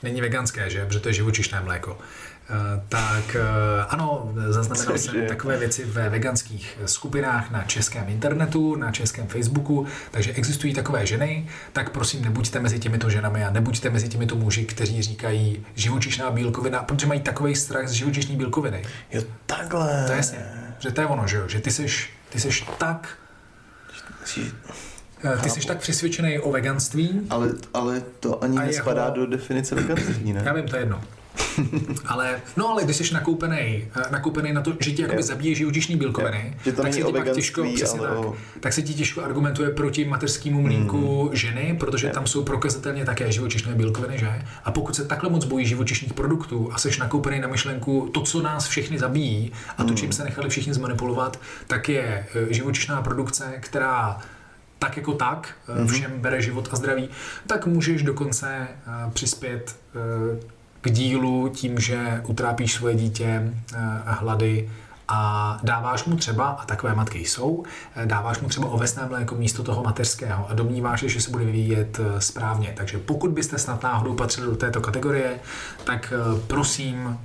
[0.03, 0.87] není veganské, že?
[0.87, 1.99] Protože to je živočišné mléko.
[2.51, 8.93] Eh, tak eh, ano, zaznamenal jsem takové věci ve veganských skupinách na českém internetu, na
[8.93, 14.09] českém Facebooku, takže existují takové ženy, tak prosím nebuďte mezi těmito ženami a nebuďte mezi
[14.09, 18.83] těmito muži, kteří říkají živočišná bílkovina, protože mají takový strach z živočišní bílkoviny.
[19.13, 20.05] Jo, takhle.
[20.07, 20.39] To je jasně,
[20.79, 23.09] že to je ono, že jo, že ty seš, ty seš tak
[25.43, 27.21] ty jsi tak přesvědčený o veganství.
[27.31, 29.17] Ale, ale to ani nespadá jeho...
[29.17, 30.43] do definice veganství, ne?
[30.45, 31.01] Já vím, to je jedno.
[32.07, 35.97] ale, no ale když jsi nakoupený, eh, nakoupený na to, že ti jakoby zabíjí živočišní
[35.97, 40.63] bílkoviny, tak se ti pak těžko, ale tak, tak se ti těžko argumentuje proti mateřskému
[40.63, 41.37] mlínku mm.
[41.37, 42.13] ženy, protože je.
[42.13, 44.43] tam jsou prokazatelně také živočišné bílkoviny, že?
[44.65, 48.43] A pokud se takhle moc bojí živočišných produktů a jsi nakoupený na myšlenku to, co
[48.43, 49.97] nás všechny zabíjí a to, mm.
[49.97, 54.21] čím se nechali všichni zmanipulovat, tak je eh, živočišná produkce, která
[54.79, 55.87] tak jako tak mm-hmm.
[55.87, 57.09] všem bere život a zdraví,
[57.47, 58.69] tak můžeš dokonce
[59.13, 59.77] přispět
[60.81, 64.71] k dílu tím, že utrápíš svoje dítě eh, hlady
[65.09, 67.65] a dáváš mu třeba, a takové matky jsou,
[67.97, 71.45] eh, dáváš mu třeba ovesné mléko místo toho mateřského a domníváš se, že se bude
[71.45, 72.75] vyvíjet eh, správně.
[72.77, 75.39] Takže pokud byste snad náhodou patřili do této kategorie,
[75.85, 76.13] tak
[76.47, 77.19] prosím,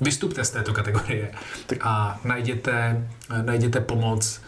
[0.00, 1.32] vystupte z této kategorie
[1.80, 3.08] a najděte,
[3.42, 4.40] najděte pomoc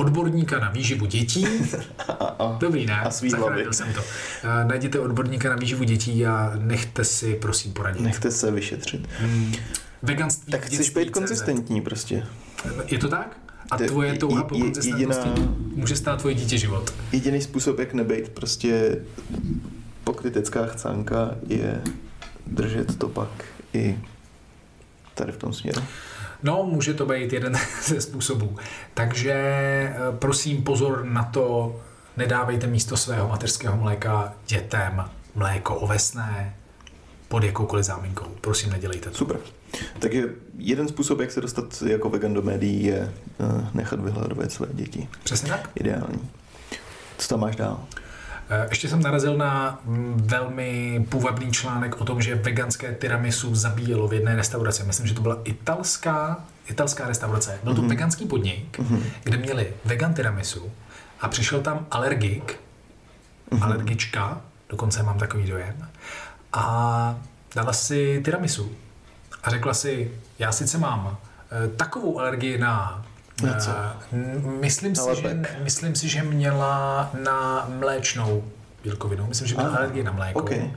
[0.00, 1.46] odborníka na výživu dětí.
[2.58, 3.00] Dobrý, ne?
[3.00, 4.00] A Zachránil jsem to.
[4.64, 8.02] Najděte odborníka na výživu dětí a nechte si, prosím, poradit.
[8.02, 9.08] Nechte se vyšetřit.
[9.18, 9.52] Hmm.
[10.02, 12.26] Veganství tak chceš být konzistentní prostě.
[12.86, 13.36] Je to tak?
[13.70, 16.94] A tvoje touha po konzistentnosti jediná, může stát tvoje dítě život.
[17.12, 18.98] Jediný způsob, jak nebejt prostě
[20.04, 21.80] pokrytecká chcánka, je
[22.46, 23.28] držet to pak
[23.74, 23.98] i
[25.14, 25.82] tady v tom směru.
[26.42, 28.56] No, může to být jeden ze způsobů.
[28.94, 31.76] Takže eh, prosím pozor na to,
[32.16, 35.04] nedávejte místo svého mateřského mléka dětem
[35.34, 36.56] mléko ovesné
[37.28, 38.26] pod jakoukoliv záminkou.
[38.40, 39.18] Prosím, nedělejte to.
[39.18, 39.36] Super.
[39.98, 40.24] Takže
[40.58, 45.08] jeden způsob, jak se dostat jako vegan do médií, je eh, nechat vyhledovat své děti.
[45.24, 45.70] Přesně tak.
[45.74, 46.30] Ideální.
[47.18, 47.84] Co tam máš dál?
[48.52, 54.08] Eh, ještě jsem narazil na mm, velmi půvabný článek o tom, že veganské tiramisu zabíjelo
[54.08, 54.82] v jedné restauraci.
[54.82, 57.58] Myslím, že to byla italská, italská restaurace.
[57.64, 57.88] Byl to mm-hmm.
[57.88, 59.02] veganský podnik, mm-hmm.
[59.24, 60.72] kde měli vegan tiramisu
[61.20, 62.60] a přišel tam alergik,
[63.50, 63.62] mm-hmm.
[63.64, 65.88] alergička, dokonce mám takový dojem,
[66.52, 67.18] a
[67.54, 68.72] dala si tiramisu.
[69.42, 73.06] A řekla si, já sice mám eh, takovou alergii na
[73.46, 73.70] na co?
[74.60, 78.44] Myslím si, že, myslím si, že měla na mléčnou
[78.82, 79.26] bílkovinu.
[79.26, 80.40] Myslím, že měla alergii na mléko.
[80.40, 80.70] Okay.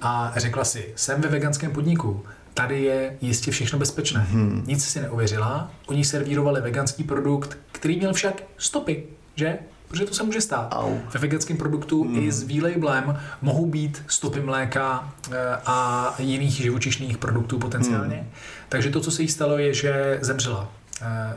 [0.00, 2.24] A řekla si, jsem ve veganském podniku,
[2.54, 4.20] tady je jistě všechno bezpečné.
[4.20, 4.64] Hmm.
[4.66, 5.70] Nic si neuvěřila.
[5.86, 9.04] Oni servírovali veganský produkt, který měl však stopy,
[9.34, 9.58] že?
[9.88, 10.68] Protože to se může stát.
[10.70, 10.96] Au.
[11.14, 12.18] Ve veganském produktu hmm.
[12.18, 15.36] i s výlejblem mohou být stopy mléka eh,
[15.66, 18.16] a jiných živočišných produktů potenciálně.
[18.16, 18.30] Hmm.
[18.68, 20.72] Takže to, co se jí stalo, je, že zemřela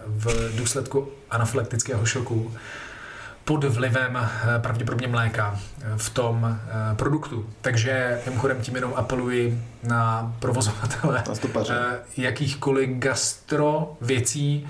[0.05, 2.51] v důsledku anafylaktického šoku
[3.47, 7.49] pod vlivem eh, pravděpodobně mléka eh, v tom eh, produktu.
[7.61, 11.33] Takže mimochodem tím jenom apeluji na provozovatele na
[12.17, 14.67] jakýchkoliv gastro věcí,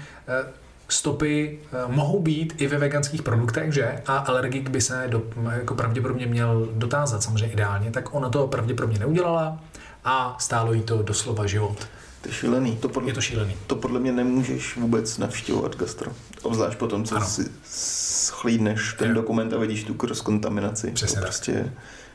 [0.89, 4.01] stopy mohou být i ve veganských produktech, že?
[4.05, 8.99] A alergik by se do, jako pravděpodobně měl dotázat, samozřejmě ideálně, tak ona to pravděpodobně
[8.99, 9.59] neudělala
[10.03, 11.87] a stálo jí to doslova život.
[12.27, 12.77] To je šílený.
[12.77, 13.55] To podle, je to šílený.
[13.67, 16.11] To podle mě nemůžeš vůbec navštěvovat gastro.
[16.41, 17.25] Obzvlášť potom, co ano.
[17.25, 19.13] si schlídneš ten jo.
[19.13, 20.91] dokument a vidíš tu cross-kontaminaci.
[20.91, 21.23] Přesně to tak.
[21.23, 21.73] prostě,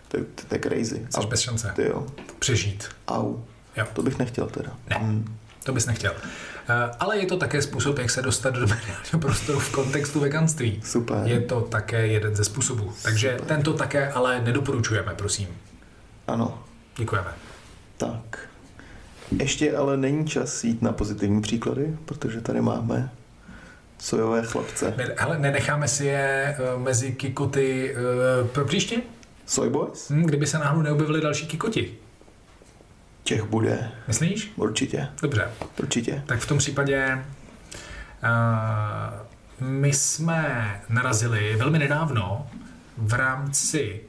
[0.09, 1.07] to, to, to je crazy.
[1.11, 1.73] Jsi bez šance.
[1.77, 2.07] Ty jo.
[2.39, 2.89] Přežít.
[3.09, 3.37] Au.
[3.77, 3.87] Jo.
[3.93, 4.71] To bych nechtěl teda.
[4.91, 4.97] Ne.
[4.97, 5.37] Hmm.
[5.65, 6.13] To bys nechtěl.
[6.13, 10.81] Uh, ale je to také způsob, jak se dostat do mediálního prostoru v kontextu veganství.
[10.85, 11.23] Super.
[11.25, 12.93] Je to také jeden ze způsobů.
[13.03, 13.57] Takže Super.
[13.57, 15.49] tento také ale nedoporučujeme, prosím.
[16.27, 16.63] Ano.
[16.97, 17.31] Děkujeme.
[17.97, 18.52] Tak.
[19.39, 23.11] Ještě ale není čas jít na pozitivní příklady, protože tady máme
[23.99, 24.95] sojové chlapce.
[25.19, 27.95] Ale nenecháme si je uh, mezi kikoty
[28.43, 28.97] uh, pro příště?
[29.47, 30.11] Soy Boys?
[30.11, 31.95] Hmm, kdyby se náhodou neobjevily další kikoti.
[33.25, 33.91] Těch bude.
[34.09, 34.53] Myslíš?
[34.57, 35.09] Určitě.
[35.23, 35.51] Dobře.
[35.79, 36.23] Určitě.
[36.27, 37.25] Tak v tom případě
[38.23, 42.47] uh, my jsme narazili velmi nedávno
[42.97, 44.01] v rámci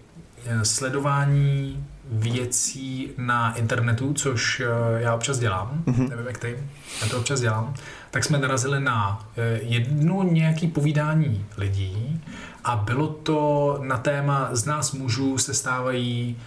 [0.63, 6.09] sledování věcí na internetu, což eh, já občas dělám, mm-hmm.
[6.09, 6.63] nevím jak ty,
[7.01, 7.73] já to občas dělám,
[8.11, 12.21] tak jsme narazili na eh, jedno nějaké povídání lidí
[12.63, 16.37] a bylo to na téma z nás mužů se stávají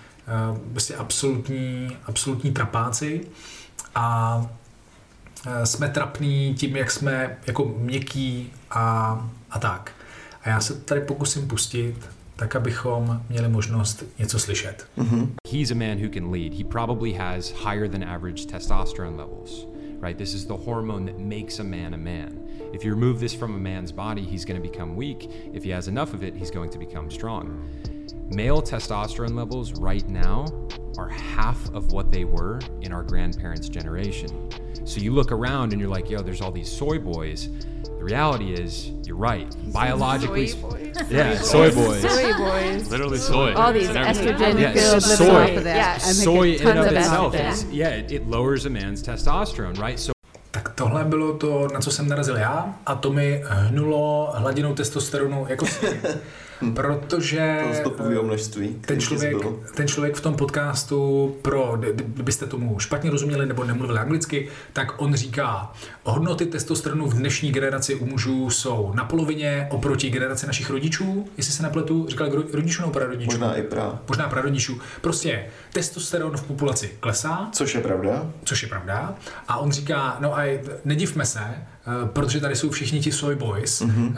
[0.73, 3.21] prostě absolutní, absolutní trapáci
[3.95, 4.47] a
[5.65, 9.93] jsme trapní tím, jak jsme jako měkký a, a tak.
[10.43, 14.87] A já se tady pokusím pustit tak abychom měli možnost něco slyšet.
[14.99, 15.35] Mm-hmm.
[15.49, 16.55] He's a man who can lead.
[16.55, 19.67] He probably has higher than average testosterone levels.
[20.01, 20.19] Right?
[20.19, 22.31] This is the hormone that makes a man a man.
[22.75, 25.31] If you remove this from a man's body, he's going to become weak.
[25.55, 27.47] If he has enough of it, he's going to become strong.
[28.31, 30.47] Male testosterone levels right now
[30.99, 34.51] are half of what they were in our grandparents' generation.
[34.85, 37.49] So you look around and you're like, yo, there's all these soy boys.
[37.99, 39.49] The reality is, you're right.
[39.73, 41.11] Biologically, soy boys.
[41.11, 42.03] yeah, soy boys.
[42.03, 42.91] Soy boys.
[42.91, 43.55] Literally soy.
[43.55, 44.37] All these and everything.
[44.37, 45.27] estrogen Yeah, filled soy.
[45.43, 45.77] off of that.
[45.77, 49.79] Yeah, soy in and of of itself is yeah, it, it lowers a man's testosterone,
[49.79, 49.99] right?
[49.99, 50.13] So
[50.51, 55.47] Tak tohle bylo to, na co jsem narazil já a to mi hnulo hladinou testosteronu
[55.49, 55.67] jako
[56.59, 56.73] svině.
[56.73, 58.69] Protože To stopového množství.
[58.87, 59.37] ten člověk,
[59.75, 64.95] ten člověk v tom podcastu, pro, kdy- kdybyste tomu špatně rozuměli nebo nemluvili anglicky, tak
[65.03, 65.73] on říká,
[66.05, 71.53] hodnoty testosteronu v dnešní generaci u mužů jsou na polovině oproti generaci našich rodičů, jestli
[71.53, 73.27] se nepletu, říkal rodičů nebo prarodičů?
[73.31, 73.99] Možná i pra.
[74.09, 74.81] Možná prarodičů.
[75.01, 78.33] Prostě testosteron v populaci klesá, Což je pravda.
[78.45, 79.15] což je pravda.
[79.49, 81.67] A on říká, no a nedivme se, eh,
[82.13, 84.15] protože tady jsou všichni ti soy boys, mm-hmm.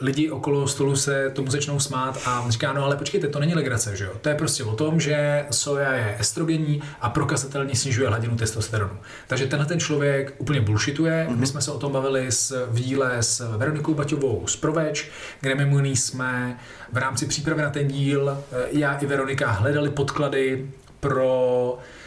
[0.00, 3.54] lidi okolo stolu se tomu začnou smát a on říká, no ale počkejte, to není
[3.54, 4.12] legrace, že jo?
[4.20, 8.96] To je prostě o tom, že soja je estrogenní a prokazatelně snižuje hladinu testosteronu.
[9.26, 11.26] Takže tenhle ten člověk úplně bullshituje.
[11.30, 11.36] Mm-hmm.
[11.36, 15.10] My jsme se o tom bavili s, v díle s Veronikou Baťovou z Proveč,
[15.40, 16.58] kde mimo jiný jsme
[16.92, 20.70] v rámci přípravy na ten díl eh, já i Veronika hledali podklady
[21.00, 21.99] pro Eh,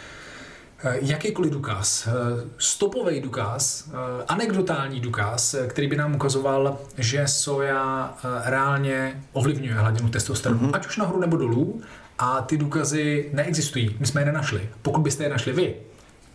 [1.01, 2.11] jakýkoliv důkaz, eh,
[2.57, 9.73] stopový důkaz, eh, anekdotální důkaz, eh, který by nám ukazoval, že soja eh, reálně ovlivňuje
[9.73, 10.75] hladinu testosteronu, mm-hmm.
[10.75, 11.81] ať už nahoru nebo dolů,
[12.19, 13.95] a ty důkazy neexistují.
[13.99, 14.69] My jsme je nenašli.
[14.81, 15.75] Pokud byste je našli vy,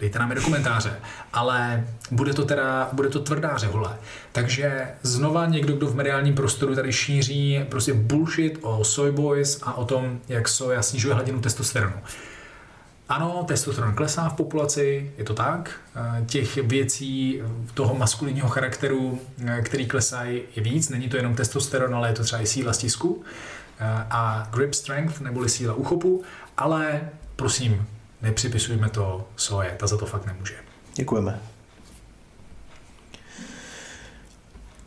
[0.00, 0.92] dejte nám je do komentáře,
[1.32, 3.96] ale bude to teda, bude to tvrdá řehole.
[4.32, 9.74] Takže znova někdo, kdo v mediálním prostoru tady šíří prostě bullshit o soy boys a
[9.74, 11.96] o tom, jak soja snižuje hladinu testosteronu.
[13.08, 15.70] Ano, testosteron klesá v populaci, je to tak.
[15.96, 17.40] Eh, Těch věcí
[17.74, 20.88] toho maskulinního charakteru, eh, který klesají, je víc.
[20.88, 23.22] Není to jenom testosteron, ale je to třeba i síla stisku
[23.80, 26.22] eh, a grip strength, neboli síla uchopu,
[26.56, 27.00] ale
[27.36, 27.86] prosím,
[28.22, 30.54] nepřipisujme to soje, ta za to fakt nemůže.
[30.94, 31.40] Děkujeme.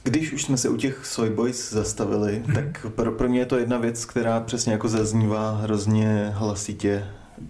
[0.04, 2.56] Když už jsme se u těch Soy Boys zastavili, Mhm.
[2.56, 7.08] tak pro, pro mě je to jedna věc, která přesně jako zaznívá hrozně hlasitě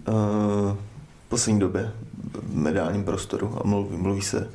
[0.08, 0.14] uh,
[1.26, 1.92] v poslední době
[2.42, 4.50] v mediálním prostoru a mluví, mluví se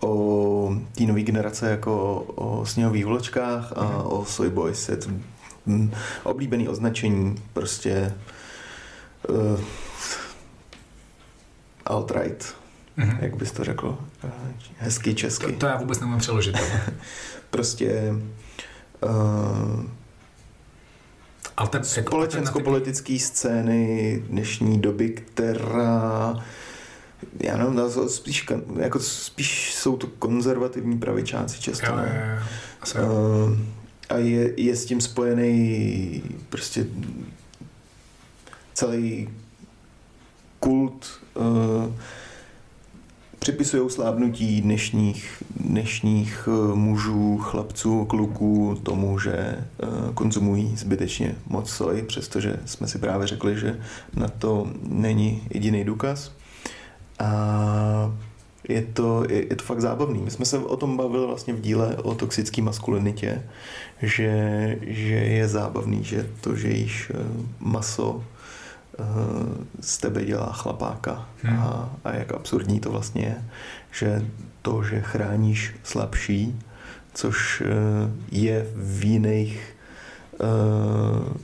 [0.00, 3.94] o té nové generace jako o sněhových vločkách a Mhm.
[4.04, 4.88] o Soy Boys.
[4.88, 5.08] Je to
[5.66, 5.92] mm,
[6.22, 8.14] oblíbený označení, prostě
[9.28, 9.60] uh,
[11.86, 12.44] alt-right,
[12.96, 13.18] Mhm.
[13.20, 14.30] jak bys to řekl, eh,
[14.78, 15.52] hezky To, česky.
[15.52, 16.56] to já vůbec nemůžu přeložit.
[17.50, 18.14] Prostě
[19.02, 19.82] uh,
[21.60, 26.44] Alter, jako společensko-politické scény dnešní doby, která
[27.40, 28.46] já nevím, spíš,
[28.76, 31.86] jako spíš jsou to konzervativní pravičáci často.
[31.86, 32.26] Jo, ne?
[32.26, 32.46] jo, jo.
[32.80, 33.04] Asi jo.
[33.04, 33.58] Uh,
[34.08, 36.86] a je, je s tím spojený prostě
[38.74, 39.28] celý
[40.60, 41.94] kult uh,
[43.40, 52.02] připisují slábnutí dnešních, dnešních uh, mužů, chlapců, kluků tomu, že uh, konzumují zbytečně moc soj,
[52.02, 53.80] přestože jsme si právě řekli, že
[54.14, 56.32] na to není jediný důkaz.
[57.18, 58.12] A
[58.68, 60.20] je to, je, je to fakt zábavný.
[60.20, 63.42] My jsme se o tom bavili vlastně v díle o toxické maskulinitě,
[64.02, 67.18] že, že je zábavný, že to, že jíš eh,
[67.60, 68.29] maso, eh,
[69.80, 71.28] z tebe dělá chlapáka.
[71.42, 71.58] Hmm.
[71.58, 73.44] A, a jak absurdní to vlastně je,
[73.92, 74.26] že
[74.62, 76.58] to, že chráníš slabší,
[77.14, 77.66] což eh,
[78.32, 79.76] je v jiných
[80.34, 80.46] eh,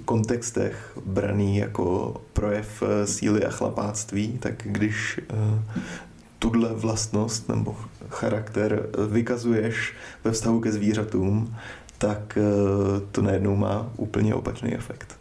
[0.05, 5.63] kontextech braný jako projev eh, síly a chlapáctví, tak když eh,
[6.39, 7.77] tuhle vlastnost nebo
[8.09, 11.57] charakter eh, vykazuješ ve vztahu ke zvířatům,
[11.99, 12.43] tak eh,
[13.13, 15.17] to najednou má úplně opačný efekt.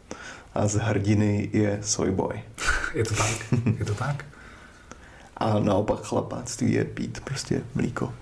[0.56, 2.40] A z hrdiny je soy boy.
[2.94, 3.36] Je to tak?
[3.80, 4.26] Je to tak?
[5.38, 8.14] A naopak chlapáctví je pít prostě mlíko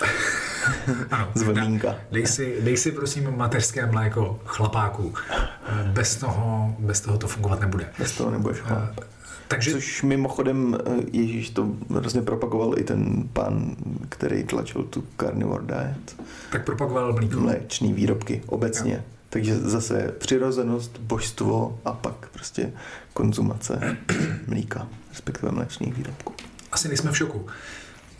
[1.10, 1.28] Ano.
[1.34, 1.94] z vemínka.
[2.12, 5.14] Dej si, dej si prosím mateřské mléko chlapáků.
[5.30, 7.88] Eh, Bez toho, bez toho to fungovat nebude.
[7.98, 8.90] Bez toho nebudeš chlap.
[9.02, 9.06] Eh,
[9.48, 13.76] Takže Což mimochodem eh, Ježíš to hrozně propagoval i ten pán,
[14.08, 16.16] který tlačil tu carnivore diet.
[16.52, 17.40] tak propagoval mlíko.
[17.40, 19.04] Mléčný výrobky obecně.
[19.32, 22.72] Takže zase přirozenost, božstvo a pak prostě
[23.12, 23.96] konzumace
[24.46, 26.32] mlíka, respektive mléčných výrobků.
[26.72, 27.46] Asi nejsme v šoku.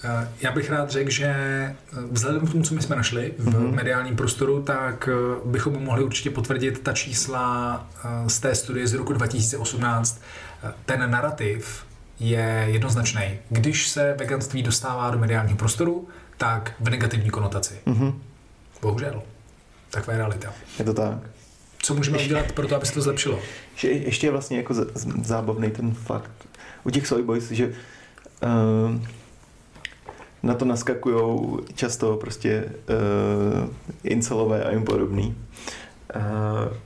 [0.04, 1.74] Eh, Já bych rád řekl, že eh,
[2.10, 3.74] vzhledem k tomu, co my jsme našli v Mhm.
[3.74, 7.86] mediálním prostoru, tak eh, bychom mohli určitě potvrdit ta čísla
[8.26, 10.20] z té studie z roku 2018.
[10.64, 11.84] Eh, Ten narrativ
[12.20, 13.22] je jednoznačný.
[13.50, 17.74] Když se veganství dostává do mediálního prostoru, tak v negativní konotaci.
[17.86, 18.12] Mhm.
[18.82, 19.22] Bohužel.
[19.92, 20.52] Taková je realita.
[20.78, 21.18] Je to tak.
[21.82, 23.38] Co můžeme udělat pro to, aby se to zlepšilo?
[23.74, 26.30] Že ještě je vlastně jako z- z- zábavný ten fakt
[26.84, 29.00] u těch Soy Boys, že uh,
[30.42, 33.70] na to naskakujou často prostě uh,
[34.04, 35.36] incelové a jim podobný.
[36.16, 36.76] Uh,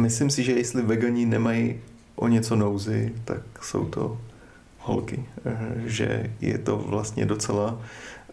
[0.00, 1.80] myslím si, že jestli vegani nemají
[2.16, 4.18] o něco nouzy, tak jsou to
[4.78, 5.24] holky.
[5.46, 5.52] Uh,
[5.86, 7.72] že je to vlastně docela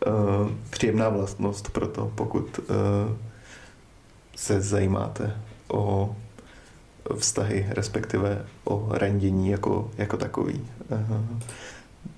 [0.08, 2.66] uh, příjemná vlastnost pro to, pokud uh,
[4.38, 5.34] se zajímáte
[5.68, 6.16] o
[7.18, 10.62] vztahy, respektive o randění jako, jako takový.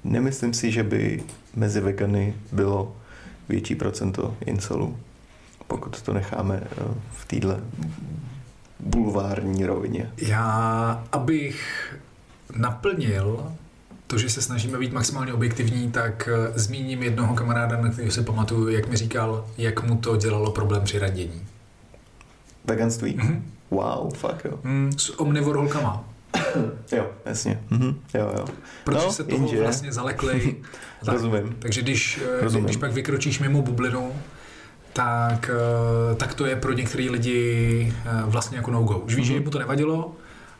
[0.03, 1.23] Nemyslím si, že by
[1.55, 2.33] mezi vegany
[3.49, 4.97] větší procento incelů,
[5.67, 7.59] pokud to necháme eh, v téhle
[8.79, 10.11] bulvární rovině.
[10.17, 11.95] Já, abych
[12.55, 13.53] naplnil
[14.07, 18.23] to, že se snažíme být maximálně objektivní, tak eh, zmíním jednoho kamaráda, na kterého si
[18.23, 21.41] pamatuju, jak mi říkal, jak mu to dělalo problém při randění.
[22.69, 23.15] Veganství?
[23.15, 23.51] Mhm.
[23.71, 24.59] Wow, fakt jo.
[24.63, 26.03] Mm, s omnivor holkama.
[26.91, 27.59] Jo, jasně.
[27.69, 27.99] Mhm.
[28.13, 28.45] Jo, jo.
[28.83, 30.55] Protože No, se toho jenže- vlastně zalekli.
[31.05, 31.13] Tak.
[31.13, 31.55] Rozumím.
[31.59, 32.65] Takže když, eh, Rozumím.
[32.65, 34.11] když pak vykročíš mimo bublinu,
[34.93, 35.49] tak,
[36.11, 38.97] eh, tak to je pro některé lidi eh, vlastně jako no-go.
[38.99, 39.37] Už víš, Mhm.
[39.37, 40.15] že mu to nevadilo,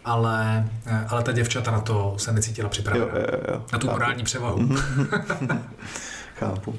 [0.06, 0.68] ale,
[1.08, 3.06] ale ta děvčata na to se necítila připravena.
[3.06, 3.64] jo, jo, jo.
[3.74, 4.00] Na tu Chápu.
[4.00, 4.58] morální převahu.
[4.60, 4.78] Mhm.
[6.40, 6.76] Chápu.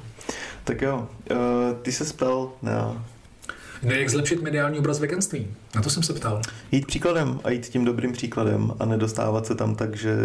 [0.63, 1.07] Tak jo,
[1.81, 3.03] ty se ptal na
[3.83, 5.47] No, jak zlepšit mediální obraz veganství?
[5.75, 6.41] Na to jsem se ptal.
[6.71, 10.15] jít příkladem a jít tím dobrým příkladem a nedostávat se tam tak, že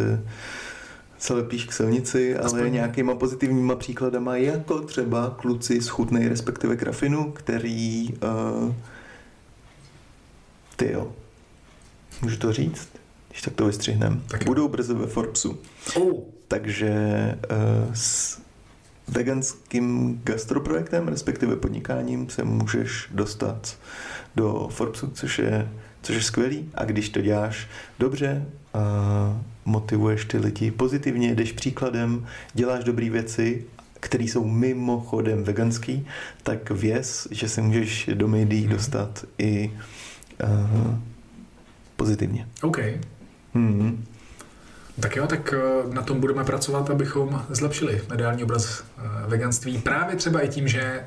[1.18, 6.76] se lepíš k silnici, ale Aspoň- nějakýma pozitivníma příkladama, jako třeba kluci z chutnej, respektive
[6.76, 8.08] grafinu, který
[8.64, 8.74] uh,
[10.76, 11.12] ty jo,
[12.22, 12.88] můžu to říct,
[13.28, 15.58] když tak to vystřihnem, Tak budou brzy ve Forbesu.
[15.96, 16.94] Oh, Takže
[17.50, 18.38] uh, s
[19.08, 23.78] veganským gastroprojektem, respektive podnikáním, se můžeš dostat
[24.36, 25.68] do Forbesu, což je,
[26.02, 26.68] což je skvělý.
[26.74, 27.68] A když to děláš
[27.98, 28.80] dobře, uh,
[29.64, 33.64] motivuješ ty lidi pozitivně, jdeš příkladem, děláš dobré věci,
[34.00, 36.06] které jsou mimochodem veganský,
[36.42, 38.72] tak věz, že se můžeš do médií Mhm.
[38.76, 39.72] dostat i
[40.44, 40.94] uh,
[41.96, 42.48] pozitivně.
[42.62, 42.78] OK.
[43.54, 44.04] Hmm.
[45.00, 49.78] Tak jo, tak eh, na tom budeme pracovat, abychom zlepšili mediální obraz eh, veganství.
[49.78, 51.04] Právě třeba i tím, že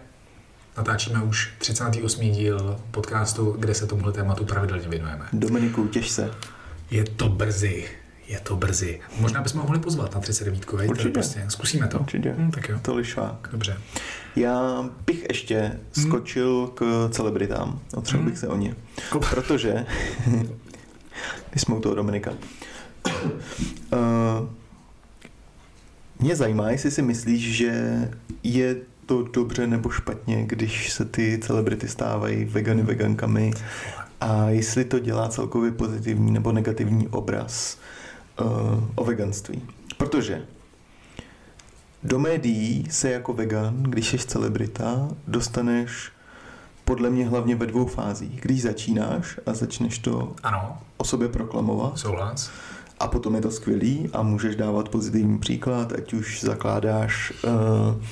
[0.77, 2.31] natáčíme už 38.
[2.31, 5.25] díl podcastu, kde se tomuhle tématu pravidelně věnujeme.
[5.33, 6.31] Dominiku, těž se.
[6.91, 7.89] Je to brzy.
[8.27, 8.99] Je to brzy.
[9.19, 10.71] Možná bychom ho mohli pozvat na 39.
[10.71, 10.89] Veď?
[10.89, 11.09] Určitě.
[11.09, 11.99] Prostě zkusíme to.
[11.99, 12.35] Určitě.
[12.37, 12.79] Hm, tak jo.
[12.81, 13.49] To lišvák.
[13.51, 13.77] Dobře.
[14.35, 17.79] Já bych ještě skočil k celebritám.
[17.95, 18.75] Otřel bych se o ně.
[19.29, 19.85] Protože,
[21.49, 22.31] když jsme u toho Dominika,
[23.93, 24.47] uh,
[26.19, 27.71] mě zajímá, jestli si myslíš, že
[28.43, 28.75] je
[29.05, 33.51] to dobře nebo špatně, když se ty celebrity stávají vegany, vegankami
[34.21, 37.77] a jestli to dělá celkově pozitivní nebo negativní obraz
[38.41, 39.61] uh, o veganství.
[39.97, 40.45] Protože
[42.03, 46.11] do médií se jako vegan, když jsi celebrita, dostaneš
[46.85, 48.41] podle mě hlavně ve dvou fázích.
[48.41, 52.51] Když začínáš a začneš to Ano, o sobě proklamovat souhlas.
[52.99, 58.03] A potom je to skvělý a můžeš dávat pozitivní příklad, ať už zakládáš uh,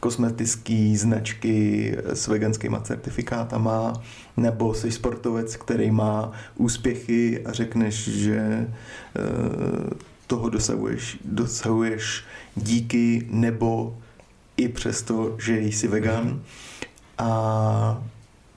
[0.00, 3.92] kosmetické značky s veganskýma certifikátama,
[4.36, 9.90] nebo jsi sportovec, který má úspěchy a řekneš, že uh,
[10.26, 12.24] toho dosahuješ, dosahuješ
[12.56, 13.96] díky nebo
[14.56, 16.40] i přesto, že jsi vegan
[17.18, 18.02] a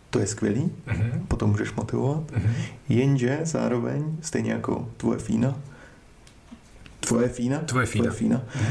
[0.09, 1.25] to je skvělý, Mhm.
[1.27, 2.31] potom můžeš motivovat.
[2.31, 2.53] Mhm.
[2.89, 5.55] Jenže zároveň, stejně jako tvoje fína,
[6.99, 8.03] tvoje fína, Tvoje fína.
[8.03, 8.65] tvoje fína Mhm.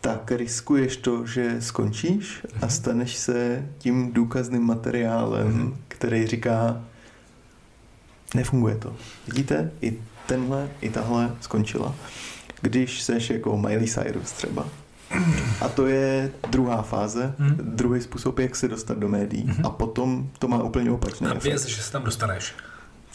[0.00, 2.70] tak riskuješ to, že skončíš a Mhm.
[2.70, 5.76] staneš se tím důkazným materiálem, Mhm.
[5.88, 6.84] který říká,
[8.34, 8.96] nefunguje to.
[9.26, 11.94] Vidíte, i tenhle, i tahle skončila.
[12.60, 14.68] Když seš jako Miley Cyrus třeba.
[15.60, 17.56] A to je druhá fáze, Mhm.
[17.60, 19.44] druhý způsob, jak se dostat do médií.
[19.44, 19.66] Mhm.
[19.66, 21.42] A potom to má úplně opačný A efekt.
[21.44, 22.54] věz, že se tam dostaneš.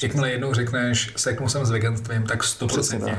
[0.03, 3.18] Jakmile jednou řekneš, seknu jsem s veganstvím, tak Přesně stoprocentně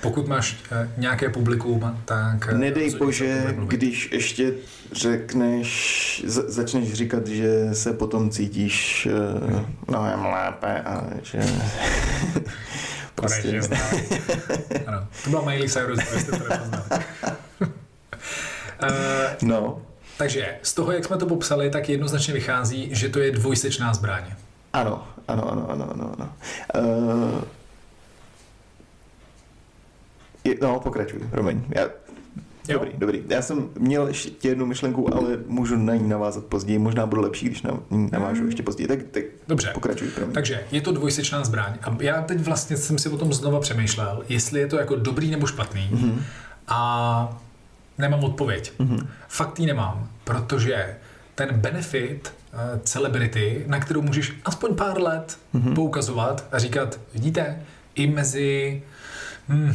[0.00, 2.48] Pokud máš eh, nějaké publikum, tak...
[2.48, 4.12] eh, Nedej bože, když...
[4.12, 4.52] ještě
[4.92, 9.08] řekneš, začneš říkat, že se potom cítíš
[9.52, 11.38] uh, mnohem lépe a že...
[13.14, 13.80] Konečně znám.
[14.86, 16.52] Ano, to byla Miley Cyrus, nepoznali.
[18.82, 19.82] Eh, no,
[20.18, 24.24] takže z toho, jak jsme to popsali, tak jednoznačně vychází, že to je dvojsečná zbraň.
[24.72, 26.14] ano, ano, ano, ano, ano.
[26.18, 26.32] ano.
[26.86, 27.42] Uh,
[30.44, 31.62] je, no, pokračuj, promiň.
[31.74, 31.88] Já,
[32.68, 32.78] Jo.
[32.78, 33.22] Dobrý, dobrý.
[33.28, 36.78] Já jsem měl ještě jednu myšlenku, ale můžu na ní navázat později.
[36.78, 38.88] Možná bude lepší, když na ní navážu ještě později.
[38.88, 39.70] Tak, tak Dobře.
[39.74, 40.34] pokračuj, promiň.
[40.34, 41.74] Takže je to dvojsečná zbraň.
[41.82, 45.30] A já teď vlastně jsem si o tom znova přemýšlel, jestli je to jako dobrý
[45.30, 45.88] nebo špatný.
[45.92, 46.10] Mhm.
[46.10, 46.22] Mm-hmm.
[46.68, 47.40] A
[47.98, 48.72] nemám odpověď.
[48.78, 49.06] Mm-hmm.
[49.28, 50.96] Fakt ji nemám, protože
[51.34, 55.74] ten benefit uh, celebrity, na kterou můžeš aspoň pár let mm-hmm.
[55.74, 57.62] poukazovat a říkat, vidíte,
[57.94, 58.82] i mezi
[59.48, 59.74] hm,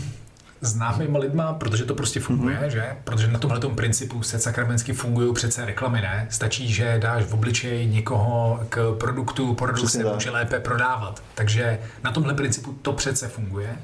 [0.65, 2.67] známýma lidma, protože to prostě funguje, mm-hmm.
[2.67, 2.95] že?
[3.03, 6.27] Protože na tomhle principu se sakramensky fungují přece reklamy, ne?
[6.29, 11.23] Stačí, že dáš v obličeji někoho k produktu, produkt se může lépe prodávat.
[11.35, 13.77] Takže na tomhle principu to přece funguje.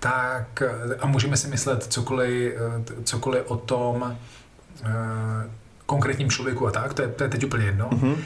[0.00, 0.62] Tak
[1.00, 2.54] a můžeme si myslet cokoliv,
[3.04, 4.16] cokoliv o tom
[4.84, 4.88] eh,
[5.86, 7.88] konkrétním člověku a tak, to je, to je teď úplně jedno.
[7.88, 8.16] Mm-hmm.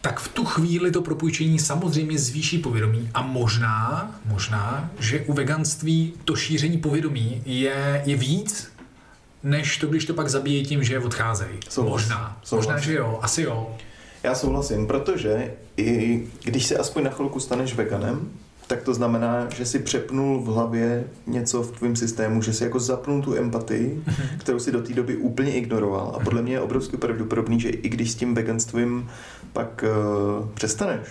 [0.00, 6.12] Tak v tu chvíli to propůjčení samozřejmě zvýší povědomí a možná, možná, že u veganství
[6.24, 8.72] to šíření povědomí je, je víc,
[9.42, 11.58] než to, když to pak zabíjí tím, že odcházejí.
[11.68, 12.02] Souhlas.
[12.02, 12.40] Možná.
[12.42, 12.66] Souhlas.
[12.66, 13.18] Možná, že jo.
[13.22, 13.76] Asi jo.
[14.22, 18.30] Já souhlasím, protože i když se aspoň na chvilku staneš veganem,
[18.66, 22.80] tak to znamená, že si přepnul v hlavě něco v tvém systému, že si jako
[22.80, 24.04] zapnul tu empatii,
[24.38, 26.16] kterou si do té doby úplně ignoroval.
[26.16, 29.10] A podle mě je obrovsky pravděpodobný, že i když s tím veganstvím
[29.52, 29.84] pak
[30.38, 31.08] uh, přestaneš,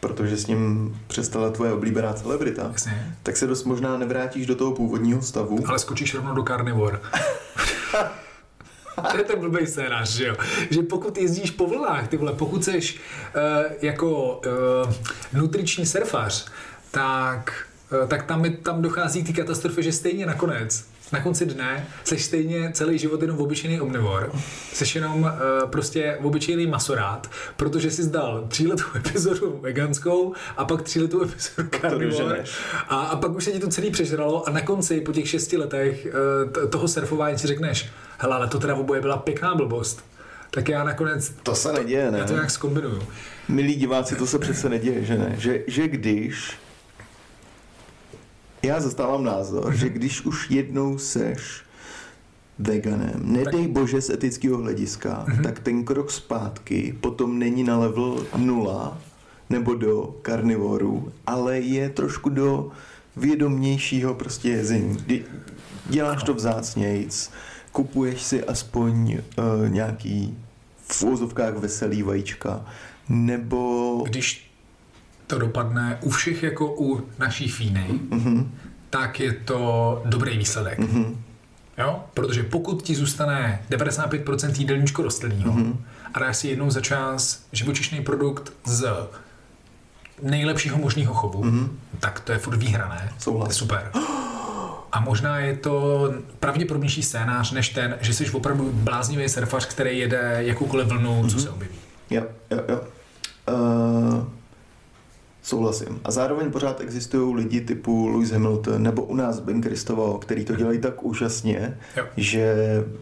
[0.00, 3.14] protože s ním přestala tvoje oblíbená celebrita, Jasně.
[3.22, 5.58] tak se dost možná nevrátíš do toho původního stavu.
[5.66, 7.00] Ale skočíš rovnou do carnivore.
[9.10, 10.36] to je ten blbý scénář, že jo?
[10.70, 14.92] Že pokud jezdíš po vlnách, ty vole, pokud seš uh, jako uh,
[15.32, 16.46] nutriční surfař,
[16.90, 17.66] tak,
[18.02, 21.86] uh, tak tam, je, tam dochází k té katastrofě, že stejně nakonec, na konci dne,
[22.04, 24.32] seš stejně celý život jenom obyčejný omnivor.
[24.72, 31.22] Seš jenom uh, prostě obyčejný masorát, protože jsi zdal tříletou epizodu veganskou a pak tříletou
[31.22, 32.50] epizodu doženeš.
[32.88, 35.56] A, a pak už se ti to celý přežralo a na konci po těch šesti
[35.56, 36.06] letech
[36.52, 40.04] t- toho surfování si řekneš, hele, ale to teda oboje byla pěkná blbost.
[40.50, 42.18] Tak já nakonec To se neděje, ne?
[42.18, 43.02] já to nějak zkombinuju.
[43.48, 45.34] Milí diváci, to se přece neděje, že ne?
[45.38, 46.56] Že, že když...
[48.64, 51.62] Já zastávám názor, že když už jednou seš
[52.58, 58.98] veganem, nedej bože z etického hlediska, tak ten krok zpátky potom není na level nula
[59.50, 62.70] nebo do karnivorů, ale je trošku do
[63.16, 65.04] vědomějšího prostě jezení.
[65.86, 67.30] Děláš to vzácnějc,
[67.72, 70.38] kupuješ si aspoň uh, nějaký
[70.86, 72.64] v úzovkách veselý vajíčka,
[73.08, 74.02] nebo...
[74.08, 74.43] Když
[75.26, 78.52] to dopadne u všech jako u naší fíny, Mhm,
[78.90, 80.78] tak je to dobrý výsledek.
[80.78, 81.20] mhm,
[81.78, 82.00] Jo?
[82.14, 85.84] Protože pokud ti zůstane 95% jídelníčko rostlinného Mhm.
[86.14, 88.86] a dáš si jednou za čas živočišný produkt z
[90.22, 91.78] nejlepšího možného chovu, Mhm.
[92.00, 93.12] tak to je furt výhrané.
[93.18, 93.48] Souhlas.
[93.48, 93.90] To je super.
[94.92, 96.08] A možná je to
[96.40, 101.28] pravděpodobnější scénář, než ten, že jsi opravdu bláznivý surfař, který jede jakoukoliv vlnu, Mhm.
[101.30, 101.74] co se objeví.
[102.10, 102.80] Jo, jo, jo.
[103.48, 104.24] Uh,
[105.44, 106.00] souhlasím.
[106.04, 110.56] A zároveň pořád existují lidi typu Lewis Hamilton nebo u nás Ben Kristoval, který to
[110.56, 112.04] dělají tak úžasně, Jo.
[112.16, 112.54] že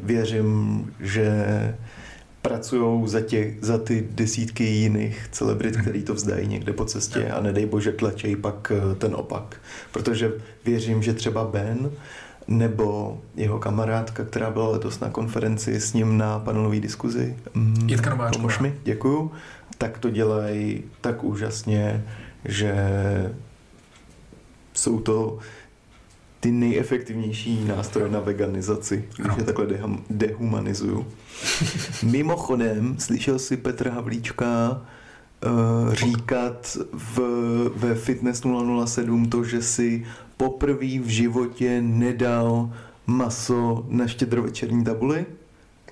[0.03, 1.35] věřím, že
[2.43, 7.41] pracují za, tě, za ty desítky jiných celebrit, který to vzdají někde po cestě a
[7.41, 9.57] nedej bože tlačej pak eh, ten opak.
[9.93, 10.33] Protože
[10.65, 11.91] věřím, že třeba Ben
[12.49, 17.37] nebo jeho kamarádka, která byla letos na konferenci s ním na panelové diskuzi.
[17.55, 18.39] mm, Jitka Nováčková.
[18.43, 19.33] Pomož mi, děkuju.
[19.79, 22.05] Tak to dělají tak úžasně,
[22.45, 22.75] že
[24.75, 25.39] jsou to
[26.41, 29.37] ty nejefektivnější nástroje na veganizaci, když Ano.
[29.39, 31.07] je takhle dehum, dehumanizuju.
[32.03, 34.71] Mimochodem, slyšel si Petra Havlíčka
[35.47, 37.19] uh, říkat v,
[37.77, 38.43] ve Fitness
[38.85, 40.07] 007 to, že si
[40.37, 42.73] poprvé v životě nedal
[43.07, 45.27] maso na štědrovečerní tabuli?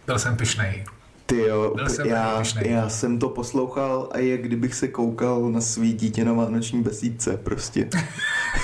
[0.06, 0.85] Byl jsem pišnej.
[1.31, 1.74] Ty jo,
[2.05, 6.82] já, já jsem to poslouchal a je kdybych se koukal na svý dítě na vánoční
[6.82, 7.89] besídce prostě.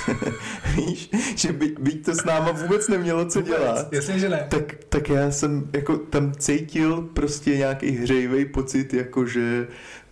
[0.77, 4.47] Víš, že by, byť to s náma vůbec nemělo co dělat, Jasně, že ne.
[4.49, 9.67] tak, tak já jsem jako tam cítil prostě nějaký hřejivý pocit, jako že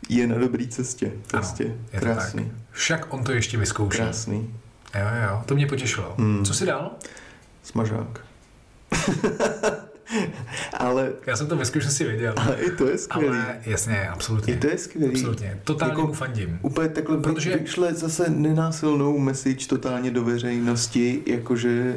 [0.09, 1.12] je na dobré cestě.
[1.31, 2.52] Prostě Ano, je to krásný, tak.
[2.70, 3.98] Však on to ještě vyzkouší.
[3.98, 4.55] krásný.
[4.94, 6.14] Jo, jo, to mě potěšilo.
[6.18, 6.44] Hmm.
[6.44, 6.90] Co jsi dal?
[7.62, 8.20] Smažák.
[10.78, 12.34] ale, Já jsem to ve zkušenosti viděl.
[12.36, 13.28] ale i to je skvělý.
[13.38, 14.54] Ale jasně, absolutně.
[14.54, 15.14] I to je skvělý.
[15.14, 15.58] Absolutně.
[15.64, 16.58] Totálně Jako- mu fandím.
[16.62, 21.96] Úplně takhle Protože- vyšle zase nenásilnou message totálně do veřejnosti, jakože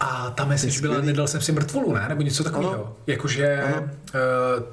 [0.00, 2.04] A ta message byla, nedal jsem si mrtvolu, ne?
[2.08, 2.74] Nebo něco takového.
[2.74, 2.96] Ano.
[3.06, 3.82] Jakože Ano.
[3.82, 3.88] uh,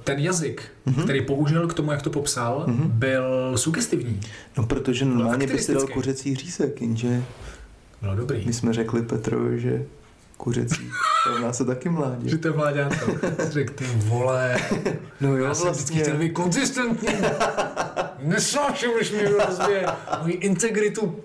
[0.03, 1.03] ten jazyk, Mhm.
[1.03, 4.21] který použil k tomu, jak to popsal, byl sugestivní.
[4.57, 7.23] No protože normálně by si dal kuřecí řízek, jenže
[8.01, 8.43] Bylo dobrý.
[8.45, 9.85] my jsme řekli Petrovi, že
[10.43, 10.89] kuřecí
[11.29, 12.29] rovná se taky mládě.
[12.29, 13.11] Že to je mláďátko.
[13.49, 14.57] Řekl ty vole,
[15.21, 16.01] No jo, já jsem vždycky vlastně.
[16.01, 17.07] chtěl být konzistentní.
[18.19, 19.85] Nesnáším, když mi rozbije
[20.21, 21.19] moji integritu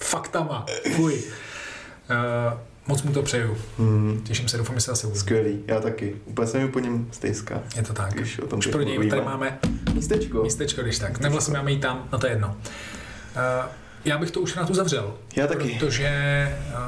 [0.00, 0.66] faktama.
[0.96, 1.14] Fuj.
[1.14, 3.56] Uh, moc mu to přeju.
[3.78, 5.20] Hmm, Těším se, doufám, že se zase uvidíme.
[5.20, 6.16] skvělý, já taky.
[6.24, 7.62] Úplně se mi po něm stejská.
[7.76, 8.12] Je to tak.
[8.14, 9.58] Když o tom Už pro něj tady máme
[9.94, 10.42] Místečko.
[10.42, 11.20] místečko, když tak.
[11.20, 12.48] Nebo vlastně máme jít tam, no to je jedno.
[12.48, 13.66] Uh,
[14.04, 15.14] já bych to už rád uzavřel.
[15.36, 15.76] Já taky.
[15.80, 16.08] Protože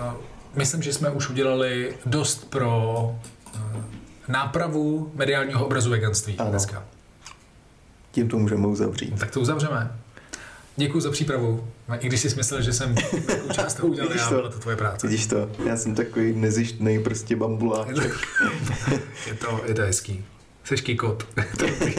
[0.06, 0.12] uh,
[0.54, 2.90] myslím, že jsme už udělali dost pro
[3.54, 3.60] uh,
[4.28, 6.50] nápravu mediálního obrazu veganství Ano.
[6.50, 6.84] dneska.
[8.12, 9.18] Tím to můžeme uzavřít.
[9.20, 9.92] Tak to uzavřeme.
[10.76, 11.68] Děkuji za přípravu.
[12.00, 12.94] I když jsi myslel, že jsem
[13.26, 14.34] takovou část toho udělal, já to?
[14.34, 15.06] byla to tvoje práce.
[15.06, 15.50] Vidíš to?
[15.66, 18.12] Já jsem takový nezištnej prostě bambuláček.
[19.26, 20.24] je to, je to hezký.
[20.64, 21.24] Seš kikot.
[21.58, 21.94] to, je dobrý.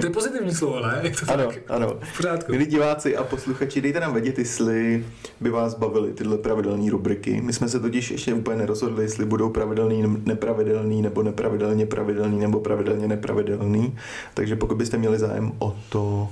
[0.00, 1.00] to je pozitivní slovo, ne?
[1.02, 1.58] Je to Ano, tak?
[1.68, 1.96] ano.
[2.00, 2.52] V pořádku.
[2.52, 5.04] Milí diváci a posluchači, dejte nám vědět, jestli
[5.40, 7.40] by vás bavily tyhle pravidelné rubriky.
[7.40, 12.60] My jsme se totiž ještě úplně nerozhodli, jestli budou pravidelný, nepravidelný, nebo nepravidelně pravidelný, nebo
[12.60, 13.98] pravidelně nepravidelný.
[14.34, 16.28] Takže pokud byste měli zájem o to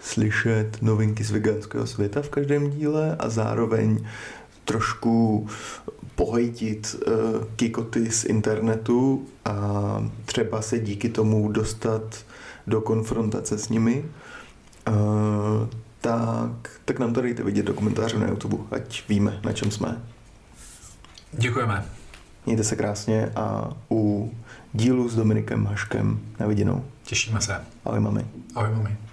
[0.00, 4.06] slyšet novinky z veganského světa v každém díle a zároveň
[4.64, 5.48] trošku
[6.18, 9.54] pohejtit uh, kikoty z internetu a
[10.24, 12.24] třeba se díky tomu dostat
[12.66, 14.04] do konfrontace s nimi,
[14.88, 14.94] uh,
[16.00, 20.02] tak, tak nám to dejte vidět do komentářů na YouTube, ať víme, na čem jsme.
[21.32, 21.84] Děkujeme.
[22.46, 24.32] Mějte se krásně a u
[24.72, 26.84] dílu s Dominikem Haškem na viděnou.
[27.04, 27.60] Těšíme se.
[27.84, 28.26] Ahoj mami.
[28.54, 29.07] Ahoj, mami.